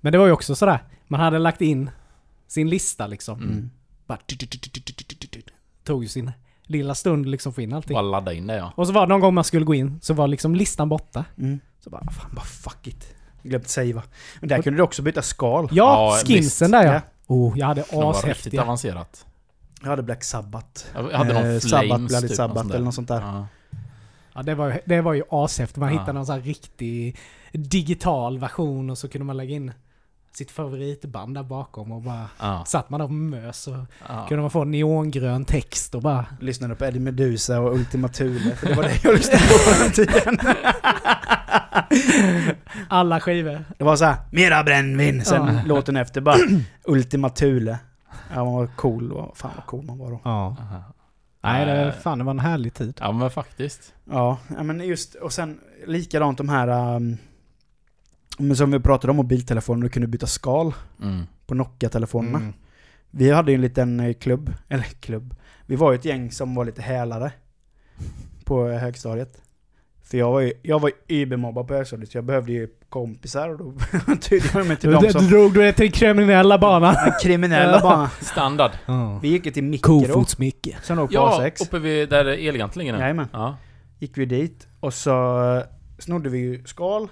[0.01, 0.79] Men det var ju också sådär.
[1.09, 1.91] Man hade lagt in
[2.49, 3.43] sin lista liksom.
[3.43, 3.71] Mm.
[4.07, 4.19] Bara...
[5.85, 6.33] Tog ju sin
[6.67, 7.95] lilla stund liksom få in allting.
[7.95, 8.73] Bara ladda in det ja.
[8.77, 11.25] Och så var det någon gång man skulle gå in så var liksom listan borta.
[11.39, 11.61] Mm.
[11.85, 12.31] Så bara, fan.
[12.35, 13.15] Bara fuck it.
[13.43, 14.03] Glömde savea.
[14.41, 15.65] Men där kunde du också byta skal.
[15.71, 16.73] Ja, Ja, skinsen visst.
[16.73, 16.93] där ja.
[16.95, 17.01] Ja.
[17.27, 18.63] Oh, jag hade var riktigt ashäftiga.
[18.63, 19.27] avancerat.
[19.83, 20.85] Jag hade Black Sabbath.
[20.95, 23.21] Jag hade någon Eh, Flames Sabbath, Bloody typ, Sabbath eller något sånt där.
[23.21, 23.47] Ja.
[24.35, 25.77] Ja, det var, ju- det var ju ashäftigt.
[25.79, 25.93] Man Ja.
[26.01, 27.17] hittade någon sån här riktig
[27.53, 29.73] digital version och så kunde man lägga in
[30.37, 32.65] sitt favoritband där bakom och bara Ja.
[32.67, 33.75] satt man där och mös och
[34.09, 34.27] Ja.
[34.29, 36.27] kunde man få neongrön text och bara...
[36.41, 39.83] Lyssnade på Eddie Meduza och Ultima Thule, för det var det jag lyssnade på på
[39.83, 40.39] den tiden.
[42.89, 43.65] Alla skivor.
[43.79, 45.25] Det var så här, mera brännvin.
[45.25, 45.61] Sen Ja.
[45.67, 46.37] låten efter bara
[46.85, 47.79] Ultima Thule.
[48.35, 49.13] Ja, man var cool.
[49.13, 50.21] och- Fan vad cool man var då.
[50.25, 50.57] Ja.
[50.61, 50.83] Aha.
[51.43, 52.99] Nej, det, fan det var en härlig tid.
[53.01, 53.95] Ja men faktiskt.
[54.11, 56.97] Ja, ja, men just, och sen likadant de här...
[56.97, 57.19] Um,
[58.39, 60.73] men som vi pratade om mobiltelefoner, du kunde byta skal
[61.03, 61.23] Mm.
[61.47, 62.39] på Nokia-telefonerna.
[62.39, 62.53] Mm.
[63.11, 65.35] Vi hade ju en liten eh, klubb, eller klubb.
[65.67, 67.33] Vi var ju ett gäng som var lite hälare
[68.45, 69.41] på eh, högstadiet.
[70.03, 73.49] För jag var ju, jag var ju übermobbad på högstadiet, så jag behövde ju kompisar
[73.49, 73.75] och då
[74.21, 75.27] tydde jag mig till Du, de som...
[75.27, 76.95] drog du det till kriminella banan?
[77.05, 78.09] Den kriminella bara.
[78.21, 78.71] Standard.
[79.23, 80.77] Vi gick ju till Mikro, Kofotsmicke.
[80.83, 81.63] som låg på Ja, A6.
[81.67, 82.99] uppe vid där Elgiganten ligger nu.
[82.99, 83.29] Jajamän.
[83.33, 83.57] Ja.
[83.99, 85.63] Gick vi dit och så eh,
[85.99, 87.09] snodde vi ju skal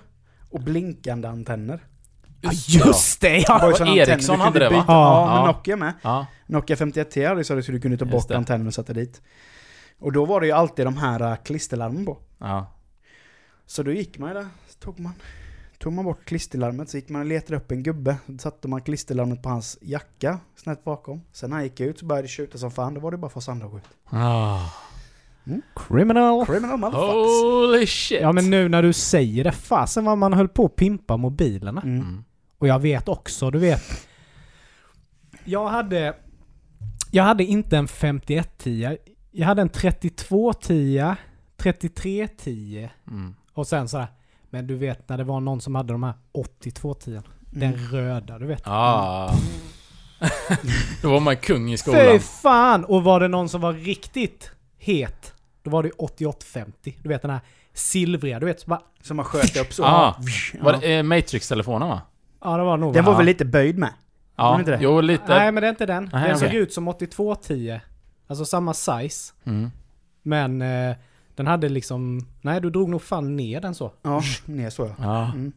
[0.52, 1.80] och blinkande antenner.
[2.40, 3.54] Ja, just det ja!
[3.54, 4.70] antenner Ericsson hade det, va?
[4.80, 5.44] byta- Ja, Ja.
[5.46, 5.54] men.
[5.54, 5.92] Nokia med.
[6.02, 6.26] Ja.
[6.46, 9.22] Nokia 51T hade så du kunde ta bort antennen och sätta dit.
[9.98, 12.18] Och då var det ju alltid de här eh, klisterlarmen på.
[12.38, 12.66] Ja.
[13.66, 15.12] Så då gick man ju där, så tog man,
[15.78, 18.16] tog man bort klisterlarmet, så gick man och letade upp en gubbe.
[18.26, 21.22] Så satte man klisterlarmet på hans jacka, snett bakom.
[21.32, 23.30] Sen när han gick ut så började det tjuta som fan, då var det bara
[23.30, 23.84] för oss andra att gå ut.
[24.10, 24.60] Ah.
[25.76, 26.46] Criminal.
[26.46, 27.42] Criminal motherfuckers.
[27.42, 28.20] Holy shit!
[28.20, 31.80] Ja men nu när du säger det, fasen vad man höll på att pimpa mobilerna.
[31.80, 31.96] Mm.
[32.00, 32.24] Mm.
[32.58, 33.82] Och jag vet också, du vet.
[35.44, 36.14] Jag hade...
[37.10, 38.96] Jag hade inte en 5110.
[39.30, 41.14] Jag hade en 3210,
[41.56, 43.34] 3310 Mm.
[43.54, 44.06] och sen sådär.
[44.50, 47.20] Men du vet när det var någon som hade de här 8210.
[47.50, 47.86] Den Mm.
[47.90, 48.62] röda, du vet.
[48.64, 49.34] Ah.
[51.02, 52.20] Då var man kung i Fy skolan.
[52.20, 52.84] fan!
[52.84, 54.50] Och var det någon som var riktigt
[54.82, 56.98] het, då var det 8850.
[57.02, 57.40] Du vet den här
[57.72, 58.60] silvriga, du vet.
[58.60, 59.84] Så bara, Som man sköt upp så.
[59.84, 60.16] Ah.
[60.54, 60.60] Ja.
[60.62, 62.00] Var det eh, Matrix-telefonen va?
[62.44, 63.90] ja det var nog Den var väl lite böjd med?
[64.36, 64.78] Ja, inte det?
[64.82, 65.24] jo lite.
[65.28, 66.10] Nej men det är inte den.
[66.12, 66.58] Nej, den såg okej.
[66.60, 67.80] ut som 8210.
[68.26, 69.32] Alltså samma size.
[69.44, 69.70] Mm.
[70.22, 70.96] Men eh,
[71.34, 72.26] den hade liksom...
[72.40, 73.92] Nej, du drog nog fan ner den så.
[74.02, 74.94] Ja, ner så ja.
[74.98, 75.24] Ja.
[75.24, 75.52] Mm.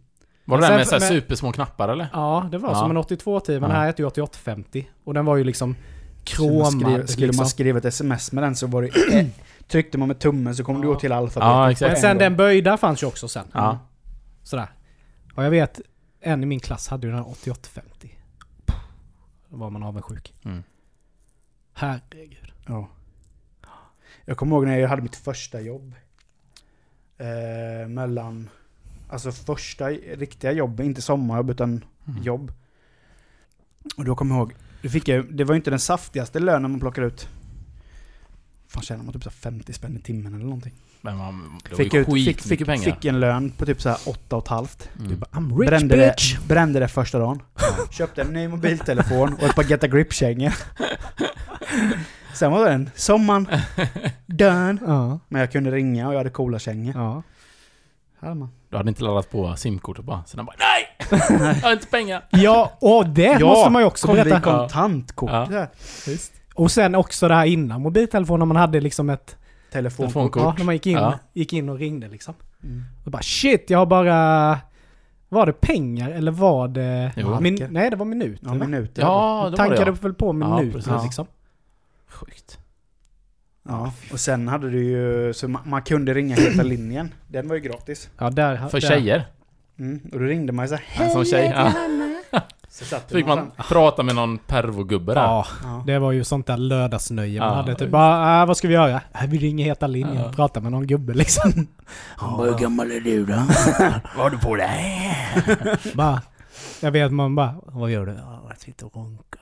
[0.45, 2.07] Var det den med så här men- supersmå knappar eller?
[2.13, 2.75] Ja, det var Ja.
[2.75, 3.67] som en 8210 men Ja.
[3.67, 4.87] den här hette ju 8850.
[5.03, 5.75] Och den var ju liksom
[6.25, 7.09] Skulle man kromad.
[7.09, 7.43] skulle liksom.
[7.43, 9.29] man skriva ett sms med den så var det...
[9.67, 10.93] Tryckte man med tummen så kom du Ja.
[10.93, 11.41] gå till alfabetet.
[11.49, 11.91] Ja, exakt.
[11.91, 13.47] Men sen en den böjda fanns ju också sen.
[13.53, 13.79] Ja.
[14.43, 14.67] Sådär.
[15.35, 15.81] Och jag vet,
[16.21, 18.11] en i min klass hade ju den här 8850.
[19.49, 20.33] Då var man avundsjuk.
[20.45, 20.63] Mm.
[21.73, 22.51] Herregud.
[22.67, 22.89] Ja.
[24.25, 25.93] Jag kommer ihåg när jag hade mitt första jobb.
[27.17, 28.49] Eh, mellan...
[29.09, 32.23] Alltså första riktiga jobb, inte sommarjobb utan Mm.
[32.23, 32.51] jobb.
[33.97, 34.53] Och då kommer jag ihåg,
[34.85, 37.29] då fick jag, det var ju inte den saftigaste lönen man plockade ut.
[38.67, 40.73] Fan tjänar man typ så här 50 spänn i timmen eller någonting.
[41.01, 42.83] Men man, det var Fick, ju ut, fick, fick, pengar.
[42.83, 44.89] fick en lön på typ så här åtta och ett halvt.
[44.97, 45.09] Mm.
[45.09, 46.35] Du bara, I'm rich Brände bitch!
[46.35, 47.41] det, brände det första dagen.
[47.91, 50.53] Köpte en ny mobiltelefon och ett par Get a Grip-kängor.
[52.33, 53.47] Sen var den sommaren
[54.25, 54.77] done.
[54.85, 56.93] Ja, Men jag kunde ringa och jag hade coola kängor.
[56.95, 57.23] ja.
[58.19, 58.49] Här man.
[58.69, 60.23] Du hade inte laddat på simkortet bara.
[60.25, 60.74] Så den bara NEJ!
[61.29, 62.23] Jag har inte pengar!
[62.29, 64.41] Ja, och det måste man ju också kom berätta.
[64.41, 65.29] kontantkort.
[65.31, 65.47] Ja.
[65.51, 65.67] Ja.
[66.07, 66.33] Visst.
[66.53, 69.37] Och sen också det här innan mobiltelefonen, man hade liksom ett...
[69.71, 70.13] Telefonkort.
[70.13, 70.43] Telefonkort.
[70.43, 71.19] Ja, när man gick in, Ja.
[71.33, 72.33] gick in och ringde liksom.
[72.63, 72.83] Mm.
[73.05, 74.59] Och bara shit, jag har bara...
[75.29, 77.11] Var det pengar eller var det...
[77.17, 77.39] Jo.
[77.41, 78.45] Min, nej, det var minuter.
[78.45, 78.65] Ja, va?
[78.67, 79.01] minuter.
[79.01, 79.97] Ja, det var det Tankade ja.
[80.01, 81.03] väl på minuter precis.
[81.03, 81.27] liksom.
[82.07, 82.59] Sjukt.
[83.67, 87.13] Ja, och sen hade du ju, så man, man kunde ringa Heta linjen.
[87.27, 88.09] Den var ju gratis.
[88.17, 88.87] Ja, där, För där.
[88.87, 89.25] tjejer.
[89.79, 91.53] Mm, och då ringde man ju såhär Ja, som tjej.
[91.55, 91.71] Ja.
[92.69, 95.21] Så satt Fick man prata med någon pervogubbe där.
[95.21, 95.83] Ja, Ja.
[95.87, 97.55] det var ju sånt där lördagsnöje man Ja.
[97.55, 97.75] hade.
[97.75, 99.01] Typ bara, äh, vad ska vi göra?
[99.13, 100.25] Äh, vi ringer Heta linjen Ja.
[100.29, 101.51] och pratar med någon gubbe liksom.
[102.39, 103.33] Hur gammal är du då?
[104.15, 105.11] Vad har du på dig?
[105.93, 106.21] bara,
[106.79, 108.11] jag vet man bara, vad gör du?
[108.11, 109.41] Ja, jag sitter och runkar.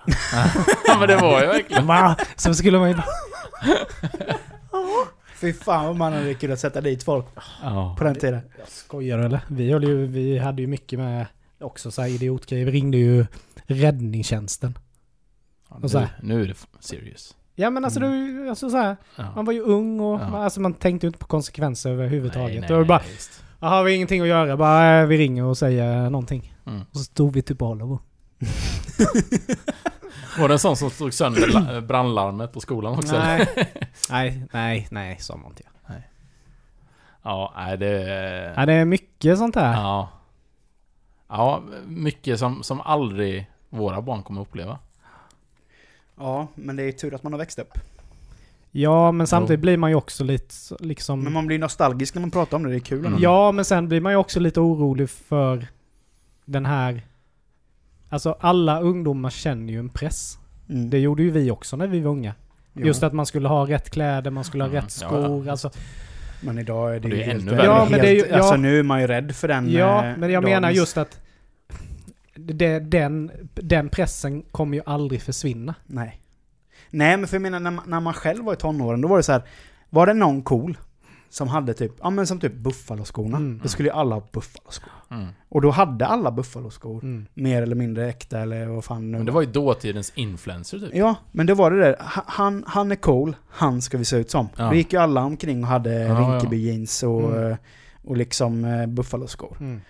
[0.87, 1.87] Ja, men det var ju verkligen...
[1.87, 2.15] Va?
[2.35, 3.05] Så skulle man ju bara,
[5.43, 7.25] Fy fan vad man hade kunnat sätta dit folk
[7.63, 7.95] Ja.
[7.97, 8.41] på den tiden.
[8.59, 9.39] jag skojar eller?
[9.47, 11.25] Vi, höll ju, vi hade ju mycket med
[11.61, 12.65] också så här idiotgrejer.
[12.65, 13.25] Vi ringde ju
[13.65, 14.77] räddningstjänsten.
[15.69, 16.19] Så nu, här.
[16.21, 17.35] nu är det serious.
[17.55, 19.31] Ja men alltså, det, alltså så här, Ja.
[19.35, 20.43] man var ju ung och Ja.
[20.43, 22.49] alltså, man tänkte ju inte på konsekvenser överhuvudtaget.
[22.51, 23.17] Nej, nej, det var bara, nej.
[23.59, 24.57] Jaha, vi har ingenting att göra.
[24.57, 26.53] Bara äh, vi ringer och säger någonting.
[26.65, 26.81] Mm.
[26.81, 27.99] Och så stod vi typ på.
[30.39, 33.17] Var det en sån som slog sönder la- brandlarmet på skolan också?
[33.17, 33.47] Nej,
[34.09, 35.63] nej, nej, nej, sa man inte.
[37.23, 38.53] Ja, nej det...
[38.57, 39.73] Nej, det är mycket sånt här.
[39.73, 40.09] Ja.
[41.27, 44.79] Ja, mycket som, som aldrig våra barn kommer uppleva.
[46.17, 47.77] Ja, men det är tur att man har växt upp.
[48.71, 51.23] Ja, men samtidigt blir man ju också lite liksom...
[51.23, 53.05] Men man blir nostalgisk när man pratar om det, det är kul.
[53.05, 53.21] Mm.
[53.21, 55.67] Ja, men sen blir man ju också lite orolig för
[56.45, 57.01] den här...
[58.13, 60.37] Alltså alla ungdomar känner ju en press.
[60.69, 60.89] Mm.
[60.89, 62.33] Det gjorde ju vi också när vi var unga.
[62.73, 62.85] Jo.
[62.87, 65.43] Just att man skulle ha rätt kläder, man skulle ha Mm, rätt skor.
[65.45, 65.51] ja.
[65.51, 65.71] Alltså,
[66.41, 67.65] Men idag är det, det ju är helt, ännu ja, värre.
[67.65, 68.35] Ja, men det är ju- ja.
[68.37, 70.97] Alltså nu är man ju rädd för den ja, eh, men jag menar dagens- just
[70.97, 71.19] att
[72.35, 75.75] det, den, den pressen kommer ju aldrig försvinna.
[75.85, 76.19] Nej.
[76.89, 79.17] Nej, men för jag menar när man, när man själv var i tonåren, då var
[79.17, 79.41] det så här.
[79.89, 80.77] Var det någon cool
[81.33, 83.37] som hade typ, ja men som typ Buffalo-skorna.
[83.37, 83.59] Mm.
[83.63, 84.91] Då skulle ju alla ha Buffalo-skor.
[85.11, 85.27] Mm.
[85.49, 87.03] Och då hade alla Buffalo-skor.
[87.03, 87.25] Mm.
[87.33, 90.89] Mer eller mindre äkta eller vad fan nu Men det var ju dåtidens influencer typ.
[90.95, 91.95] Ja, men det var det där.
[91.99, 94.47] Ha- Han, han är cool, han ska vi se ut som.
[94.55, 94.69] Ja.
[94.69, 97.51] Då gick ju alla omkring och hade Ja, Rinkeby jeans och, Mm.
[97.51, 97.57] eh,
[98.03, 99.57] och liksom eh, Buffalo-skor.
[99.59, 99.81] Mm.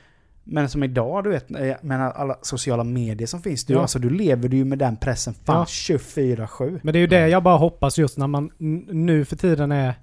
[0.44, 3.66] Men som idag, du vet, eh, jag menar alla sociala medier som finns.
[3.66, 3.82] Du, Ja.
[3.82, 5.66] alltså, du lever du ju med den pressen fan Ja.
[5.66, 6.80] 24-7.
[6.84, 8.50] Men det är ju det jag bara hoppas just när man
[8.92, 9.94] nu för tiden är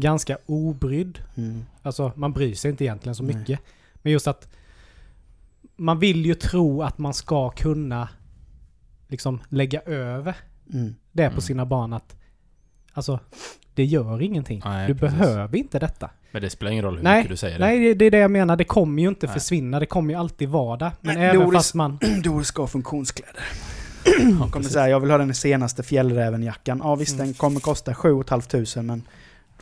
[0.00, 1.18] ganska obrydd.
[1.36, 1.64] Mm.
[1.82, 3.36] Alltså man bryr sig inte egentligen så Nej.
[3.36, 3.60] mycket.
[3.94, 4.48] Men just att
[5.76, 8.08] man vill ju tro att man ska kunna
[9.08, 10.34] liksom lägga över
[10.74, 10.94] Mm.
[11.12, 11.40] det på Mm.
[11.40, 12.16] sina barn att
[12.92, 13.20] alltså
[13.74, 14.62] det gör ingenting.
[14.64, 15.18] Nej, du precis.
[15.18, 16.10] behöver inte detta.
[16.32, 17.64] Men det spelar ingen roll hur Nej, mycket du säger det.
[17.64, 18.56] Nej, det, är det jag menar.
[18.56, 19.34] Det kommer ju inte Nej.
[19.34, 19.80] försvinna.
[19.80, 20.90] Det kommer ju alltid vara där.
[21.00, 21.98] Men Nej, även Doris- fast man...
[22.24, 23.42] Doris ska ha funktionskläder.
[24.40, 26.80] Ja, Kommer säga, jag vill ha den senaste fjällrävenjackan.
[26.84, 27.26] Ja visst, Mm.
[27.26, 29.02] den kommer kosta 7 500 men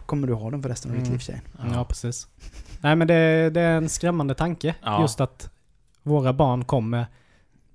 [0.06, 1.12] kommer du ha den för resten av ditt Mm.
[1.12, 1.42] liv tjejen.
[1.72, 2.28] Ja, precis.
[2.80, 4.74] Nej, men det, det är en skrämmande tanke.
[4.82, 5.00] Ja.
[5.00, 5.50] Just att
[6.02, 7.06] våra barn kommer,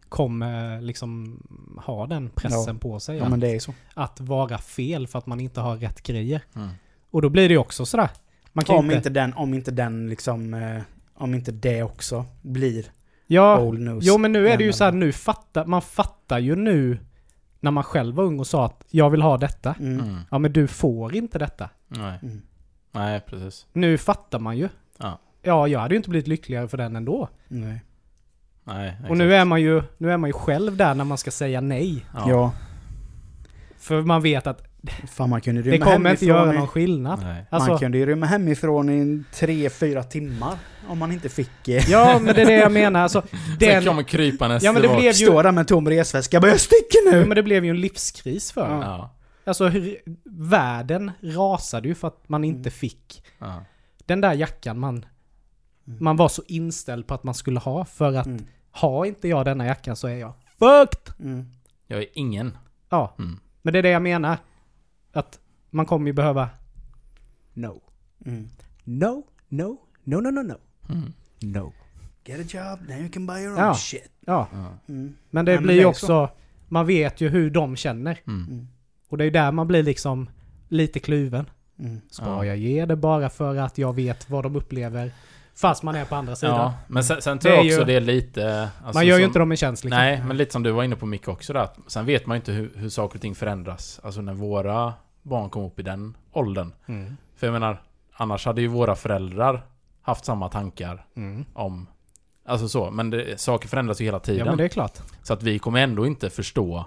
[0.09, 1.39] kommer liksom
[1.85, 3.17] ha den pressen på sig.
[3.17, 3.73] Ja men det är så.
[3.93, 6.41] Att vara fel för att man inte har rätt grejer.
[6.55, 6.69] Mm.
[7.11, 8.09] Och då blir det ju också sådär.
[8.53, 8.97] Man kan Om inte...
[8.97, 10.81] inte den, om inte den liksom, eh,
[11.13, 12.85] om inte det också blir
[13.27, 14.05] Ja, old news.
[14.05, 16.99] jo men nu är det ju så här, nu fattar, man fattar ju nu
[17.59, 19.75] när man själv var ung och sa att jag vill ha detta.
[19.79, 19.99] Mm.
[19.99, 20.19] Mm.
[20.31, 21.69] Ja men du får inte detta.
[21.99, 22.19] Nej.
[22.23, 22.41] Mm.
[22.91, 23.65] Nej, precis.
[23.73, 24.69] Nu fattar man ju.
[24.97, 25.19] Ja.
[25.41, 27.29] Ja, jag hade ju inte blivit lyckligare för den ändå.
[27.47, 27.81] Nej.
[28.63, 31.31] Nej, Och nu är man ju, nu är man ju själv där när man ska
[31.31, 32.05] säga nej.
[32.13, 32.29] Ja.
[32.29, 32.51] Ja.
[33.77, 34.67] För man vet att
[35.07, 37.19] Fan man kunde det kommer inte göra någon skillnad.
[37.23, 37.45] Nej.
[37.51, 41.67] Man Alltså, kunde ju rymma hemifrån i tre, fyra timmar om man inte fick...
[41.67, 42.99] Eh, ja men det är det jag menar.
[42.99, 45.89] Alltså, Sen den, kommer krypandes Ja, men det blev ju- Stå där med en tom
[45.89, 48.81] resväska bara 'Jag sticker ja, nu!' men det blev ju en livskris för en.
[48.81, 49.15] Ja.
[49.43, 49.97] Alltså hur,
[50.49, 52.71] världen rasade ju för att man inte Mm.
[52.71, 53.63] fick Ja.
[54.05, 55.05] den där jackan man,
[55.83, 57.85] man var så inställd på att man skulle ha.
[57.85, 58.45] För att Mm.
[58.71, 61.13] har inte jag denna jackan så är jag fucked!
[61.19, 61.45] Mm.
[61.87, 62.57] Jag är ingen.
[62.89, 63.39] Ja, Mm.
[63.61, 64.37] men det är det jag menar.
[65.13, 65.39] Att
[65.69, 66.49] man kommer ju behöva
[67.53, 67.81] No.
[68.25, 68.49] Mm.
[68.83, 70.55] No, no, no, no, no, no.
[70.89, 71.13] Mm.
[71.39, 71.73] No.
[72.25, 73.73] Get a job, now you can buy your own Ja.
[73.75, 74.11] shit.
[74.25, 74.47] Ja.
[74.87, 75.15] Mm.
[75.29, 76.29] men det Ja, men blir ju också...
[76.67, 78.19] Man vet ju hur de känner.
[79.11, 80.29] Och det är ju där man blir liksom
[80.67, 81.45] lite kluven.
[81.79, 82.01] Mm.
[82.11, 82.45] Ska Ja.
[82.45, 85.11] jag ge det bara för att jag vet vad de upplever?
[85.55, 86.55] Fast man är på andra sidan.
[86.55, 88.69] Ja, men sen, sen tror jag också ju- det är lite...
[88.83, 89.97] alltså man gör ju som- inte dem en tjänst liksom.
[89.99, 91.59] Nej, men lite som du var inne på Micke också där.
[91.59, 93.99] att Sen vet man ju inte hur, hur saker och ting förändras.
[94.03, 96.73] Alltså när våra barn kom upp i den åldern.
[96.85, 97.17] Mm.
[97.35, 97.81] För jag menar,
[98.13, 99.65] annars hade ju våra föräldrar
[100.01, 101.45] haft samma tankar Mm.
[101.53, 101.87] om...
[102.45, 104.39] Alltså så, men det, saker förändras ju hela tiden.
[104.39, 104.97] Ja men det är klart.
[105.23, 106.85] Så att vi kommer ändå inte förstå,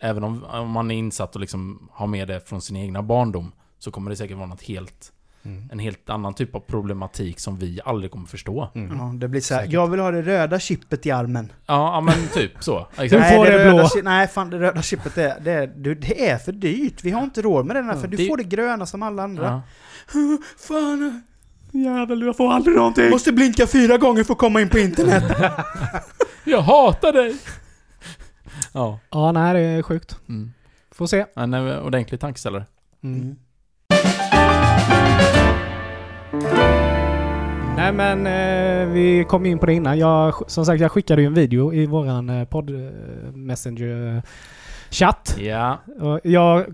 [0.00, 3.52] även om, om man är insatt och liksom har med det från sin egna barndom,
[3.78, 5.12] så kommer det säkert vara något helt
[5.44, 5.68] Mm.
[5.72, 8.68] en helt annan typ av problematik som vi aldrig kommer förstå.
[8.74, 8.98] Mm.
[8.98, 9.66] Ja, det blir så här.
[9.70, 11.52] Jag vill ha det röda chippet i armen.
[11.66, 12.86] Ja, ja men typ så.
[12.96, 13.34] Du Exakt.
[13.34, 13.82] får det röda blå.
[13.84, 17.04] chi- nej, fan det röda chippet det, är- det, är- du, det är för dyrt.
[17.04, 19.22] Vi har inte råd med det här, för du det- får det gröna som alla
[19.22, 19.62] andra.
[20.14, 20.18] Ja.
[20.58, 21.22] Fan,
[21.72, 23.10] Jävel, jag får aldrig någonting.
[23.10, 25.24] måste blinka fyra gånger för att komma in på internet.
[26.44, 27.36] Jag hatar dig!
[28.78, 28.98] Ja.
[29.10, 30.16] Ja, nej det är sjukt.
[30.28, 30.52] Mm.
[30.90, 31.24] Får se.
[31.36, 32.64] En ordentlig tankeställare.
[33.04, 33.36] Mm.
[37.76, 39.98] Nej men eh, vi kom in på det innan.
[39.98, 42.90] Jag, som sagt jag skickade ju en video i våran eh, podd eh,
[43.34, 44.22] messenger
[44.90, 45.36] chatt.
[45.38, 45.78] Ja.
[46.00, 46.66] Och jag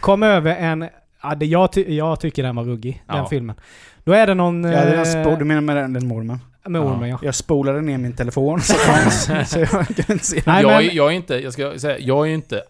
[0.00, 0.88] kom över en...
[1.22, 3.26] Ja, det jag, ty, jag tycker den var ruggig, den Ja.
[3.26, 3.56] filmen.
[4.04, 4.64] Då är det någon...
[4.64, 6.38] Ja, den eh, spol, du menar med den, den mormen?
[6.68, 7.18] Med ormen ja.
[7.22, 8.74] Jag spolade ner min telefon så,
[9.46, 10.42] så jag kunde inte se.
[10.46, 12.62] Nej, jag, men- jag är inte, jag ska säga, jag är inte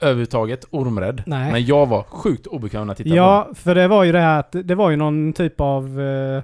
[0.00, 1.22] överhuvudtaget ormrädd.
[1.26, 1.52] Nej.
[1.52, 4.20] Men jag var sjukt obekväm när jag tittade på Ja, för det var ju det
[4.20, 6.42] här att det var ju någon typ av eh,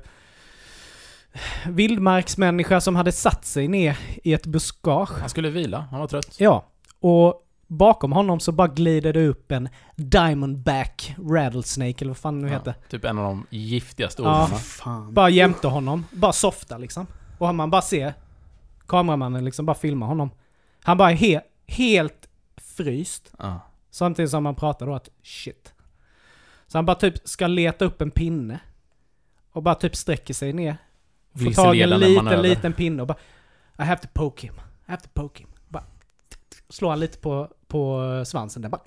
[1.68, 5.20] vildmarksmänniska som hade satt sig ner i ett buskage.
[5.20, 6.36] Han skulle vila, han var trött.
[6.38, 6.64] Ja,
[7.00, 12.46] och bakom honom så bara glider det upp en Diamondback Rattlesnake, eller vad fan det
[12.46, 12.74] nu heter.
[12.88, 14.28] Typ en av de giftigaste Ja.
[14.28, 14.56] ormarna.
[14.56, 15.14] Fan.
[15.14, 16.04] Bara jämte honom.
[16.12, 17.06] Bara softa liksom.
[17.38, 18.14] Och man bara ser
[18.86, 20.30] kameramannen liksom bara filma honom.
[20.82, 23.32] Han bara är he helt fryst.
[23.38, 23.60] Ja.
[23.90, 25.72] Samtidigt som man pratar då att shit.
[26.66, 28.60] Så han bara typ ska leta upp en pinne.
[29.52, 30.76] Och bara typ sträcker sig ner.
[31.34, 32.42] Får tag i en liten, manöver.
[32.42, 33.18] liten pinne och bara
[33.78, 34.54] I have to poke him.
[34.86, 35.48] I have to poke him.
[35.68, 35.84] Bara
[36.68, 38.68] slår han lite på, på svansen där.
[38.68, 38.80] Bara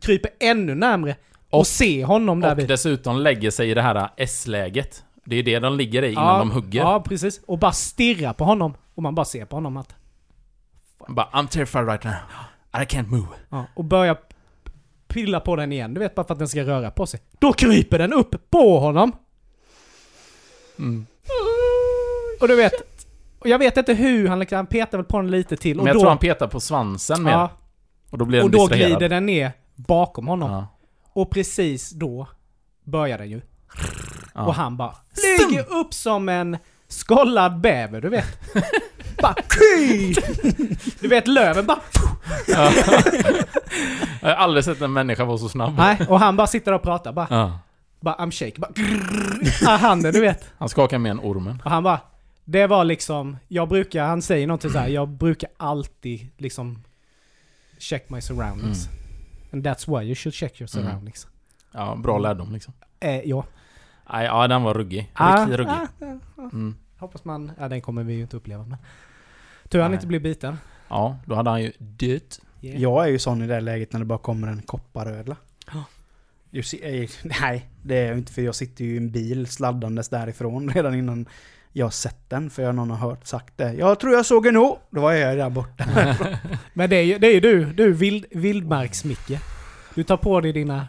[0.00, 1.16] kryper ännu närmre.
[1.50, 2.68] Och, Och- ser honom där Och vid.
[2.68, 5.04] dessutom lägger sig i det här S-läget.
[5.24, 6.80] Det är det de ligger i innan de hugger.
[6.80, 7.40] Ja, precis.
[7.46, 8.74] Och bara stirrar på honom.
[8.94, 9.94] Och man bara ser på honom att...
[11.08, 12.14] Bara, I'm terrified right now.
[12.82, 13.26] I can't move.
[13.48, 14.16] Ja, och börjar
[15.08, 15.94] pilla på den igen.
[15.94, 17.20] Du vet, bara för att den ska röra på sig.
[17.38, 19.12] Då kryper den upp på honom.
[20.78, 21.06] Mm.
[22.40, 22.72] Och du vet...
[23.38, 25.78] Och jag vet inte hur han, liksom- han petar väl på den lite till.
[25.78, 27.32] Och Men jag då, tror han petar på svansen mer.
[27.32, 27.50] ja,
[28.12, 28.90] Och då blir den och då distraherad.
[28.90, 30.50] glider den ner bakom honom.
[30.50, 30.66] Ja.
[31.12, 32.28] Och precis då
[32.84, 33.40] börjar den ju.
[34.34, 34.46] Ja.
[34.46, 36.58] Och han bara flyger upp som en
[36.88, 38.54] skållad bäver, du vet.
[39.22, 39.34] bara!
[41.00, 41.80] Du vet löven bara...
[42.48, 42.72] Ja.
[44.20, 45.74] jag har aldrig sett en människa vara så snabb.
[45.76, 47.26] Nej, och han bara sitter och pratar bara.
[47.30, 47.58] Ja.
[48.00, 48.60] Bara I'm shake.
[48.60, 48.72] Bara...
[49.66, 50.44] Ah, handen, du vet.
[50.58, 51.62] Han skakar mer än ormen.
[51.64, 52.00] Och han bara...
[52.44, 53.36] Det var liksom...
[53.48, 54.04] Jag brukar...
[54.04, 54.88] Han säger någonting så här.
[54.88, 56.84] Jag brukar alltid liksom...
[57.82, 58.88] Check my surroundings.
[59.52, 60.84] And that's why you should check your Mm.
[60.84, 61.26] surroundings.
[61.72, 62.74] Ja, bra lärdom liksom.
[63.00, 63.44] Eh, ja.
[64.12, 65.10] Nej, ja, den var ruggig.
[65.14, 65.72] Ah, Riktigt ruggig.
[65.72, 65.86] ah,
[66.36, 66.40] ah.
[66.52, 66.74] Mm.
[66.98, 67.52] Hoppas man...
[67.58, 68.78] Ja, den kommer vi ju inte uppleva men...
[69.68, 70.58] Tur han inte blir biten.
[70.88, 72.40] Ja, då hade han ju dött.
[72.60, 72.82] Yeah.
[72.82, 75.36] Jag är ju sån i det läget när det bara kommer en kopparödla.
[75.72, 75.84] Ja.
[76.50, 77.08] Du ser- eh,
[77.40, 80.94] nej, det är jag inte för jag sitter ju i en bil sladdandes därifrån redan
[80.94, 81.26] innan
[81.72, 82.50] jag har sett den.
[82.50, 83.72] För jag någon har hört sagt det.
[83.72, 84.78] Jag tror jag såg en å.
[84.90, 85.84] Då var jag där borta.
[86.72, 89.38] Men det är ju, det är ju du, du vild, vildmarks-Micke.
[89.94, 90.88] Du tar på dig dina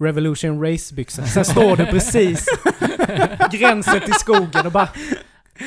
[0.00, 1.22] Revolution Race-byxor.
[1.22, 2.46] Sen står du precis
[3.52, 4.88] gränsen till skogen och bara...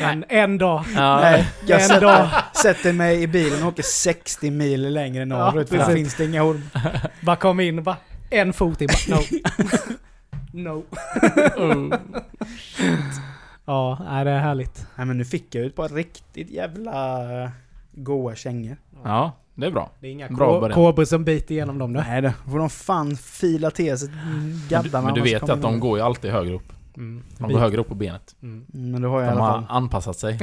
[0.02, 0.84] En, en dag.
[0.96, 2.30] Ja, Nej, jag En sätter, dag.
[2.62, 5.70] sätter mig i bilen och åker 60 mil längre norrut.
[5.70, 6.64] för där finns det inga orm.
[7.22, 7.98] Bara kom in och bara...
[8.30, 8.88] En fot in.
[9.10, 9.24] Bara, no.
[10.64, 10.84] no.
[11.58, 11.96] Oh.
[13.72, 14.86] Ja, nej, det är härligt.
[14.96, 17.50] Nej men nu fick jag ut på riktigt jävla eh,
[17.92, 18.78] goa kängor.
[19.04, 19.92] ja, det är bra.
[20.00, 20.76] Det är inga Bra ko- början.
[20.76, 22.00] kobror som biter igenom dem nu.
[22.08, 25.06] Nej då får de fan fila till sig Men du, gaddarna.
[25.06, 26.74] men du vet att de går ju alltid högre upp.
[26.98, 27.24] Mm.
[27.38, 28.36] De går högre upp på benet.
[28.42, 28.66] Mm.
[28.74, 29.66] Mm, Men du har jag i De alla har fall.
[29.78, 30.40] anpassat sig.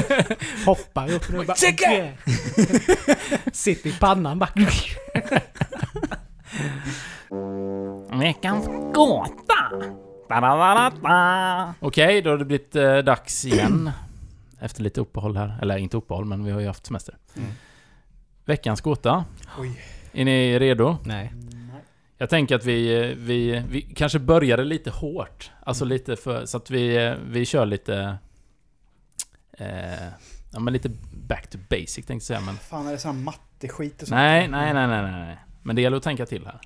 [0.66, 1.56] Hoppar upp nu bara...
[1.92, 2.08] Yeah.
[3.52, 4.50] Sitter i pannan bara...
[8.20, 9.70] Veckans gåta!
[11.80, 13.90] Okej, då har det blivit eh, dags igen.
[14.60, 15.58] Efter lite uppehåll här.
[15.62, 17.16] Eller inte uppehåll, men vi har ju haft semester.
[17.36, 17.48] Mm.
[18.44, 19.24] Veckans gåta.
[19.58, 19.80] Oj.
[20.12, 20.96] Är ni redo?
[21.04, 21.32] Nej.
[22.18, 25.50] Jag tänker att vi, vi, vi kanske började lite hårt.
[25.60, 26.46] Alltså lite för...
[26.46, 28.18] Så att vi, vi kör lite...
[29.52, 30.08] Eh,
[30.52, 32.56] ja men lite back to basic tänkte jag säga men...
[32.56, 34.16] Fan är det sån matteskit och sånt?
[34.16, 35.38] Nej, nej, nej, nej, nej.
[35.62, 36.60] Men det gäller att tänka till här.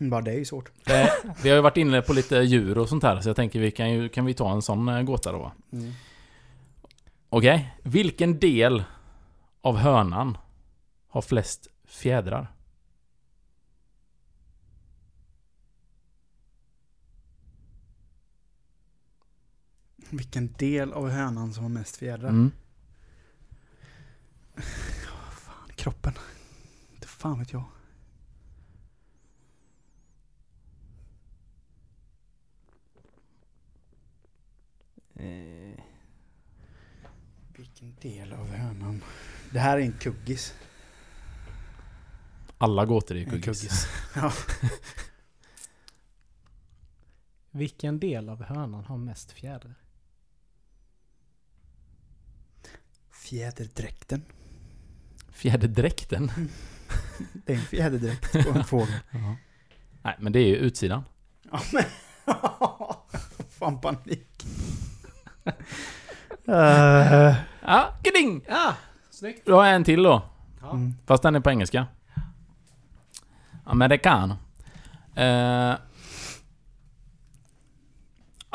[0.00, 0.70] Mm, Bara det är ju svårt.
[0.90, 1.08] Eh,
[1.42, 3.70] vi har ju varit inne på lite djur och sånt här, så jag tänker vi
[3.70, 5.52] kan ju kan vi ta en sån eh, gåta då.
[5.72, 5.92] Mm.
[7.28, 8.84] Okej, vilken del
[9.60, 10.38] av hönan
[11.08, 12.50] har flest fjädrar?
[20.10, 22.28] Vilken del av hönan som har mest fjädrar?
[22.28, 22.50] Mm.
[25.30, 26.12] Fan, kroppen.
[26.94, 27.64] Inte fan vet jag.
[35.16, 35.80] Eh,
[37.56, 39.02] Vilken del av hönan?
[39.52, 40.54] Det här är en kuggis.
[42.58, 43.60] Alla gåtor är ju En kuggis.
[43.60, 43.86] kuggis.
[44.16, 44.32] Ja.
[47.50, 49.74] vilken del av hönan har mest fjädrar?
[53.10, 54.22] Fjäderdräkten.
[55.30, 56.30] Fjäderdräkten.
[57.32, 58.94] Det är en fjäderdräkt på en fågel.
[60.02, 61.04] Nej, men det är ju utsidan.
[61.52, 61.84] Ja, men...
[63.48, 64.44] Fan panik.
[66.48, 67.34] Uh,
[67.66, 68.44] Ja, geding!
[68.48, 68.74] Ja,
[69.10, 69.46] snyggt.
[69.46, 70.22] Du har en till då.
[70.60, 70.70] Ja.
[70.70, 70.94] mm.
[71.06, 71.86] Fast den är på engelska.
[73.64, 74.36] Americano.
[75.16, 75.74] Eh,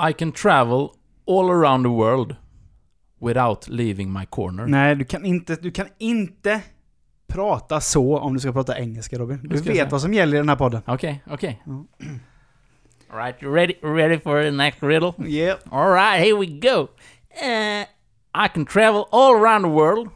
[0.10, 0.90] I can travel
[1.28, 2.36] all around the world
[3.22, 4.68] without leaving my corner.
[4.68, 6.62] Nej, du kan, inte, du kan inte
[7.28, 9.40] prata så om du ska prata engelska Robin.
[9.44, 9.90] Du jag vet säga.
[9.90, 10.82] vad som gäller i den här podden.
[10.86, 11.64] Okej, okej.
[13.10, 13.16] Ja.
[13.16, 15.16] Alright, you ready, ready for the next riddle?
[15.18, 15.72] Yep.
[15.72, 16.90] Alright, here we go.
[17.42, 17.86] Uh,
[18.34, 20.10] I can travel all around the world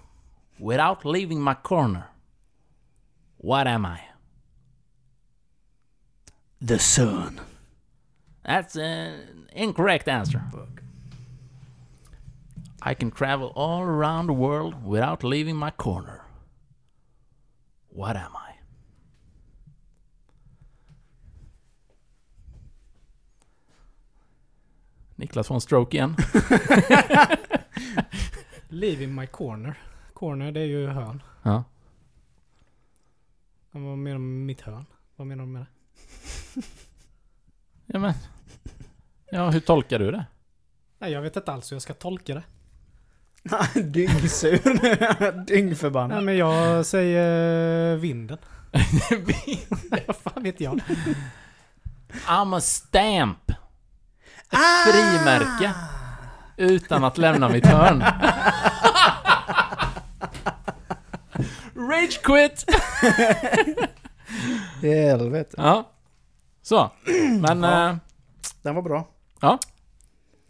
[0.60, 2.10] without leaving my corner.
[3.38, 4.02] What am I?
[6.62, 7.42] The sun.
[8.46, 10.44] That's an incorrect answer.
[12.82, 16.26] I can travel all around the world without leaving my corner.
[17.90, 18.43] What am I?
[25.16, 26.16] Niklas får en stroke igen.
[28.68, 29.80] Leave in my corner.
[30.14, 31.24] Corner, det är ju hörn.
[31.44, 31.64] Ja.
[33.72, 34.86] Vad menar du med mitt hörn?
[35.16, 35.68] Vad menar du med det?
[37.86, 38.14] ja men.
[39.32, 40.26] Ja, hur tolkar du det?
[41.00, 42.44] Nej, jag vet inte alls hur jag ska tolka det.
[43.84, 45.46] Dyngsur.
[45.46, 46.18] Dyngförbannad.
[46.18, 48.38] Nej, men jag säger vinden.
[50.08, 50.82] Vad fan vet jag?
[52.28, 53.52] I'm a stamp.
[54.52, 55.74] Ett frimärke.
[56.58, 58.04] Utan att lämna mitt hörn.
[61.76, 62.66] Rage quit!
[64.82, 65.54] Helvete.
[65.58, 65.90] Ja.
[66.62, 66.92] Så.
[67.42, 67.90] Men Ja.
[67.90, 67.96] eh,
[68.62, 69.08] Den var bra.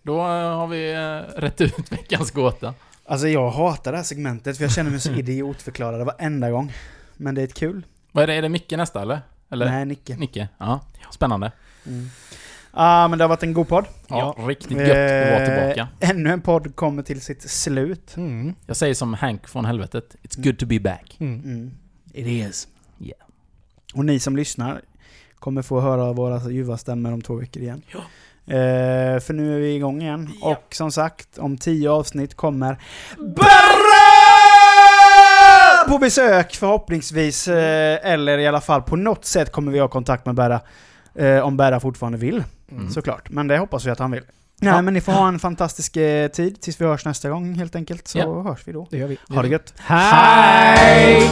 [0.04, 0.26] då eh,
[0.58, 2.74] har vi eh, rätt ut veckans gåta.
[3.06, 6.74] Alltså jag hatar det här segmentet för jag känner mig så idiotförklarad varenda gång.
[7.18, 7.86] Men det är ett kul.
[8.12, 8.34] Vad är det?
[8.34, 9.22] Är det Micke nästa eller?
[9.52, 9.66] Eller?
[9.66, 10.16] Nej, Nicke.
[10.16, 10.48] Nicke?
[10.58, 10.80] Ja.
[11.12, 11.52] Spännande.
[11.86, 12.10] Mm.
[12.76, 13.86] Ah, men det har varit en god podd.
[14.08, 15.88] Ja, riktigt gött att vara Eh, tillbaka.
[16.00, 18.18] Ännu en podd kommer till sitt slut.
[18.18, 18.56] Mm.
[18.66, 20.16] Jag säger som Hank från helvetet.
[20.24, 21.18] It's good to be back.
[21.20, 21.42] Mm.
[21.44, 21.72] Mm.
[22.14, 22.68] It is.
[23.00, 23.20] Yeah.
[23.94, 24.82] Och ni som lyssnar
[25.40, 27.82] kommer få höra våra ljuva stämmor om två veckor igen.
[27.92, 28.00] Ja.
[28.54, 30.30] Eh, för nu är vi igång igen.
[30.42, 30.48] Ja.
[30.52, 32.78] Och som sagt, om tio avsnitt kommer
[34.84, 35.90] Berra!
[35.90, 37.48] på besök förhoppningsvis.
[37.48, 40.60] Eh, eller i alla fall på något sätt kommer vi ha kontakt med Berra.
[41.16, 42.44] Eh, om Berra fortfarande vill,
[42.78, 42.90] Mm.
[42.90, 43.30] såklart.
[43.30, 44.24] Men det hoppas vi att han vill.
[44.62, 44.82] Nej Ja.
[44.82, 48.08] men ni får ha en fantastisk eh, tid tills vi hörs nästa gång helt enkelt.
[48.08, 48.42] Så Ja.
[48.42, 48.88] hörs vi då.
[48.92, 49.18] Det gör vi.
[49.30, 49.74] Ha det gött.
[49.80, 51.30] Hej!